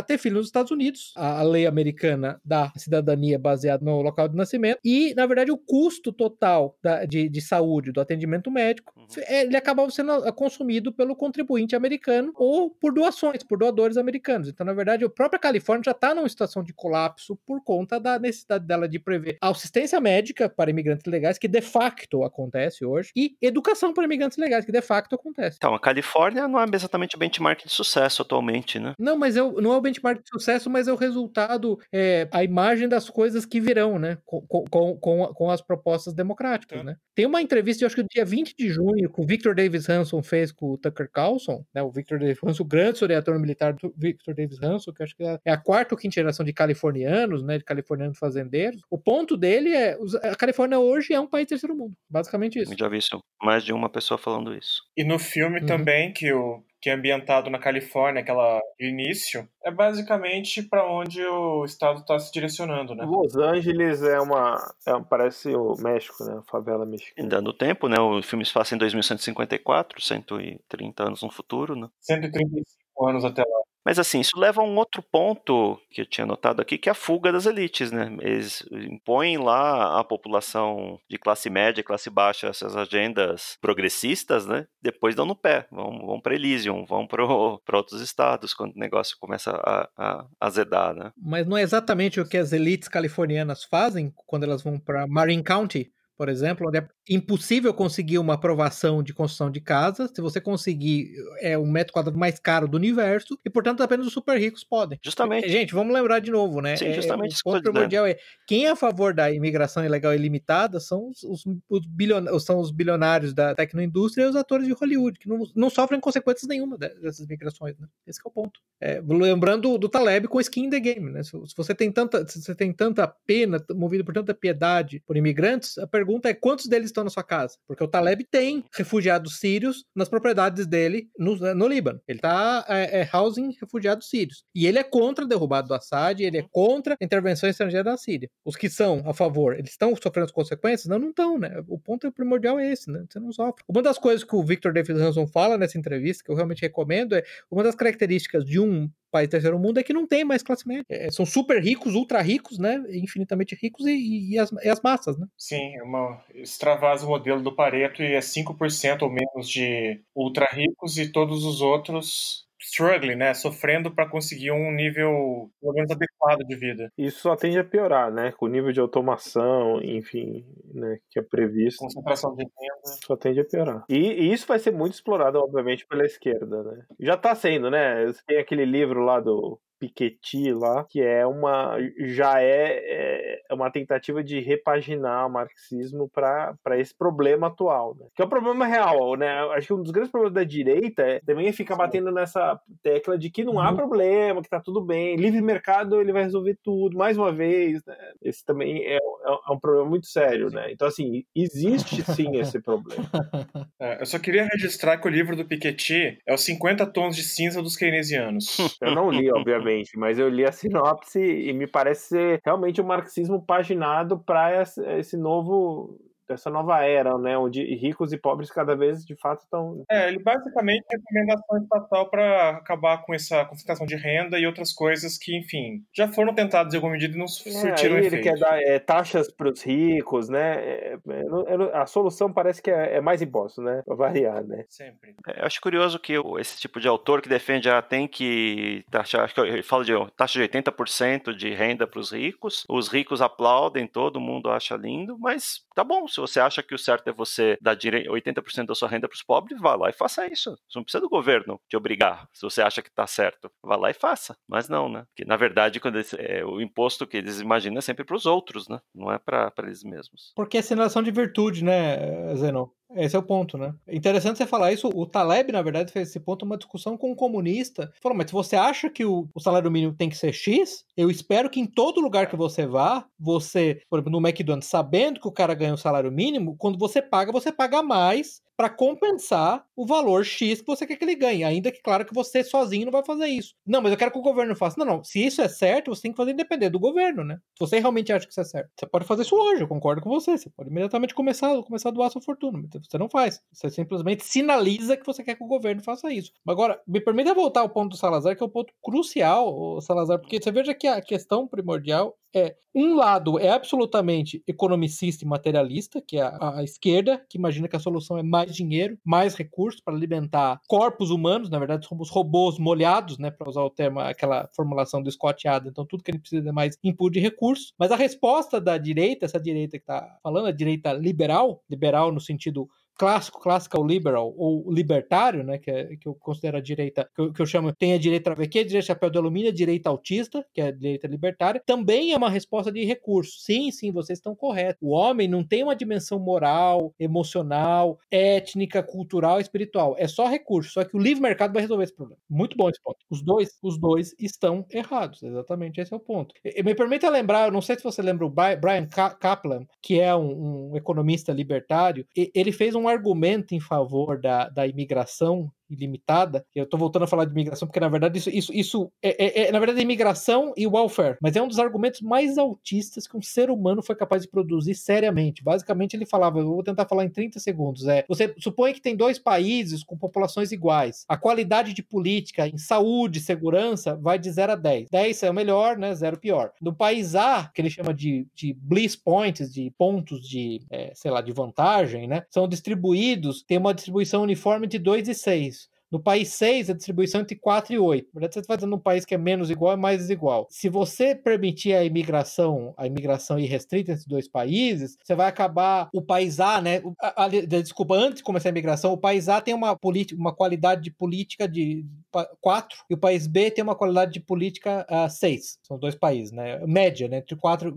[0.08, 1.14] ter filhos nos Estados Unidos.
[1.16, 4.80] A, a, lei americana da cidadania baseada no local de nascimento.
[4.84, 9.06] E, na verdade, o custo total da, de, de saúde, do atendimento médico, uhum.
[9.28, 14.48] É, ele acabava sendo consumido pelo contribuinte americano ou por doações, por doadores americanos.
[14.48, 18.20] Então, na verdade, a própria Califórnia já está numa situação de colapso por conta da
[18.20, 23.36] necessidade dela de prever assistência médica para imigrantes legais, que de facto acontece hoje, e
[23.42, 25.58] educação para imigrantes legais, que de facto acontece.
[25.58, 28.94] Então, a Califórnia não é exatamente o benchmark de sucesso atualmente, né?
[29.00, 32.44] Não, mas é, não é o benchmark de sucesso, mas é o resultado, é, a
[32.44, 34.18] imagem das coisas que virão, né?
[34.26, 36.96] Com, com, com, com as propostas democráticas, né?
[37.16, 39.90] Tem uma entrevista, eu acho que no dia 20 de junho, que o Victor Davis
[39.90, 41.82] Hanson fez com o Tucker Carlson, né?
[41.82, 45.16] O Victor Davis Hanson, o grande historiador militar do Victor Davis Hanson, que eu acho
[45.16, 47.58] que é, é a quarta ou quinta geração de californianos, né?
[47.58, 48.82] De californianos fazendeiros.
[48.90, 52.74] O ponto dele é, a Califórnia hoje é um país terceiro mundo, basicamente isso.
[52.74, 54.82] Eu já vi isso, mais de uma pessoa falando isso.
[54.96, 55.66] E no filme Uhum.
[55.66, 61.66] também, que o que é ambientado na Califórnia, aquela início, é basicamente para onde o
[61.66, 63.04] estado está se direcionando, né?
[63.04, 64.56] Los Angeles é uma.
[64.88, 66.38] é- parece o México, né?
[66.38, 67.28] A favela E mexicana.
[67.30, 68.00] dando tempo, né?
[68.00, 71.88] O filme se passa em 2154, 130 anos no futuro, né?
[72.02, 73.60] 135 anos até lá.
[73.88, 76.92] Mas assim, isso leva a um outro ponto que eu tinha notado aqui, que é
[76.92, 78.14] a fuga das elites, né?
[78.20, 84.68] Eles impõem lá à população de classe média, classe baixa, essas agendas progressistas, né?
[84.82, 87.24] Depois dão no pé, vão, vão para Elysium, vão para
[87.78, 91.14] outros estados, quando o negócio começa a, a azedar, né?
[91.16, 95.42] Mas não é exatamente o que as elites californianas fazem quando elas vão para Marin
[95.42, 100.10] County, por exemplo, onde é impossível conseguir uma aprovação de construção de casa.
[100.14, 104.14] Se você conseguir, é o metro quadrado mais caro do universo e, portanto, apenas os
[104.14, 105.00] super ricos podem.
[105.04, 105.48] Justamente.
[105.48, 106.76] Gente, vamos lembrar de novo, né?
[106.76, 109.32] Sim, É, justamente o isso que eu ponto primordial é quem é a favor da
[109.32, 114.36] imigração ilegal ilimitada são os, os, os bilionários, são os bilionários da tecnoindústria e os
[114.36, 117.88] atores de Hollywood, que não, não sofrem consequências nenhuma de- dessas migrações, né?
[118.08, 118.60] Esse é o ponto.
[118.82, 121.22] É, lembrando do Taleb com skin in the game, né?
[121.22, 125.16] Se, se você tem tanta, se você tem tanta pena, movido por tanta piedade por
[125.16, 127.58] imigrantes, a pergunta é quantos deles estão na sua casa?
[127.68, 132.02] Porque o Taleb tem refugiados sírios nas propriedades dele no, no Líbano.
[132.08, 134.44] Ele tá é, é, housing refugiados sírios.
[134.56, 137.98] E ele é contra a derrubada do Assad, ele é contra a intervenção estrangeira na
[137.98, 138.30] Síria.
[138.46, 140.88] Os que são a favor, eles estão sofrendo as consequências?
[140.88, 141.64] Não, não estão, né?
[141.68, 143.04] O ponto primordial é esse, né?
[143.10, 143.64] Você não sofre.
[143.68, 147.16] Uma das coisas que o Victor David Hanson fala nessa entrevista, que eu realmente recomendo,
[147.16, 150.68] é uma das características de um país terceiro mundo é que não tem mais classe
[150.68, 150.86] média.
[150.90, 152.84] É, são super ricos, ultra ricos, né?
[152.90, 155.26] Infinitamente ricos e, e, as, e as massas, né?
[155.38, 160.46] Sim, é uma, extravasa o modelo do Pareto e é 5% ou menos de ultra
[160.52, 163.34] ricos e todos os outros struggling, né?
[163.34, 166.92] Sofrendo para conseguir um nível pelo menos adequado de vida.
[166.98, 168.32] Isso só tende a piorar, né?
[168.32, 170.98] Com o nível de automação, enfim, né?
[171.10, 171.80] Que é previsto.
[171.80, 172.98] Concentração de renda.
[173.06, 173.86] Só tende a piorar.
[173.90, 176.86] E, e isso vai ser muito explorado, obviamente, pela esquerda, né?
[177.00, 178.12] Já tá sendo, né?
[178.26, 184.24] Tem aquele livro lá do Piketty lá, que é uma já é, é uma tentativa
[184.24, 188.08] de repaginar o marxismo para esse problema atual, né?
[188.16, 189.40] Que é um problema real, né?
[189.56, 193.18] Acho que um dos grandes problemas da direita é, também é ficar batendo nessa tecla
[193.18, 193.76] de que não há Uhum.
[193.76, 197.96] problema, que tá tudo bem, livre mercado ele vai resolver tudo, mais uma vez, né?
[198.22, 200.72] Esse também é, é um problema muito sério, né?
[200.72, 203.04] Então assim, existe sim esse problema.
[203.80, 207.22] É, eu só queria registrar que o livro do Piketty é os 50 tons de
[207.22, 208.58] cinza dos keynesianos.
[208.82, 209.67] Eu não li, obviamente,
[209.98, 214.64] mas eu li a sinopse e me parece ser realmente um marxismo paginado para
[214.98, 219.84] esse novo dessa nova era, né, onde ricos e pobres cada vez de fato estão
[219.90, 224.74] É, ele basicamente é recomendação estatal para acabar com essa concentração de renda e outras
[224.74, 228.20] coisas que, enfim, já foram tentadas em alguma medida e não É, surtiram aí ele
[228.20, 228.24] efeito.
[228.24, 230.56] quer dar é, taxas para os ricos, né?
[230.56, 233.82] É, é, a solução parece que é, é mais impostos, né?
[233.86, 234.66] Para variar, né?
[234.70, 235.16] Sempre.
[235.28, 239.24] É, Eu acho curioso que esse tipo de autor que defende ah, tem que taxar,
[239.24, 243.22] acho que ele fala de taxa de 80% de renda para os ricos, os ricos
[243.22, 247.14] aplaudem, todo mundo acha lindo, mas tá bom, se você acha que o certo é
[247.14, 250.52] você dar dire- 80% da sua renda para os pobres, vá lá e faça isso.
[250.68, 253.90] Você não precisa do governo te obrigar, se você acha que tá certo, vá lá
[253.92, 254.36] e faça.
[254.48, 255.06] Mas não, né?
[255.10, 258.26] Porque na verdade, quando eles- é, o imposto que eles imaginam é sempre para os
[258.26, 258.80] outros, né?
[258.96, 260.32] Não é para eles mesmos.
[260.36, 262.68] Porque é sinalização de virtude, né, Zenon?
[262.96, 263.76] Esse é o ponto, né?
[263.88, 264.88] Interessante você falar isso.
[264.94, 267.92] O Taleb, na verdade, fez esse ponto uma discussão com um comunista.
[268.02, 271.12] Falou, mas se você acha que o, o salário mínimo tem que ser X, eu
[271.12, 275.28] espero que em todo lugar que você vá, você, por exemplo, no McDonald's, sabendo que
[275.28, 279.86] o cara ganha o salário mínimo, quando você paga, você paga mais para compensar o
[279.86, 281.44] valor X que você quer que ele ganhe.
[281.44, 283.54] Ainda que, claro, que você sozinho não vai fazer isso.
[283.64, 284.80] Não, mas eu quero que o governo faça.
[284.80, 285.04] Não, não.
[285.04, 287.36] Se isso é certo, você tem que fazer independente do governo, né?
[287.56, 288.72] Se você realmente acha que isso é certo.
[288.76, 290.36] Você pode fazer isso hoje, eu concordo com você.
[290.36, 292.58] Você pode imediatamente começar, começar a doar sua fortuna.
[292.58, 293.40] Mas Você não faz.
[293.54, 296.34] Você simplesmente sinaliza que você quer que o governo faça isso.
[296.48, 300.42] Agora, me permita voltar ao ponto do Salazar, que é o ponto crucial, Salazar, porque
[300.42, 306.18] você veja que a questão primordial é um lado é absolutamente economicista e materialista, que
[306.18, 309.96] é a, a esquerda, que imagina que a solução é mais dinheiro, mais recursos para
[309.96, 315.02] alimentar corpos humanos, na verdade somos robôs molhados, né, para usar o termo, aquela formulação
[315.02, 317.96] do Scott Adams, então tudo que ele precisa é mais input de recursos, mas a
[317.96, 323.40] resposta da direita, essa direita que está falando, a direita liberal, liberal no sentido clássico,
[323.40, 327.42] classical liberal, ou libertário, né, que, é, que eu considero a direita, que eu, que
[327.42, 330.62] eu chamo, tem a direita travequê, a direita chapéu de alumínio, a direita autista, que
[330.62, 333.44] é a direita libertária, também é uma resposta de recursos.
[333.44, 334.82] Sim, sim, vocês estão corretos.
[334.82, 339.96] O homem não tem uma dimensão moral, emocional, étnica, cultural, espiritual.
[339.98, 340.72] É só recurso.
[340.72, 342.20] Só que o livre mercado vai resolver esse problema.
[342.30, 342.98] Muito bom esse ponto.
[343.10, 345.22] Os dois, os dois estão errados.
[345.24, 346.34] Exatamente esse é o ponto.
[346.44, 348.88] E, me permita lembrar, eu não sei se você lembra o Brian
[349.20, 354.68] Kaplan, que é um, um economista libertário, ele fez um argumento em favor da, da
[354.68, 356.46] imigração ilimitada.
[356.56, 359.48] Eu estou voltando a falar de imigração porque, na verdade, isso, isso, isso é, é,
[359.48, 361.18] é, na verdade, é imigração e welfare.
[361.22, 364.76] Mas é um dos argumentos mais autistas que um ser humano foi capaz de produzir
[364.76, 365.44] seriamente.
[365.44, 368.96] Basicamente, ele falava, eu vou tentar falar em 30 segundos, é, você supõe que tem
[368.96, 371.06] dois países com populações iguais.
[371.08, 374.90] A qualidade de política em saúde, segurança, vai de 0 a 10.
[374.90, 375.94] 10 é o melhor, né?
[375.94, 376.52] 0 pior.
[376.62, 381.12] No país A, que ele chama de, de bliss points, de pontos de, é, sei
[381.12, 382.24] lá, de vantagem, né?
[382.30, 385.57] São distribuídos, tem uma distribuição uniforme de 2 e 6.
[385.90, 388.10] No país 6, a distribuição é entre 4 e 8.
[388.14, 390.46] Na verdade, você está fazendo um país que é menos igual é mais desigual.
[390.50, 396.02] Se você permitir a imigração, a imigração irrestrita entre dois países, você vai acabar o
[396.02, 396.82] país A, né?
[397.02, 400.36] A, a, desculpa, antes de começar a imigração, o país A tem uma, política, uma
[400.36, 401.86] qualidade de política de
[402.26, 405.60] 4 e o país B tem uma qualidade de política uh, 6.
[405.64, 406.60] São dois países, né?
[406.66, 407.18] Média, né?
[407.18, 407.74] Entre 4,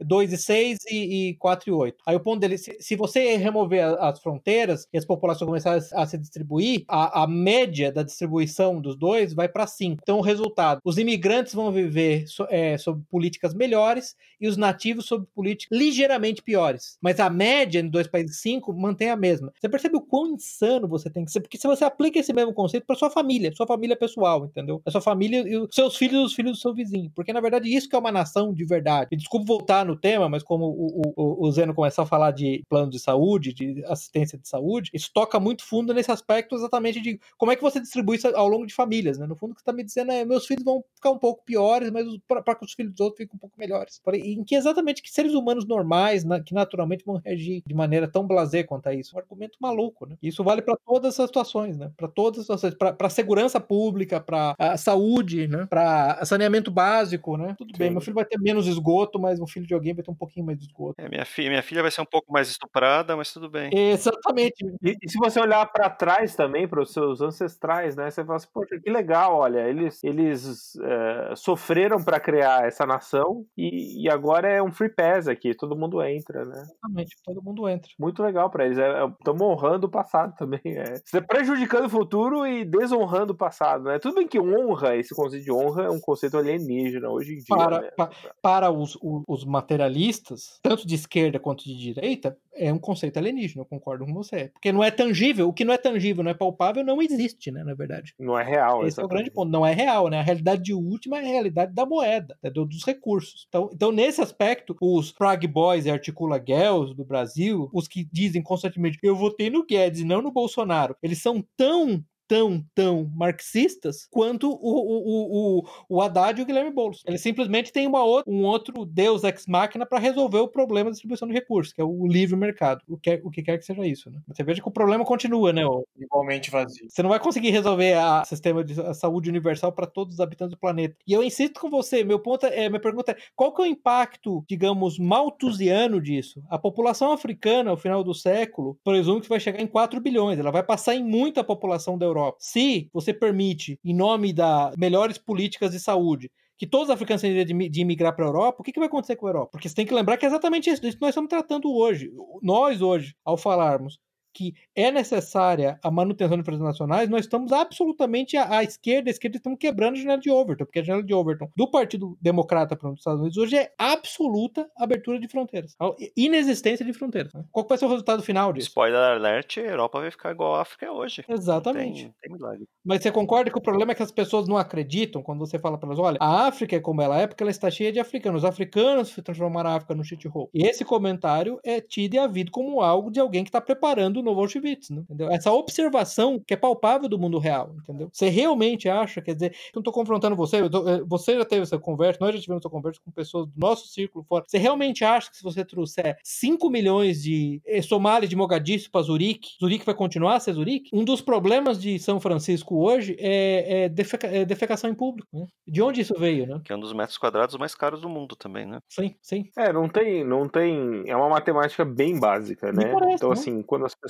[0.00, 1.96] 2 e 6 e, e 4 e 8.
[2.06, 6.02] Aí o ponto dele, se, se você remover as fronteiras e as populações começarem a,
[6.02, 10.00] a se distribuir, a, a média da distribuição dos dois vai para 5.
[10.02, 15.06] Então, o resultado: os imigrantes vão viver so, é, sob políticas melhores e os nativos
[15.06, 16.98] sob políticas ligeiramente piores.
[17.00, 19.52] Mas a média em dois países 5 mantém a mesma.
[19.58, 21.40] Você percebe o quão insano você tem que ser?
[21.40, 24.80] Porque se você aplica esse mesmo conceito para sua família, sua família pessoal, entendeu?
[24.84, 27.10] A sua família e os seus filhos e os filhos do seu vizinho.
[27.14, 29.08] Porque, na verdade, isso que é uma nação de verdade.
[29.12, 32.62] E desculpa voltar no tema, mas como o, o, o Zeno começou a falar de
[32.68, 37.20] plano de saúde, de assistência de saúde, isso toca muito fundo nesse aspecto exatamente de
[37.36, 39.26] como é que você distribui isso ao longo de famílias, né?
[39.26, 41.44] No fundo, o que você está me dizendo é meus filhos vão ficar um pouco
[41.44, 44.00] piores, mas para que os filhos dos outros fiquem um pouco melhores.
[44.14, 48.26] Em que exatamente que seres humanos normais, na, que naturalmente vão reagir de maneira tão
[48.26, 49.16] blasé quanto a isso?
[49.16, 50.16] Um argumento maluco, né?
[50.22, 51.90] Isso vale para todas as situações, né?
[51.96, 53.29] Para todas as situações, para segurança
[53.60, 55.66] pública, para saúde, né?
[55.68, 57.54] Para saneamento básico, né?
[57.56, 57.78] Tudo Sim.
[57.78, 60.14] bem, meu filho vai ter menos esgoto, mas o filho de alguém vai ter um
[60.14, 60.94] pouquinho mais de esgoto.
[60.98, 63.70] É, minha, filha, minha filha vai ser um pouco mais estuprada, mas tudo bem.
[63.72, 64.64] Exatamente.
[64.82, 68.10] E, e se você olhar para trás também, para os seus ancestrais, né?
[68.10, 73.44] Você fala assim, poxa, que legal, olha, eles, eles é, sofreram para criar essa nação
[73.56, 76.62] e, e, agora é um free pass aqui, todo mundo entra, né?
[76.62, 77.90] Exatamente, todo mundo entra.
[77.98, 80.96] Muito legal para eles, estamos é, é honrando o passado também, é.
[80.96, 83.98] Você é prejudicando o futuro e desonrando o passado, né?
[83.98, 87.44] Tudo bem que honra, esse conceito de honra é um conceito alienígena hoje em dia.
[87.48, 87.90] Para, né?
[87.96, 88.10] pa,
[88.40, 93.66] para os, os materialistas, tanto de esquerda quanto de direita, é um conceito alienígena, eu
[93.66, 94.48] concordo com você.
[94.48, 97.62] Porque não é tangível, o que não é tangível, não é palpável, não existe, né,
[97.64, 98.14] na verdade.
[98.18, 98.80] Não é real.
[98.80, 99.00] Esse exatamente.
[99.00, 100.18] é o grande ponto, não é real, né?
[100.18, 103.46] A realidade última é a realidade da moeda, né, dos recursos.
[103.48, 108.42] Então, então, nesse aspecto, os Prague Boys e Articula Girls do Brasil, os que dizem
[108.42, 114.06] constantemente, eu votei no Guedes e não no Bolsonaro, eles são tão tão, tão marxistas
[114.08, 117.02] quanto o, o, o, o Haddad e o Guilherme Boulos.
[117.04, 120.92] Ele simplesmente tem uma outra, um outro deus ex machina para resolver o problema da
[120.92, 123.84] distribuição de recursos, que é o livre mercado, o que, o que quer que seja
[123.84, 124.08] isso.
[124.12, 124.20] Né?
[124.28, 125.62] Você veja que o problema continua, né?
[125.98, 126.86] Igualmente vazio.
[126.88, 130.60] Você não vai conseguir resolver o sistema de saúde universal para todos os habitantes do
[130.60, 130.94] planeta.
[131.04, 133.68] E eu insisto com você, meu ponto é, minha pergunta é, qual que é o
[133.68, 136.40] impacto, digamos, malthusiano disso?
[136.48, 140.52] A população africana, ao final do século, presumo que vai chegar em 4 bilhões, ela
[140.52, 142.38] vai passar em muita população da Europa Europa.
[142.40, 147.44] Se você permite, em nome das melhores políticas de saúde, que todos os africanos têm
[147.44, 149.50] de, de imigrar para a Europa, o que, que vai acontecer com a Europa?
[149.52, 152.10] Porque você tem que lembrar que é exatamente isso que nós estamos tratando hoje.
[152.42, 153.98] Nós, hoje, ao falarmos
[154.32, 159.12] que é necessária a manutenção de empresas nacionais, nós estamos absolutamente à, à esquerda, a
[159.12, 162.76] esquerda estamos quebrando a janela de Overton, porque a janela de Overton do Partido Democrata
[162.76, 165.76] para os Estados Unidos hoje é absoluta abertura de fronteiras,
[166.16, 167.32] inexistência de fronteiras.
[167.32, 167.44] Né?
[167.50, 168.68] Qual vai ser o resultado final disso?
[168.68, 171.24] Spoiler alert, a Europa vai ficar igual a África hoje.
[171.28, 172.04] Exatamente.
[172.04, 172.66] Tem, tem milagre.
[172.84, 175.78] Mas você concorda que o problema é que as pessoas não acreditam quando você fala
[175.78, 178.42] para elas, olha, a África é como ela é porque ela está cheia de africanos.
[178.42, 180.48] Os africanos se transformaram a África no shithole.
[180.54, 184.26] E esse comentário é tido e havido como algo de alguém que está preparando do
[184.26, 185.02] novo Auschwitz, né?
[185.02, 185.30] entendeu?
[185.30, 188.08] Essa observação que é palpável do mundo real, entendeu?
[188.12, 191.62] Você realmente acha, quer dizer, eu não tô confrontando você, tô, eh, você já teve
[191.62, 194.44] essa conversa, nós já tivemos essa conversa com pessoas do nosso círculo fora.
[194.46, 199.02] Você realmente acha que se você trouxer 5 milhões de eh, somalis de Mogadishu para
[199.02, 200.90] Zurique, Zurique vai continuar a ser Zurique?
[200.92, 205.46] Um dos problemas de São Francisco hoje é, é, defeca, é defecação em público, né?
[205.66, 206.60] De onde isso veio, né?
[206.64, 208.80] Que é um dos metros quadrados mais caros do mundo também, né?
[208.88, 209.44] Sim, sim.
[209.56, 212.90] É, não tem, não tem, é uma matemática bem básica, né?
[212.92, 213.34] parece, então né?
[213.34, 214.09] assim, quando as pessoas,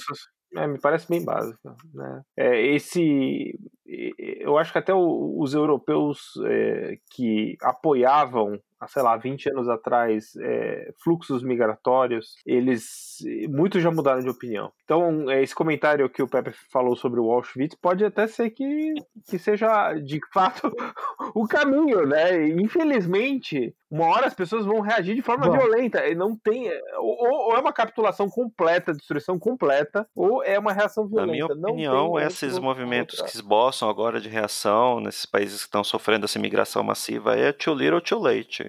[0.57, 2.22] é, me parece bem básica, né?
[2.36, 9.68] É, esse, eu acho que até os europeus é, que apoiavam sei lá, 20 anos
[9.68, 14.72] atrás, é, fluxos migratórios, eles muitos já mudaram de opinião.
[14.84, 18.94] Então, esse comentário que o Pepe falou sobre o Auschwitz pode até ser que,
[19.28, 20.74] que seja, de fato,
[21.34, 22.48] o caminho, né?
[22.48, 25.59] Infelizmente, uma hora as pessoas vão reagir de forma Bom.
[25.59, 26.07] violenta.
[26.07, 26.70] E não tem.
[26.99, 31.32] Ou, ou é uma capitulação completa, destruição completa, ou é uma reação Na violenta.
[31.32, 35.82] minha Não opinião, tem esses movimentos que esboçam agora de reação nesses países que estão
[35.82, 38.64] sofrendo essa imigração massiva é too little, too late.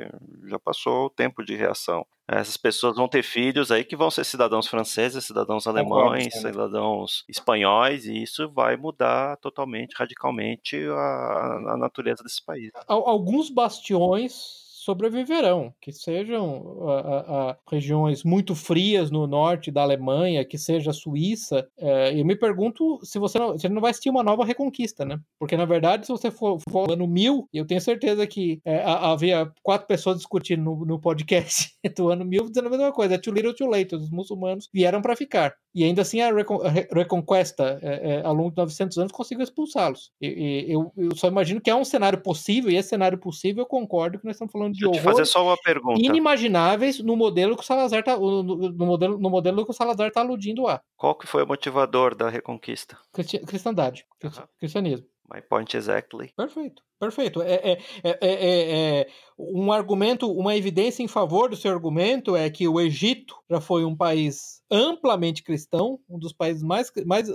[0.47, 2.05] Já passou o tempo de reação.
[2.28, 6.39] Essas pessoas vão ter filhos aí que vão ser cidadãos franceses, cidadãos alemães, sim.
[6.39, 12.72] cidadãos espanhóis, e isso vai mudar totalmente, radicalmente a, a natureza desse país.
[12.88, 19.82] Al- alguns bastiões sobreviverão, que sejam a- a- a regiões muito frias no norte da
[19.84, 21.67] Alemanha, que seja a Suíça.
[21.77, 25.19] É, eu me pergunto se você não, se não vai assistir uma nova reconquista, né?
[25.39, 28.77] Porque, na verdade, se você for, for no ano mil, eu tenho certeza que é,
[28.84, 33.15] ha- havia quatro pessoas discutindo no, no podcast do ano mil dizendo a mesma coisa,
[33.15, 35.53] é too little too late, os muçulmanos vieram para ficar.
[35.73, 39.43] E ainda assim a, recon, a re- reconquesta é, ao longo de 900 anos conseguiu
[39.43, 40.11] expulsá-los.
[40.21, 43.61] E- e Eu, eu só imagino que é um cenário possível, e esse cenário possível
[43.63, 45.99] eu concordo que nós estamos falando de te fazer só uma pergunta.
[46.01, 50.07] inimagináveis no modelo que o Salazar tá, no, no modelo, no modelo que o Salazar
[50.07, 52.97] está aludindo a Qual que foi o motivador da reconquista?
[53.13, 54.47] cristi- cristandade, Aham.
[54.59, 55.05] cristianismo.
[55.34, 56.34] My point exactly.
[56.36, 57.41] Perfeito, perfeito.
[57.41, 59.07] É, é, é, é- é- é
[59.38, 63.86] um argumento, uma evidência em favor do seu argumento é que o Egito já foi
[63.86, 67.27] um país amplamente cristão, um dos países mais, mais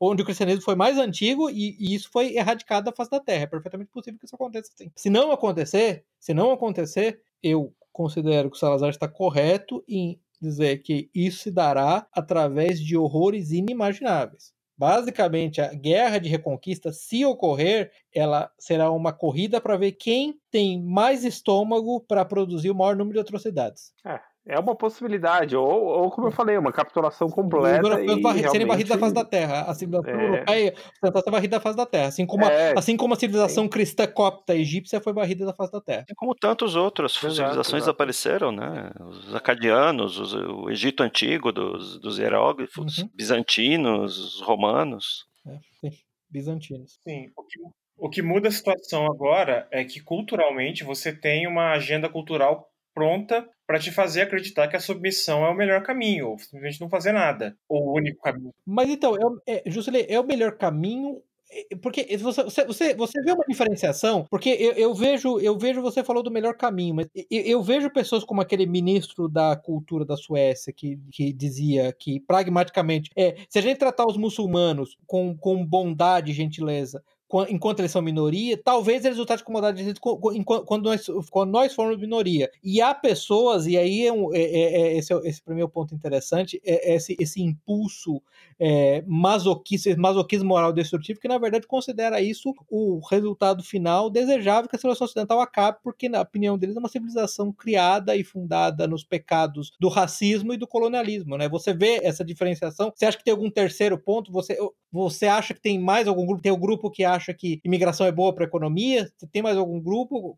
[0.00, 3.42] onde o cristianismo foi mais antigo e, e isso foi erradicado da face da terra.
[3.44, 4.90] É perfeitamente possível que isso aconteça assim.
[4.94, 10.78] Se não acontecer, se não acontecer, eu considero que o Salazar está correto em dizer
[10.78, 14.52] que isso se dará através de horrores inimagináveis.
[14.76, 20.82] Basicamente, a guerra de reconquista, se ocorrer, ela será uma corrida para ver quem tem
[20.82, 23.92] mais estômago para produzir o maior número de atrocidades.
[24.04, 27.86] É uma possibilidade, ou, ou como eu falei, uma capitulação Os completa.
[27.86, 29.62] europeus e barri- serem barridos da face da terra.
[29.62, 30.24] A civilização É.
[30.24, 32.08] europeia tentar ser barrida da face da terra.
[32.08, 32.74] Assim como, a, É.
[32.76, 36.04] assim como a civilização cristã copta egípcia foi barrida da face da terra.
[36.10, 37.90] E como tantos outros, Exato, civilizações exato.
[37.90, 38.90] apareceram, né?
[39.00, 43.10] Os acadianos, os- o Egito antigo dos, dos hieróglifos, Uhum.
[43.14, 45.24] bizantinos, os romanos.
[45.80, 45.90] Sim,
[46.30, 46.98] bizantinos.
[47.02, 47.60] Sim, o que,
[47.96, 53.46] o que muda a situação agora é que culturalmente você tem uma agenda cultural pronta
[53.72, 57.10] para te fazer acreditar que a submissão é o melhor caminho, ou simplesmente não fazer
[57.10, 58.52] nada, ou o único caminho.
[58.66, 59.16] Mas então,
[59.46, 61.22] é, é, Juscelê, é o melhor caminho.
[61.50, 66.04] é, Porque você, você, você, vê uma diferenciação, porque eu, eu vejo, eu vejo, você
[66.04, 70.18] falou do melhor caminho, mas eu, eu vejo pessoas como aquele ministro da cultura da
[70.18, 75.64] Suécia que, que dizia que, pragmaticamente, é, se a gente tratar os muçulmanos com, com
[75.64, 77.02] bondade e gentileza,
[77.48, 81.74] enquanto eles são minoria, talvez eles resultados com e co- enquanto- quando nós, quando nós
[81.74, 82.50] formos minoria.
[82.62, 85.68] E há pessoas, e aí é um, é, é- é- esse, é, esse é o
[85.68, 88.20] ponto interessante, é esse, esse impulso
[88.58, 94.76] é, masoquista, masoquismo moral destrutivo, que na verdade considera isso o resultado final desejável que
[94.76, 99.04] a civilização ocidental acabe, porque na opinião deles é uma civilização criada e fundada nos
[99.04, 101.48] pecados do racismo e do colonialismo, né?
[101.48, 102.92] Você vê essa diferenciação?
[102.94, 104.30] Você acha que tem algum terceiro ponto?
[104.32, 104.56] Você,
[104.90, 106.42] você acha que tem mais algum grupo?
[106.42, 109.10] Tem o grupo que acha que imigração é boa para a economia?
[109.30, 110.34] Tem mais algum grupo?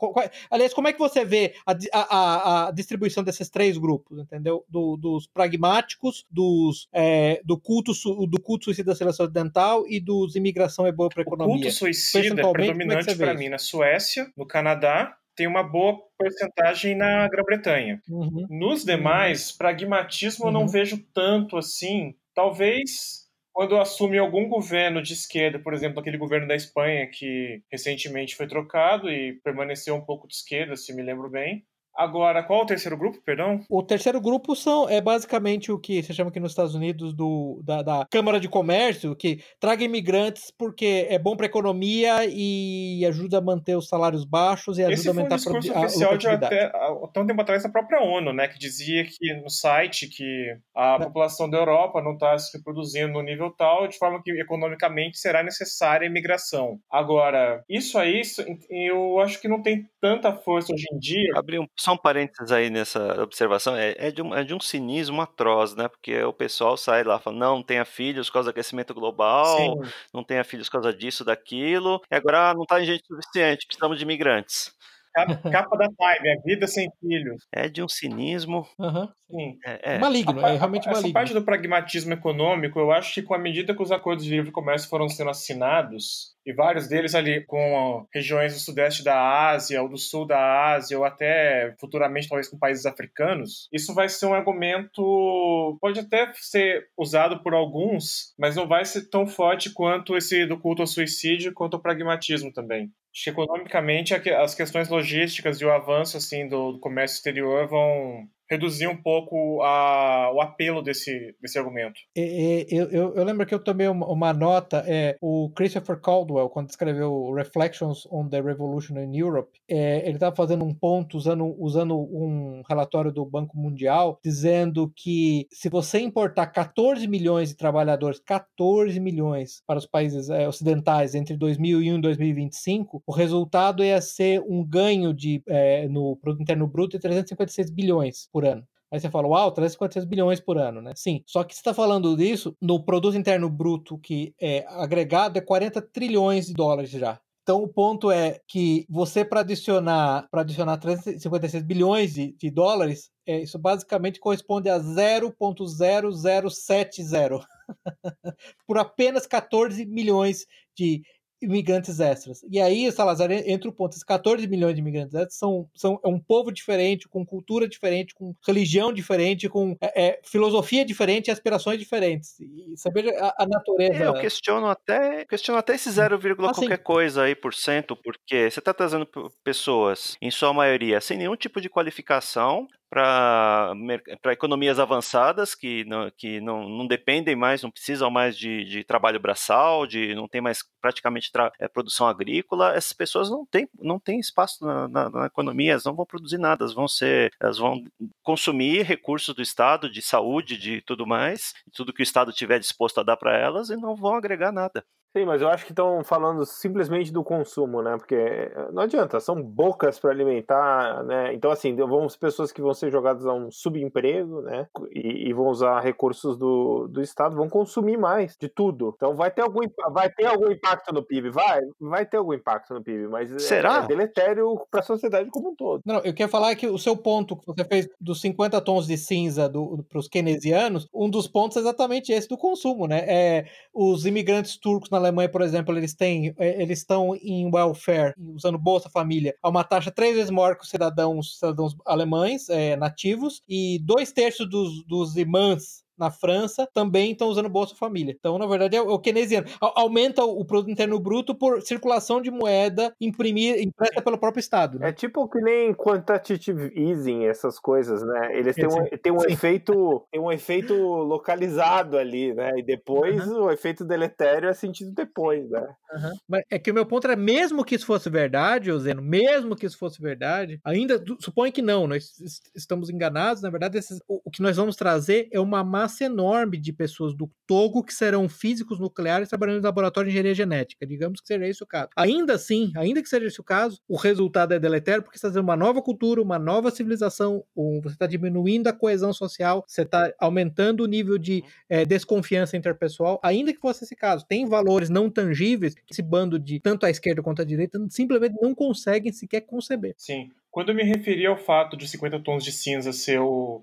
[0.51, 4.65] Aliás, como é que você vê a, a- a- distribuição desses três grupos, entendeu?
[4.69, 7.93] Do- dos pragmáticos, dos é, do culto
[8.29, 11.55] do culto suicida da seleção ocidental e dos imigração é boa para a O economia.
[11.63, 15.99] culto suicida é é predominante vê para mim na Suécia, no Canadá, tem uma boa
[16.19, 18.01] porcentagem na Grã-Bretanha.
[18.09, 18.47] Uhum.
[18.49, 20.69] Nos demais, pragmatismo eu não Uhum.
[20.69, 22.15] vejo tanto assim.
[22.35, 23.24] Talvez
[23.55, 28.49] quando assume algum governo de esquerda, por exemplo, aquele governo da Espanha que recentemente foi
[28.49, 31.65] trocado e permaneceu um pouco de esquerda, se me lembro bem.
[31.97, 33.61] Agora, qual o terceiro grupo, perdão?
[33.69, 37.61] O terceiro grupo são, é basicamente o que se chama aqui nos Estados Unidos do,
[37.65, 43.05] da, da Câmara de Comércio, que traga imigrantes porque é bom para a economia e
[43.07, 45.83] ajuda a manter os salários baixos e ajuda Esse a aumentar foi um discurso a,
[45.83, 49.35] a oficial de até há um tempo atrás da própria ONU, né, que dizia que
[49.35, 53.97] no site que a população da Europa não está se reproduzindo no nível tal, de
[53.99, 56.79] forma que economicamente será necessária a imigração.
[56.91, 61.33] Agora, isso aí, isso- eu acho que não tem tanta força hoje em dia.
[61.37, 64.61] Abrir um, só um parênteses aí nessa observação, é, é, de um, é de um
[64.61, 65.89] cinismo atroz, né?
[65.89, 69.57] Porque o pessoal sai lá falando, não, não tenha filhos por causa do aquecimento global,
[69.59, 69.75] Sim,
[70.13, 73.99] não tenha filhos por causa disso, daquilo, e agora não tá em gente suficiente, precisamos
[73.99, 74.75] de imigrantes.
[75.15, 77.43] Capa, capa da Time, a vida sem filhos.
[77.53, 78.67] É de um cinismo.
[78.79, 79.11] Aham.
[79.31, 79.59] Sim.
[79.65, 79.99] É, é.
[79.99, 81.13] Maligno, A- é realmente Essa maligno.
[81.15, 84.51] parte do pragmatismo econômico, eu acho que com a medida que os acordos de livre
[84.53, 89.89] comércio foram sendo assinados, e vários deles ali com regiões do sudeste da Ásia, ou
[89.89, 94.35] do sul da Ásia, ou até futuramente talvez com países africanos, isso vai ser um
[94.35, 100.45] argumento, pode até ser usado por alguns, mas não vai ser tão forte quanto esse
[100.47, 102.91] do culto ao suicídio, quanto o pragmatismo também.
[103.27, 108.97] Economicamente que- as questões logísticas e o avanço assim do comércio exterior vão reduzir um
[108.97, 112.01] pouco a- o apelo desse, desse argumento.
[112.17, 116.49] É, eu, eu, eu lembro que eu tomei uma, uma nota, é, o Christopher Caldwell,
[116.49, 121.55] quando escreveu Reflections on the Revolution in Europe, é, ele estava fazendo um ponto usando,
[121.59, 128.21] usando um relatório do Banco Mundial, dizendo que se você importar 14 milhões de trabalhadores,
[128.21, 134.43] 14 milhões para os países é, ocidentais entre 2001 e 2025, o resultado ia ser
[134.47, 138.67] um ganho de, é, no produto interno bruto de 356 bilhões por ano.
[138.91, 140.93] Aí você fala, uau, 356 bilhões por ano, né?
[140.97, 141.23] Sim.
[141.25, 145.81] Só que você está falando disso no produto interno bruto que é agregado é 40
[145.81, 147.21] trilhões de dólares já.
[147.43, 153.11] Então o ponto é que você para adicionar para adicionar 356 bilhões de, de dólares,
[153.27, 157.45] é, isso basicamente corresponde a 0.0070
[158.67, 161.03] por apenas 14 milhões de
[161.45, 162.45] imigrantes extras.
[162.51, 166.09] E aí, Salazar, entra o ponto, esses 14 milhões de imigrantes extras são, são é
[166.09, 171.31] um povo diferente, com cultura diferente, com religião diferente, com é, é, filosofia diferente e
[171.31, 172.39] aspirações diferentes.
[172.41, 174.05] E saber a, a natureza...
[174.05, 176.61] Eu questiono até, questiono até esse 0, Ah, sim.
[176.61, 179.07] qualquer coisa aí por cento, porque você está trazendo
[179.43, 186.41] pessoas, em sua maioria, sem nenhum tipo de qualificação para economias avançadas que, não, que
[186.41, 190.61] não, não dependem mais, não precisam mais de, de trabalho braçal, de não tem mais
[190.81, 192.73] praticamente tra- é, produção agrícola.
[192.75, 196.39] Essas pessoas não têm, não têm espaço na, na, na economia, elas não vão produzir
[196.39, 197.83] nada, elas vão ser, elas vão
[198.23, 203.01] consumir recursos do Estado, de saúde, de tudo mais, tudo que o Estado tiver disposto
[203.01, 204.85] a dar para elas e não vão agregar nada.
[205.17, 207.97] Sim, mas eu acho que estão falando simplesmente do consumo, né?
[207.97, 211.33] Porque não adianta, são bocas para alimentar, né?
[211.33, 214.67] Então, assim, vão ser pessoas que vão ser jogadas a um subemprego, né?
[214.91, 218.93] E, e, vão usar recursos do, do Estado, vão consumir mais de tudo.
[218.97, 219.61] Então, vai ter algum,
[219.93, 221.31] vai ter algum impacto no PIB?
[221.31, 223.83] Vai, vai ter algum impacto no PIB, mas Será?
[223.83, 225.81] É, é deletério para a sociedade como um todo.
[225.87, 228.99] Não, eu quero falar que o seu ponto que você fez dos 50 tons de
[228.99, 229.49] cinza
[229.89, 233.05] para os keynesianos, um dos pontos é exatamente esse do consumo, né?
[233.07, 238.59] É, os imigrantes turcos na Alemanha, por exemplo, eles têm, eles estão em welfare, usando
[238.59, 243.43] Bolsa Família, a uma taxa três vezes maior que os cidadãos, cidadãos alemães é, nativos,
[243.49, 248.15] e dois terços dos, dos imãs na França também estão usando Bolsa Família.
[248.19, 249.47] Então, na verdade, é o keynesiano.
[249.61, 254.79] Aumenta o produto interno bruto por circulação de moeda imprimir, impressa pelo próprio Estado.
[254.79, 254.89] Né?
[254.89, 258.39] É tipo que nem quantitative easing, essas coisas, né?
[258.39, 262.53] Eles têm um, têm um efeito tem um efeito localizado ali, né?
[262.57, 263.45] E depois uhum.
[263.45, 265.61] o efeito deletério é sentido depois, né?
[265.93, 266.13] Uhum.
[266.29, 269.67] Mas é que o meu ponto era, mesmo que isso fosse verdade, Zeno, mesmo que
[269.67, 272.13] isso fosse verdade, ainda suponho que não, nós
[272.55, 276.59] estamos enganados, na verdade, esses, o, o que nós vamos trazer é uma massa enorme
[276.59, 280.87] de pessoas do Togo que serão físicos nucleares trabalhando em laboratório de engenharia genética.
[280.87, 281.91] Digamos que seja esse o caso.
[281.95, 285.29] Ainda assim, ainda que seja esse o caso, o resultado é deletério porque você está
[285.29, 290.11] fazendo uma nova cultura, uma nova civilização, você está diminuindo a coesão social, você está
[290.19, 294.25] aumentando o nível de é, desconfiança interpessoal, ainda que fosse esse caso.
[294.27, 298.37] Tem valores não tangíveis que esse bando de tanto a esquerda quanto a direita simplesmente
[298.41, 299.95] não conseguem sequer conceber.
[299.99, 300.31] Sim.
[300.51, 303.63] Quando eu me referi ao fato de 50 tons de cinza ser o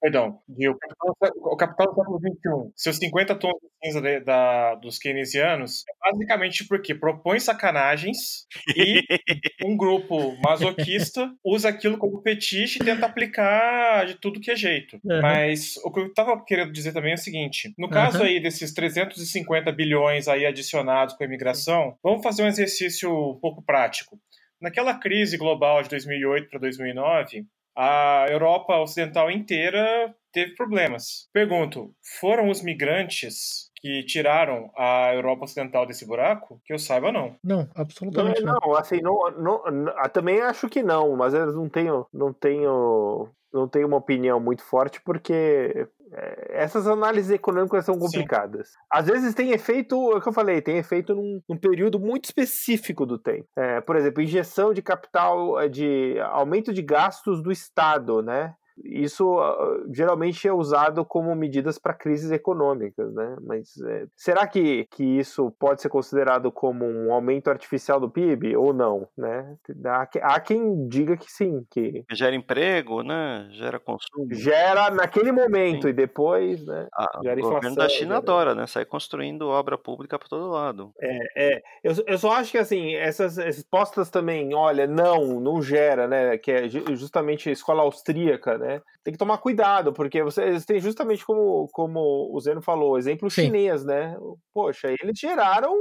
[0.00, 4.20] Perdão, de o, capital, o capital do século XXI, seus 50 tons de cinza de,
[4.20, 8.46] da, dos keynesianos, é basicamente porque propõe sacanagens
[8.76, 9.02] e
[9.64, 15.00] um grupo masoquista usa aquilo como fetiche e tenta aplicar de tudo que é jeito.
[15.04, 15.22] Uhum.
[15.22, 18.24] Mas o que eu estava querendo dizer também é o seguinte: no caso uhum.
[18.24, 23.62] aí desses 350 bilhões aí adicionados com a imigração, vamos fazer um exercício um pouco
[23.62, 24.18] prático.
[24.60, 27.46] Naquela crise global de 2008 para 2009,
[27.76, 31.28] a Europa Ocidental inteira teve problemas.
[31.32, 36.60] Pergunto, foram os migrantes que tiraram a Europa Ocidental desse buraco?
[36.64, 37.34] Que eu saiba, não.
[37.42, 38.54] Não, absolutamente não.
[38.62, 43.28] Não, assim, não, não, não, também acho que não, mas eu não tenho, não tenho,
[43.52, 48.68] não tenho uma opinião muito forte porque é, essas análises econômicas são complicadas.
[48.68, 48.78] Sim.
[48.88, 52.26] Às vezes tem efeito, é o que eu falei, tem efeito num, num período muito
[52.26, 53.48] específico do tempo.
[53.56, 58.54] É, por exemplo, injeção de capital, é, de aumento de gastos do Estado, né?
[58.84, 63.36] Isso uh, geralmente é usado como medidas para crises econômicas, né?
[63.42, 68.56] Mas é, será que, que isso pode ser considerado como um aumento artificial do PIB
[68.56, 69.56] ou não, né?
[69.84, 73.48] Há, há quem diga que sim, que gera emprego, né?
[73.52, 74.32] Gera consumo.
[74.32, 75.88] Gera naquele momento sim.
[75.88, 76.88] e depois, né?
[76.94, 78.18] Ah, gera o governo da China gera...
[78.18, 78.66] adora, né?
[78.66, 80.92] Sai construindo obra pública para todo lado.
[81.00, 81.62] É, é.
[81.82, 86.38] Eu, eu só acho que assim essas respostas também, olha, não, não gera, né?
[86.38, 88.80] Que é justamente a escola austríaca né?
[89.02, 93.46] Tem que tomar cuidado, porque vocês têm justamente como, como o Zeno falou, exemplo Sim.
[93.46, 94.16] chinês, né?
[94.54, 95.74] Poxa, eles geraram,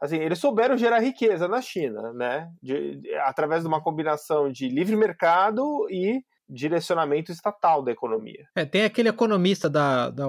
[0.00, 2.48] assim, eles souberam gerar riqueza na China, né?
[2.62, 8.46] De, de, através de uma combinação de livre mercado e direcionamento estatal da economia.
[8.54, 10.24] É, tem aquele economista da, da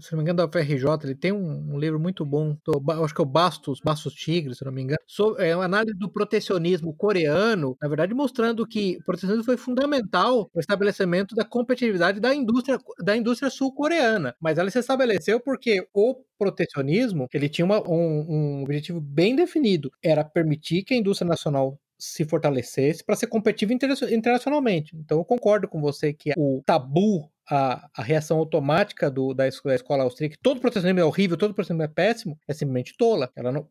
[0.00, 3.14] se não me engano, da FRJ, ele tem um, um livro muito bom, do, acho
[3.14, 6.10] que é o Bastos, Bastos Tigre, se não me engano, sobre, é uma análise do
[6.10, 12.20] protecionismo coreano, na verdade mostrando que o protecionismo foi fundamental para o estabelecimento da competitividade
[12.20, 17.80] da indústria, da indústria sul-coreana, mas ela se estabeleceu porque o protecionismo, ele tinha uma,
[17.88, 23.28] um, um objetivo bem definido, era permitir que a indústria nacional se fortalecesse para ser
[23.28, 24.96] competitivo internacionalmente.
[24.96, 29.74] Então eu concordo com você que o tabu a, a reação automática do, da, da
[29.74, 33.30] escola austríaca, todo protecionismo é horrível, todo protecionismo é péssimo, é simplesmente tola.
[33.36, 33.66] Ela não,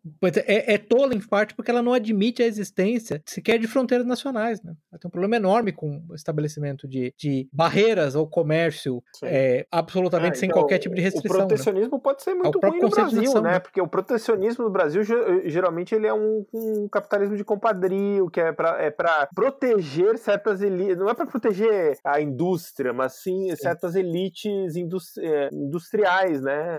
[0.45, 4.61] é, é tola, em parte, porque ela não admite a existência sequer de fronteiras nacionais.
[4.61, 4.73] Né?
[4.91, 10.33] Ela tem um problema enorme com o estabelecimento de, de barreiras ao comércio é, absolutamente
[10.33, 11.31] ah, sem então, qualquer tipo de restrição.
[11.31, 11.47] O né?
[11.47, 12.01] protecionismo né?
[12.03, 13.59] pode ser muito é ruim no Brasil, né?
[13.59, 15.03] Porque o protecionismo no Brasil,
[15.45, 18.91] geralmente, ele é um, um capitalismo de compadrio, que é para é
[19.33, 24.75] proteger certas elites, não é para proteger a indústria, mas sim certas elites
[25.17, 26.77] eh, industriais, né?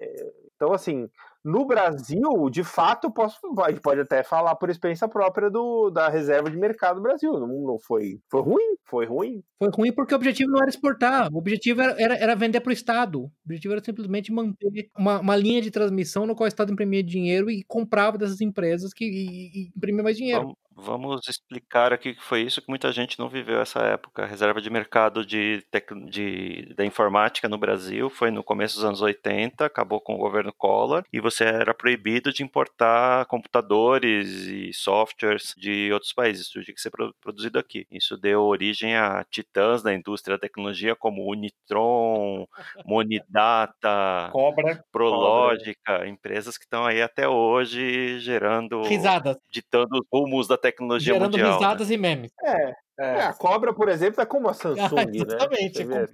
[0.55, 1.09] Então, assim,
[1.45, 3.37] no Brasil, de fato, posso,
[3.69, 7.33] gente pode até falar por experiência própria do, da reserva de mercado do Brasil.
[7.33, 8.77] Não, não foi, foi ruim?
[8.85, 9.43] Foi ruim.
[9.59, 12.71] Foi ruim porque o objetivo não era exportar, o objetivo era, era, era vender para
[12.71, 13.23] o Estado.
[13.23, 17.03] O objetivo era simplesmente manter uma, uma, linha de transmissão no qual o Estado imprimia
[17.03, 20.57] dinheiro e comprava dessas empresas que e, e imprimia mais dinheiro.
[20.77, 24.25] Vamos, explicar aqui que foi isso que muita gente não viveu essa época.
[24.25, 25.65] A reserva de mercado de,
[26.09, 30.53] de, da informática no Brasil foi no começo dos anos 80, acabou com o governo
[30.53, 36.75] Collor, e você era proibido de importar computadores e softwares de outros países, tudo tinha
[36.75, 37.87] que ser produzido aqui.
[37.91, 42.47] Isso deu origem a titãs da indústria da tecnologia como Unitron,
[42.87, 46.09] Monidata, Cobra, Prológica, Cobra.
[46.09, 51.47] empresas que estão aí até hoje gerando, risadas, ditando os rumos da tecnologia gerando mundial.
[51.47, 51.95] Gerando risadas né?
[51.95, 52.33] e memes.
[52.45, 53.05] É, é.
[53.05, 53.23] é.
[53.23, 56.07] a cobra, por exemplo, é como a Samsung, ah, exatamente, né?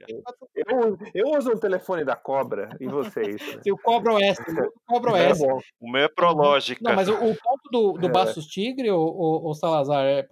[0.54, 3.36] Eu, eu uso um telefone da cobra e vocês.
[3.36, 3.72] Né?
[3.72, 4.38] O Cobra OS.
[4.88, 5.40] O Cobra OS.
[5.40, 5.46] É
[5.80, 6.80] o meu é Prológica.
[6.82, 8.10] Não, mas o, o ponto do, do é.
[8.10, 10.26] Bastos Tigre, o, o, o Salazar, é,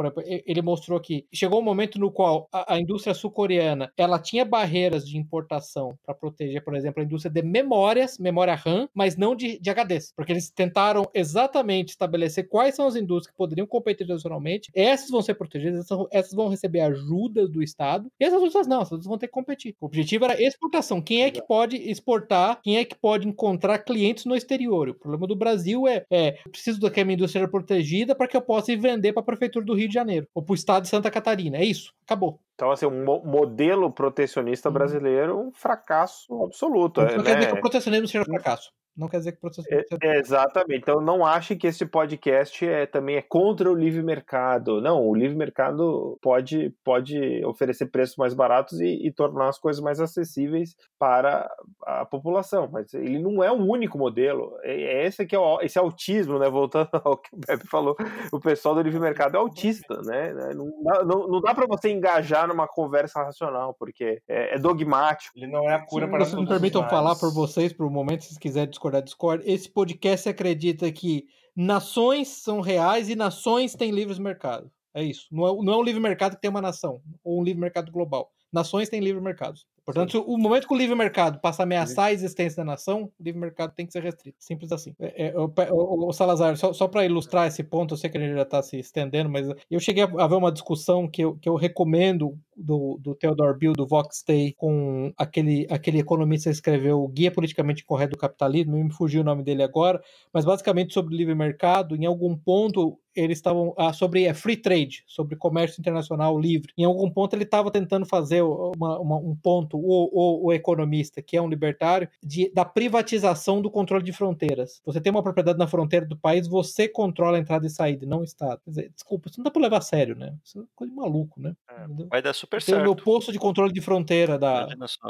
[0.46, 5.06] ele mostrou que chegou um momento no qual a, a indústria sul-coreana ela tinha barreiras
[5.06, 9.58] de importação para proteger, por exemplo, a indústria de memórias, memória RAM, mas não de,
[9.58, 10.12] de HDs.
[10.16, 14.70] Porque eles tentaram exatamente estabelecer quais são as indústrias que poderiam competir internacionalmente.
[14.74, 18.82] Essas vão ser protegidas, essas, essas vão receber ajuda do Estado, e essas outras não,
[18.82, 19.74] essas vão ter que competir.
[19.80, 21.00] O objetivo era exportação.
[21.00, 24.88] Quem é que pode exportar, quem é que pode encontrar clientes no exterior?
[24.88, 28.72] O problema do Brasil é, é preciso da minha indústria protegida para que eu possa
[28.72, 31.10] ir vender para a prefeitura do Rio de Janeiro, ou para o estado de Santa
[31.10, 31.58] Catarina.
[31.58, 32.40] É isso, acabou.
[32.54, 34.74] Então, assim, um modelo protecionista uhum.
[34.74, 37.00] brasileiro, um fracasso absoluto.
[37.00, 37.34] Não é, quer né?
[37.36, 39.68] dizer que o protecionismo seja um fracasso não quer dizer que o processo.
[39.70, 40.80] É, é, exatamente.
[40.80, 44.80] Então não ache que esse podcast é, também é contra o livre mercado.
[44.80, 49.82] Não, o livre mercado pode, pode oferecer preços mais baratos e, e tornar as coisas
[49.82, 51.46] mais acessíveis para
[51.84, 52.68] a população.
[52.72, 54.56] Mas ele não é o único modelo.
[54.62, 56.48] É, é esse que é o, esse autismo, né?
[56.48, 57.94] Voltando ao que o Pepe falou,
[58.32, 60.32] o pessoal do livre mercado é autista, né?
[60.54, 65.36] Não dá, não, não dá para você engajar numa conversa racional, porque é, é dogmático.
[65.36, 67.90] Ele não é a cura Sim, para vocês me permitam falar por vocês por um
[67.90, 69.42] momento, se quiserem discordar discordar, discord.
[69.46, 74.70] Esse podcast acredita que nações são reais e nações têm livres mercado.
[74.94, 75.26] É isso.
[75.30, 77.92] Não é, não é um livre mercado que tem uma nação, ou um livre mercado
[77.92, 78.30] global.
[78.52, 79.60] Nações têm livre mercado.
[79.86, 83.22] Portanto, o momento que o livre mercado passa a ameaçar a existência da nação, o
[83.22, 84.36] livre mercado tem que ser restrito.
[84.40, 84.92] Simples assim.
[84.98, 88.18] É, é, o, o, o, Salazar, só, só para ilustrar esse ponto, eu sei que
[88.18, 91.36] a gente já está se estendendo, mas eu cheguei a ver uma discussão que eu,
[91.36, 96.56] que eu recomendo do, do Theodore Bill, do Vox Day, com aquele, aquele economista que
[96.56, 101.14] escreveu Guia Politicamente Correto do Capitalismo, me fugiu o nome dele agora, mas basicamente sobre
[101.14, 105.80] o livre mercado, em algum ponto eles estavam ah, sobre é, free trade, sobre comércio
[105.80, 106.72] internacional livre.
[106.76, 111.22] Em algum ponto ele estava tentando fazer uma, uma, um ponto, o, o, o, economista,
[111.22, 114.80] que é um libertário, de, da privatização do controle de fronteiras.
[114.84, 118.20] Você tem uma propriedade na fronteira do país, você controla a entrada e saída, não
[118.20, 118.60] o Estado.
[118.66, 120.34] Dizer, desculpa, isso não dá para levar a sério, né?
[120.44, 121.54] Isso é coisa de maluco, né?
[121.68, 122.78] É, vai dar super tem certo.
[122.78, 124.66] Tem o meu posto de controle de fronteira da,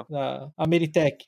[0.08, 1.26] da Ameritech.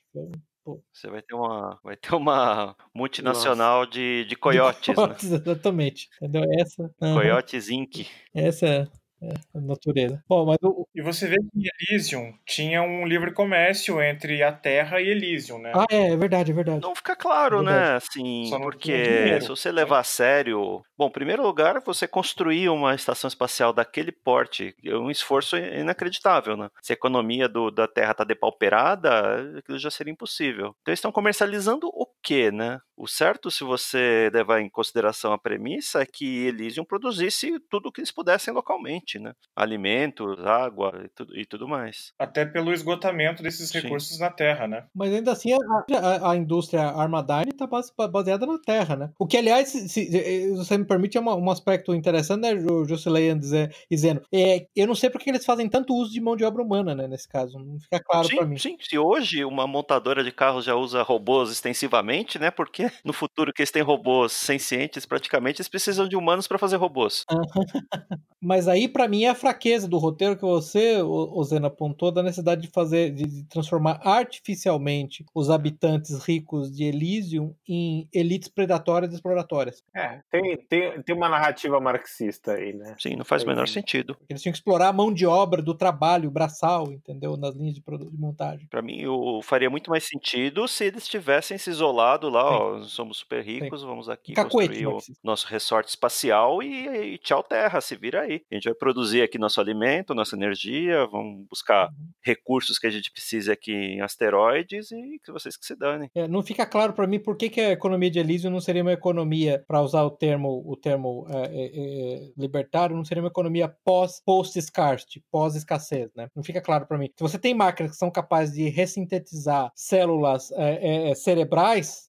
[0.93, 5.37] Você vai ter uma, vai ter uma multinacional de, de coiotes, de coiotes né?
[5.43, 6.09] Exatamente.
[6.21, 6.43] Entendeu?
[6.59, 6.91] Essa.
[6.99, 8.07] Coiotes Inc.
[8.33, 8.89] Essa
[9.21, 10.23] é, a natureza.
[10.27, 10.87] Bom, mas o...
[10.95, 15.71] E você vê que Elysium tinha um livre comércio entre a Terra e Elysium, né?
[15.75, 16.81] Ah, é, é verdade, é verdade.
[16.81, 17.95] Não fica claro, é né?
[17.95, 20.81] Assim, porque se você levar a sério.
[20.97, 26.57] Bom, em primeiro lugar, você construir uma estação espacial daquele porte é um esforço inacreditável,
[26.57, 26.69] né?
[26.81, 30.75] Se a economia do, da Terra está depauperada, aquilo já seria impossível.
[30.81, 32.79] Então, eles estão comercializando o quê, né?
[32.99, 37.91] O certo, se você levar em consideração a premissa, é que Elysium produzisse tudo o
[37.93, 39.31] que eles pudessem localmente, né?
[39.55, 42.11] Alimentos, água e tudo, e tudo mais.
[42.19, 43.79] Até pelo esgotamento desses Sim.
[43.79, 44.85] recursos na Terra, né?
[44.93, 47.65] Mas ainda assim, a, a, a indústria Armadyne está
[48.09, 49.11] baseada na Terra, né?
[49.17, 53.39] O que, aliás, se, se você me permite, é uma, um aspecto interessante, né, Jusileian
[53.39, 54.23] dizendo.
[54.29, 57.07] É, eu não sei porque eles fazem tanto uso de mão de obra humana, né,
[57.07, 57.57] nesse caso.
[57.59, 58.57] Não fica claro para mim.
[58.57, 62.08] Sim, se hoje uma montadora de carros já usa robôs extensivamente,
[62.39, 62.51] né?
[62.51, 66.77] Porque no futuro que eles têm robôs sencientes, praticamente, eles precisam de humanos para fazer
[66.77, 67.25] robôs.
[68.41, 72.61] Mas aí, para mim, é a fraqueza do roteiro que você, Ozena, apontou, da necessidade
[72.61, 79.83] de fazer, de transformar artificialmente os habitantes ricos de Elysium em elites predatórias e exploratórias.
[79.93, 82.95] É, tem, tem, tem uma narrativa marxista aí, né?
[82.97, 84.15] Sim, não faz o menor sentido.
[84.29, 87.35] Eles tinham que explorar a mão de obra do trabalho braçal, entendeu?
[87.35, 88.67] Nas linhas de, de montagem.
[88.67, 91.98] Para mim, o, faria muito mais sentido se eles tivessem se isolado
[92.29, 93.87] lá, ó, somos super ricos, Sim.
[93.87, 98.41] vamos aqui Cacuete, construir o nosso resort espacial e, e, tchau terra, se vira aí.
[98.51, 102.09] A gente vai produzir aqui nosso alimento, nossa energia, vamos buscar uhum.
[102.23, 106.09] recursos que a gente precisa aqui em asteroides e que vocês que se danem.
[106.15, 108.81] É, não fica claro para mim por que, que a economia de Elysium não seria
[108.81, 113.29] uma economia, para usar o termo, o termo é, é, é, libertário, não seria uma
[113.29, 116.29] economia pós post scarcity, pós escassez, né?
[116.35, 117.09] Não fica claro para mim.
[117.15, 121.11] Se você tem máquinas que são capazes de ressintetizar células é,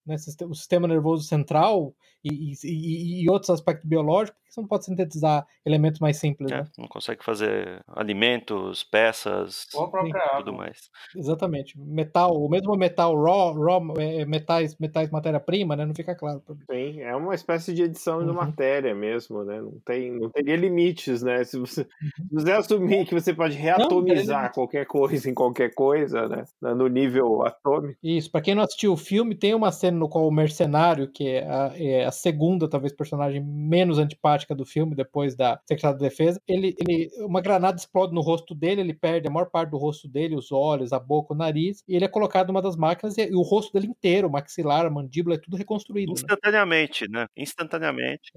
[0.07, 0.17] né,
[0.49, 1.95] o sistema nervoso central
[2.25, 6.51] e, e, e, outros aspectos biológicos, você não pode sintetizar elementos mais simples?
[6.51, 6.65] É, né?
[6.77, 10.91] Não consegue fazer alimentos, peças, tudo mais.
[11.15, 11.79] Exatamente.
[11.79, 15.87] Metal, o mesmo metal raw, raw é, metais, metais matéria-prima, né?
[15.87, 16.43] Não fica claro.
[16.71, 18.27] Sim, é uma espécie de edição uhum.
[18.27, 19.61] de matéria mesmo, né?
[19.61, 21.45] Não, tem, não teria limites, né?
[21.45, 22.29] Se você, uhum.
[22.29, 26.45] se você assumir que você pode reatomizar não, qualquer coisa em qualquer coisa, né?
[26.61, 27.97] No nível atômico.
[28.03, 31.29] Isso, para quem não assistiu o filme, tem uma cena no qual o mercenário, que
[31.29, 36.05] é a, é a segunda, talvez, personagem menos antipática do filme, depois da Secretária de
[36.05, 39.79] Defesa, ele, ele, uma granada explode no rosto dele, ele perde a maior parte do
[39.79, 43.17] rosto dele, os olhos, a boca, o nariz, e ele é colocado numa das máquinas
[43.17, 46.11] e, e o rosto dele inteiro, o maxilar, a mandíbula, é tudo reconstruído.
[46.11, 46.15] Né?
[46.15, 47.21] Instantaneamente, né?
[47.21, 47.27] né?
[47.37, 48.33] Instantaneamente.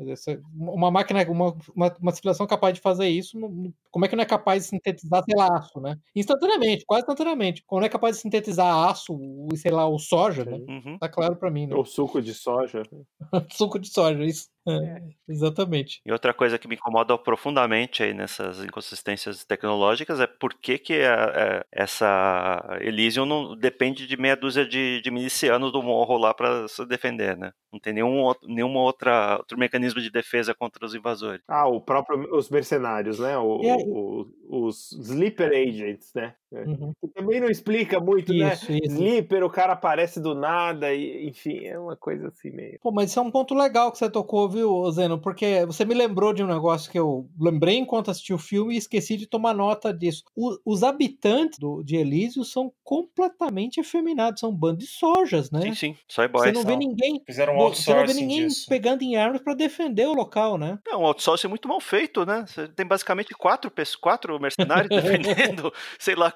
[0.53, 3.37] Uma máquina, uma, uma, uma civilização capaz de fazer isso,
[3.89, 5.97] como é que não é capaz de sintetizar, sei lá, aço, né?
[6.15, 7.63] Instantaneamente, quase instantaneamente.
[7.65, 9.17] Como não é capaz de sintetizar aço,
[9.55, 10.57] sei lá, o soja, né?
[10.67, 10.97] Uhum.
[10.99, 11.75] Tá claro para mim, né?
[11.75, 12.83] Ou suco de soja.
[13.51, 14.47] suco de soja, isso.
[14.65, 16.01] É, é, exatamente.
[16.05, 21.01] E outra coisa que me incomoda profundamente aí nessas inconsistências tecnológicas é por que, que
[21.01, 21.25] a,
[21.59, 26.67] a, essa Elysium não depende de meia dúzia de, de milicianos do morro lá para
[26.67, 27.51] se defender, né?
[27.71, 31.41] Não tem nenhum, nenhuma outra outro mecanismo de defesa contra os invasores.
[31.47, 33.37] Ah, o próprio os mercenários, né?
[33.37, 36.35] O, o, os sleeper agents, né?
[36.53, 36.63] É.
[36.63, 36.93] Uhum.
[37.15, 38.53] Também não explica muito, né?
[38.53, 38.79] isso, né?
[38.83, 38.95] Isso.
[38.95, 42.79] Sleeper, o cara aparece do nada, e, enfim, é uma coisa assim meio.
[42.81, 45.19] Pô, mas isso é um ponto legal que você tocou, viu, Zeno?
[45.19, 48.77] Porque você me lembrou de um negócio que eu lembrei enquanto assisti o filme e
[48.77, 50.23] esqueci de tomar nota disso.
[50.35, 55.61] O, os habitantes do, de Elísio são completamente efeminados, são um bando de sojas, né?
[55.61, 56.45] Sim, sim, soy boys.
[56.45, 57.21] Você não vê ninguém.
[57.25, 58.67] Fizeram um você não vê ninguém disso.
[58.69, 60.77] pegando em armas para defender o local, né?
[60.87, 62.45] É um outsourcing muito mal feito, né?
[62.47, 66.31] Você tem basicamente quatro, quatro mercenários defendendo, sei lá,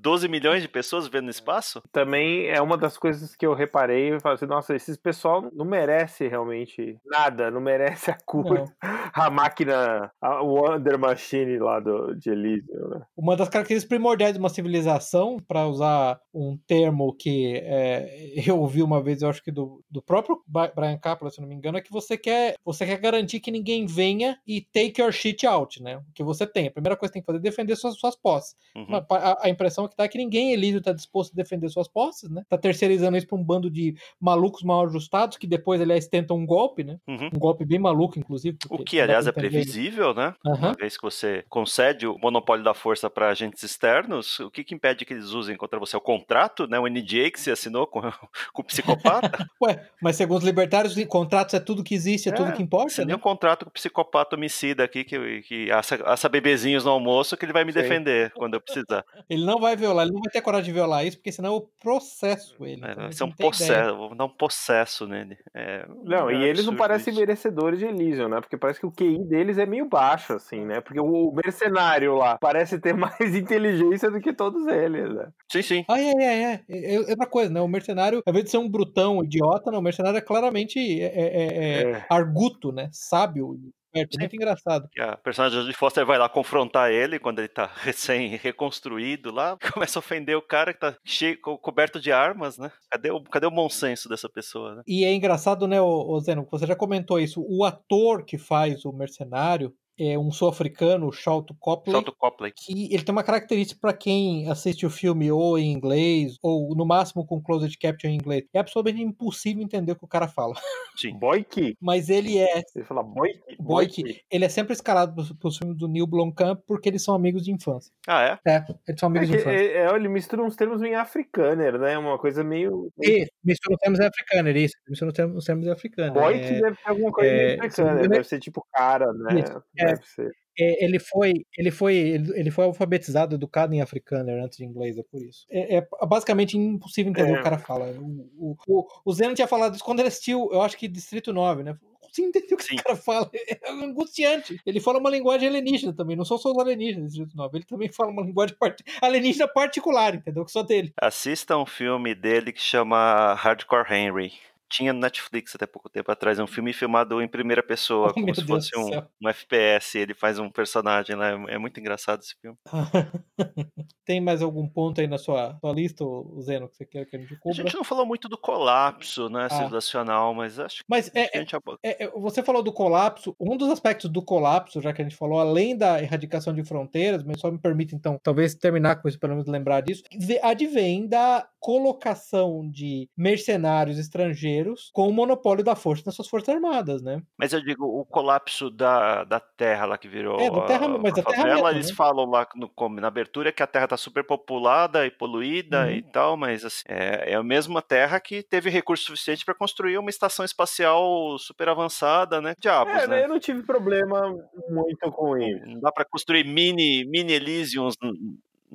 [0.00, 1.82] 12 milhões de pessoas vendo no espaço?
[1.92, 5.64] Também é uma das coisas que eu reparei e falei assim, nossa, esses pessoal não
[5.64, 8.64] merece realmente nada nada, não merece a cura.
[8.64, 8.66] Não.
[9.16, 13.02] A máquina, a Wonder Machine lá do, de Elysium, né?
[13.16, 18.82] Uma das características primordiais de uma civilização, para usar um termo que é, eu ouvi
[18.82, 21.80] uma vez, eu acho que do, do próprio Brian Capra, se não me engano, é
[21.80, 25.96] que você quer, você quer garantir que ninguém venha e take your shit out, né?
[25.96, 26.66] O que você tem.
[26.66, 28.54] A primeira coisa que tem que fazer é defender suas, suas posses.
[28.76, 28.96] Uhum.
[28.96, 32.30] A, a, impressão que tá é que ninguém Elísio tá disposto a defender suas posses,
[32.30, 32.42] né?
[32.48, 36.46] Tá terceirizando isso pra um bando de malucos mal ajustados, que depois, aliás, tentam um
[36.46, 36.98] golpe, né?
[37.06, 37.30] Uhum.
[37.34, 38.56] Um golpe bem maluco, inclusive.
[38.68, 40.34] O que, aliás, é previsível, né?
[40.44, 40.54] Uhum.
[40.54, 44.74] Uma vez que você concede o monopólio da força para agentes externos, o que, que
[44.74, 45.96] impede que eles usem contra você?
[45.96, 46.78] O contrato, né?
[46.78, 48.00] O NDA que você assinou com,
[48.52, 49.46] com o psicopata?
[49.62, 52.90] Ué, mas segundo os libertários, contratos é tudo que existe, é, é tudo que importa.
[52.90, 53.14] Você né?
[53.14, 57.44] um contrato com o psicopata homicida aqui que, que assa, assa bebezinhos no almoço que
[57.44, 57.80] ele vai me Sim.
[57.80, 59.04] defender quando eu precisar.
[59.28, 61.68] Ele não vai violar, ele não vai ter coragem de violar isso, porque senão eu
[61.82, 62.84] processo ele.
[62.84, 65.36] É, vai ser um processo, vou dar um processo nele.
[65.52, 67.20] É, não, e eles não parecem isso.
[67.20, 68.40] merecedores de Elysium, né?
[68.40, 70.80] Porque parece que o QI deles é meio baixo, assim, né?
[70.80, 75.28] Porque o mercenário lá parece ter mais inteligência do que todos eles, né?
[75.50, 75.84] Sim, sim.
[75.88, 76.64] Ah, é, é, é.
[76.68, 77.60] É, é outra coisa, né?
[77.60, 81.04] O mercenário, ao invés de ser um brutão idiota, não, o mercenário é claramente é,
[81.04, 82.06] é, é, é.
[82.08, 82.88] arguto, né?
[82.92, 83.58] Sábio
[84.00, 84.88] é muito engraçado.
[84.96, 89.98] E a personagem de Foster vai lá confrontar ele quando ele tá recém-reconstruído lá, começa
[89.98, 92.70] a ofender o cara que tá cheio, coberto de armas, né?
[92.90, 94.82] Cadê o, cadê o bom senso dessa pessoa, né?
[94.86, 98.92] E é engraçado, né, o Zeno, você já comentou isso, o ator que faz o
[98.92, 104.48] mercenário, é um sul-africano, Shalto Copley, Shalto Copley, que ele tem uma característica para quem
[104.50, 108.44] assiste o filme ou em inglês, ou no máximo com closed caption em inglês.
[108.52, 110.54] É absolutamente impossível entender o que o cara fala.
[110.96, 111.18] Sim.
[111.18, 111.76] Boyke.
[111.80, 112.62] Mas ele é...
[112.74, 113.56] Ele fala Boyke.
[113.60, 114.22] Boyke.
[114.30, 117.52] Ele é sempre escalado para os filmes do Neil Blomkamp porque eles são amigos de
[117.52, 117.92] infância.
[118.06, 118.50] Ah, é?
[118.50, 119.56] É, eles são amigos é de infância.
[119.56, 121.98] É, é, ele mistura uns termos em africaner, né?
[121.98, 122.90] Uma coisa meio...
[123.00, 124.74] Isso, mistura os termos em africaner, isso.
[124.88, 126.12] Mistura os termos, os termos em africaner.
[126.12, 126.60] Boyke é...
[126.60, 127.54] deve ter alguma coisa é...
[127.54, 129.40] em africaner, deve ser tipo cara, né?
[129.40, 129.62] Isso.
[129.78, 129.85] É.
[129.86, 130.32] Deve ser.
[130.58, 131.94] É, ele foi ele foi
[132.34, 135.46] ele foi alfabetizado educado em africâner antes de inglês é por isso.
[135.50, 137.32] É, é basicamente impossível entender é.
[137.32, 137.90] o que o cara fala.
[137.98, 141.62] O, o, o Zeno tinha falado isso quando ele assistiu eu acho que Distrito 9
[141.62, 141.76] né?
[142.10, 142.76] Você entendeu o que Sim.
[142.76, 143.30] o cara fala?
[143.46, 144.58] É angustiante.
[144.64, 147.92] Ele fala uma linguagem alienígena também não são só os alienígenas Distrito 9 ele também
[147.92, 148.82] fala uma linguagem part...
[149.02, 150.42] alienígena particular entendeu?
[150.42, 150.94] Que só dele.
[150.98, 154.32] Assista um filme dele que chama Hardcore Henry
[154.68, 158.14] tinha no Netflix até pouco tempo atrás, é um filme filmado em primeira pessoa, oh,
[158.14, 159.98] como se Deus fosse um, um, FPS.
[159.98, 162.56] Ele faz um personagem lá, é, é muito engraçado esse filme.
[164.04, 166.04] Tem mais algum ponto aí na sua, sua lista,
[166.40, 167.50] Zeno, que você quer que a gente cubra?
[167.50, 169.54] A gente não falou muito do colapso né, ah.
[169.54, 171.56] civilizacional, mas acho mas que é, gente...
[171.82, 175.16] é, é, Você falou do colapso, um dos aspectos do colapso, já que a gente
[175.16, 179.18] falou, além da erradicação de fronteiras, mas só me permite, então, talvez terminar com isso,
[179.18, 180.02] pelo menos lembrar disso,
[180.42, 184.55] advém da colocação de mercenários estrangeiros
[184.92, 187.22] com o monopólio da força nas suas forças armadas, né?
[187.36, 191.12] Mas eu digo, o colapso da, da terra lá que virou é, da terra, mas
[191.12, 191.94] a da favela, terra mesmo, eles né?
[191.94, 195.90] falam lá no, na abertura que a terra está super populada e poluída uhum.
[195.90, 199.98] e tal, mas assim, é, é a mesma terra que teve recurso suficiente para construir
[199.98, 202.54] uma estação espacial super avançada, né?
[202.58, 203.24] Diabos, é, né?
[203.24, 204.34] Eu não tive problema
[204.68, 205.66] muito com isso.
[205.66, 207.94] Não dá para construir mini, mini Elysiums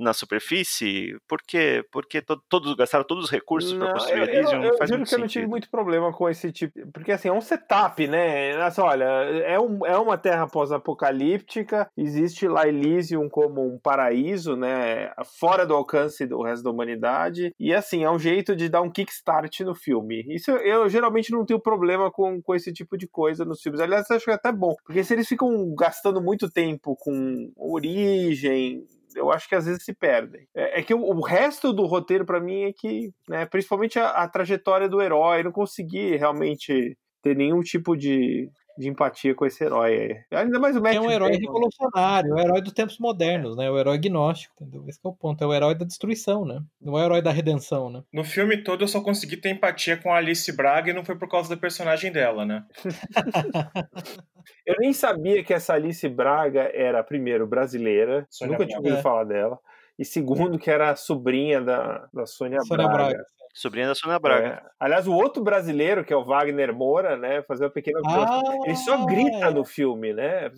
[0.01, 1.15] na superfície?
[1.27, 1.83] Por quê?
[1.91, 4.63] Porque to todos gastaram todos os recursos para construir Elysium?
[4.63, 6.73] Eu, eu, eu juro que eu não tive muito problema com esse tipo.
[6.91, 8.53] Porque assim, é um setup, né?
[8.61, 15.11] Assim, olha, é, um, é uma terra pós-apocalíptica, existe lá Elysium como um paraíso, né?
[15.39, 17.53] Fora do alcance do resto da humanidade.
[17.59, 20.25] E assim, é um jeito de dar um kickstart no filme.
[20.27, 23.79] Isso eu, eu geralmente não tenho problema com, com esse tipo de coisa nos filmes.
[23.81, 24.75] Aliás, acho que é até bom.
[24.85, 28.85] Porque se eles ficam gastando muito tempo com origem,
[29.15, 30.47] eu acho que às vezes se perdem.
[30.55, 34.09] É, é que o, o, resto do roteiro, para mim, é que, né, principalmente a,
[34.09, 39.63] a, trajetória do herói, não consegui realmente ter nenhum tipo de, de empatia com esse
[39.63, 40.23] herói.
[40.31, 43.69] Ainda mais o Matt É um herói revolucionário, é o herói dos tempos modernos, né?
[43.69, 44.83] O herói gnóstico, entendeu?
[44.87, 45.43] Esse é o ponto.
[45.43, 46.61] É o herói da destruição, né?
[46.79, 48.03] Não é o herói da redenção, né?
[48.13, 51.17] No filme todo eu só consegui ter empatia com a Alice Braga e não foi
[51.17, 52.65] por causa da personagem dela, né?
[54.65, 58.25] eu nem sabia que essa Alice Braga era, primeiro, brasileira.
[58.29, 59.01] Sônia nunca tinha ouvido é.
[59.01, 59.59] falar dela.
[59.99, 63.09] E segundo, que era a sobrinha da, da Sônia, Sônia Braga.
[63.09, 63.25] Braga.
[63.53, 64.47] Sobrinha da Sônia Braga.
[64.47, 64.61] É.
[64.79, 67.41] Aliás, o outro brasileiro, que é o Wagner Moura, né?
[67.43, 67.99] Fazer uma pequena.
[68.05, 69.51] Ah, ele só grita é.
[69.51, 70.49] no filme, né?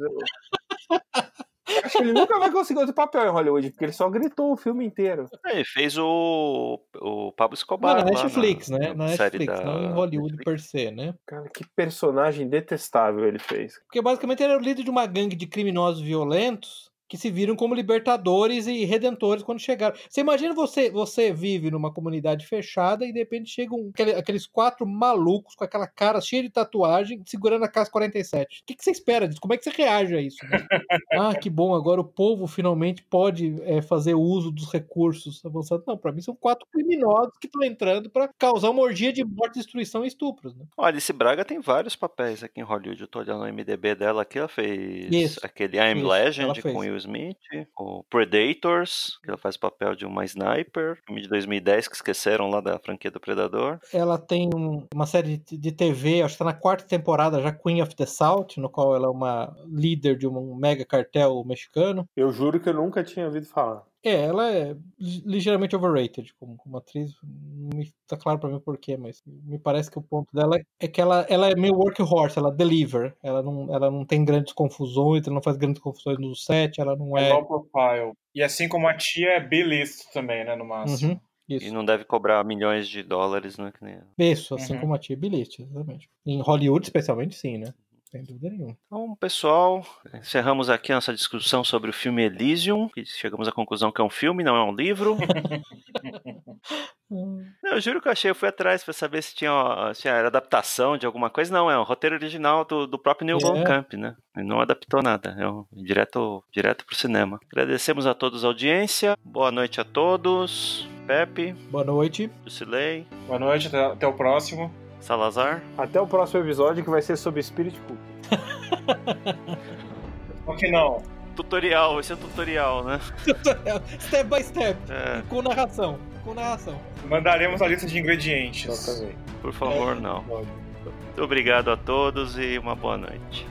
[1.84, 4.58] Acho que ele nunca vai conseguir outro papel em Hollywood, porque ele só gritou o
[4.58, 5.28] filme inteiro.
[5.46, 7.98] É, ele fez o, o Pablo Escobar.
[7.98, 8.94] Não, na Netflix, na, né?
[8.94, 9.66] Na Netflix, da...
[9.66, 11.16] não em Hollywood per se, né?
[11.26, 13.80] Cara, que personagem detestável ele fez.
[13.86, 17.56] Porque basicamente ele era o líder de uma gangue de criminosos violentos que se viram
[17.56, 19.96] como libertadores e redentores quando chegaram.
[20.10, 24.84] Você imagina você, você vive numa comunidade fechada e de repente chegam aquele, aqueles quatro
[24.84, 28.62] malucos com aquela cara cheia de tatuagem segurando a casa 47.
[28.62, 29.40] O que, que você espera disso?
[29.40, 30.44] Como é que você reage a isso?
[30.44, 30.58] Né?
[31.14, 35.86] ah, que bom, agora o povo finalmente pode é, fazer uso dos recursos avançados.
[35.86, 39.60] Não, para mim são quatro criminosos que estão entrando para causar uma orgia de morte,
[39.60, 40.56] destruição e estupros.
[40.56, 40.66] Né?
[40.76, 43.02] Olha, Alice Braga tem vários papéis aqui em Hollywood.
[43.02, 46.78] Eu tô olhando no MDB dela aqui, ela fez isso, aquele I'm isso, Legend com
[46.80, 47.38] Will Smith,
[47.78, 52.50] o Predators, que ela faz o papel de uma sniper, filme de 2010 que esqueceram
[52.50, 53.80] lá da franquia do Predador.
[53.94, 54.50] Ela tem
[54.94, 58.48] uma série de TV, acho que tá na quarta temporada já, Queen of the South,
[58.58, 62.06] no qual ela é uma líder de um mega cartel mexicano.
[62.16, 63.84] Eu juro que eu nunca tinha ouvido falar.
[64.04, 67.14] É, ela é ligeiramente overrated como, como atriz.
[67.24, 70.88] Não me tá claro pra mim porquê, mas me parece que o ponto dela é
[70.88, 73.16] que ela, ela é meio workhorse, ela deliver.
[73.24, 76.96] Ela não, ela não tem grandes confusões, ela não faz grandes confusões no set, ela
[76.98, 77.30] não é.
[77.30, 78.12] É low profile.
[78.36, 81.14] E assim como a tia é B-list também, né, no máximo.
[81.14, 81.20] Uhum.
[81.48, 81.68] Isso.
[81.68, 83.72] E não deve cobrar milhões de dólares, né?
[83.78, 84.00] Que nem...
[84.18, 84.80] Isso, assim uhum.
[84.80, 86.10] como a tia bilhete, exatamente.
[86.26, 87.74] Em Hollywood, especialmente, sim, né?
[88.14, 88.78] Sem dúvida nenhuma.
[88.86, 89.84] Então, pessoal,
[90.14, 92.88] encerramos aqui a nossa discussão sobre o filme Elysium.
[92.96, 95.18] E chegamos à conclusão que é um filme, não é um livro.
[97.64, 100.96] eu juro que eu achei, eu fui atrás para saber se tinha, se era adaptação
[100.96, 101.52] de alguma coisa.
[101.52, 103.42] Não, é um roteiro original do, do próprio Neil é.
[103.42, 104.16] Blomkamp, né?
[104.38, 107.40] Ele não adaptou nada, é um, direto, direto pro cinema.
[107.52, 110.88] Agradecemos a todos a audiência, boa noite a todos.
[111.08, 111.54] Pepe.
[111.70, 112.32] Boa noite.
[112.46, 113.06] Jusilei.
[113.28, 114.72] Boa noite, até, até o próximo.
[115.04, 115.62] Salazar.
[115.78, 118.00] Até o próximo episódio que vai ser sobre Spirit Cookie.
[120.46, 121.04] Por que não?
[121.36, 123.02] Tutorial, esse é tutorial, né?
[123.26, 124.80] Tutorial, step by step.
[124.90, 125.22] É.
[125.28, 126.00] Com narração.
[126.24, 126.80] Com narração.
[127.10, 128.70] Mandaremos a lista de ingredientes.
[128.70, 129.18] Exatamente.
[129.42, 130.24] Por favor, é, não.
[130.24, 133.46] Muito obrigado a todos e uma boa noite.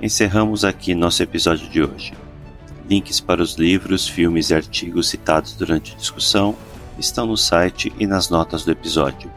[0.00, 2.14] Encerramos aqui nosso episódio de hoje.
[2.88, 6.56] Links para os livros, filmes e artigos citados durante a discussão
[6.98, 9.30] estão no site e nas notas do episódio.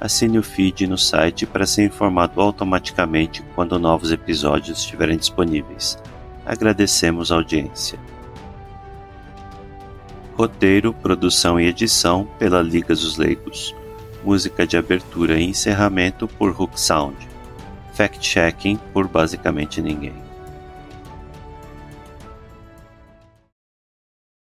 [0.00, 5.98] Assine o feed no site para ser informado automaticamente quando novos episódios estiverem disponíveis.
[6.44, 7.98] Agradecemos a audiência.
[10.34, 13.74] Roteiro, produção e edição pela Liga dos Leigos.
[14.24, 17.16] Música de abertura e encerramento por Hook Sound.
[17.92, 20.23] Fact-checking por basicamente ninguém.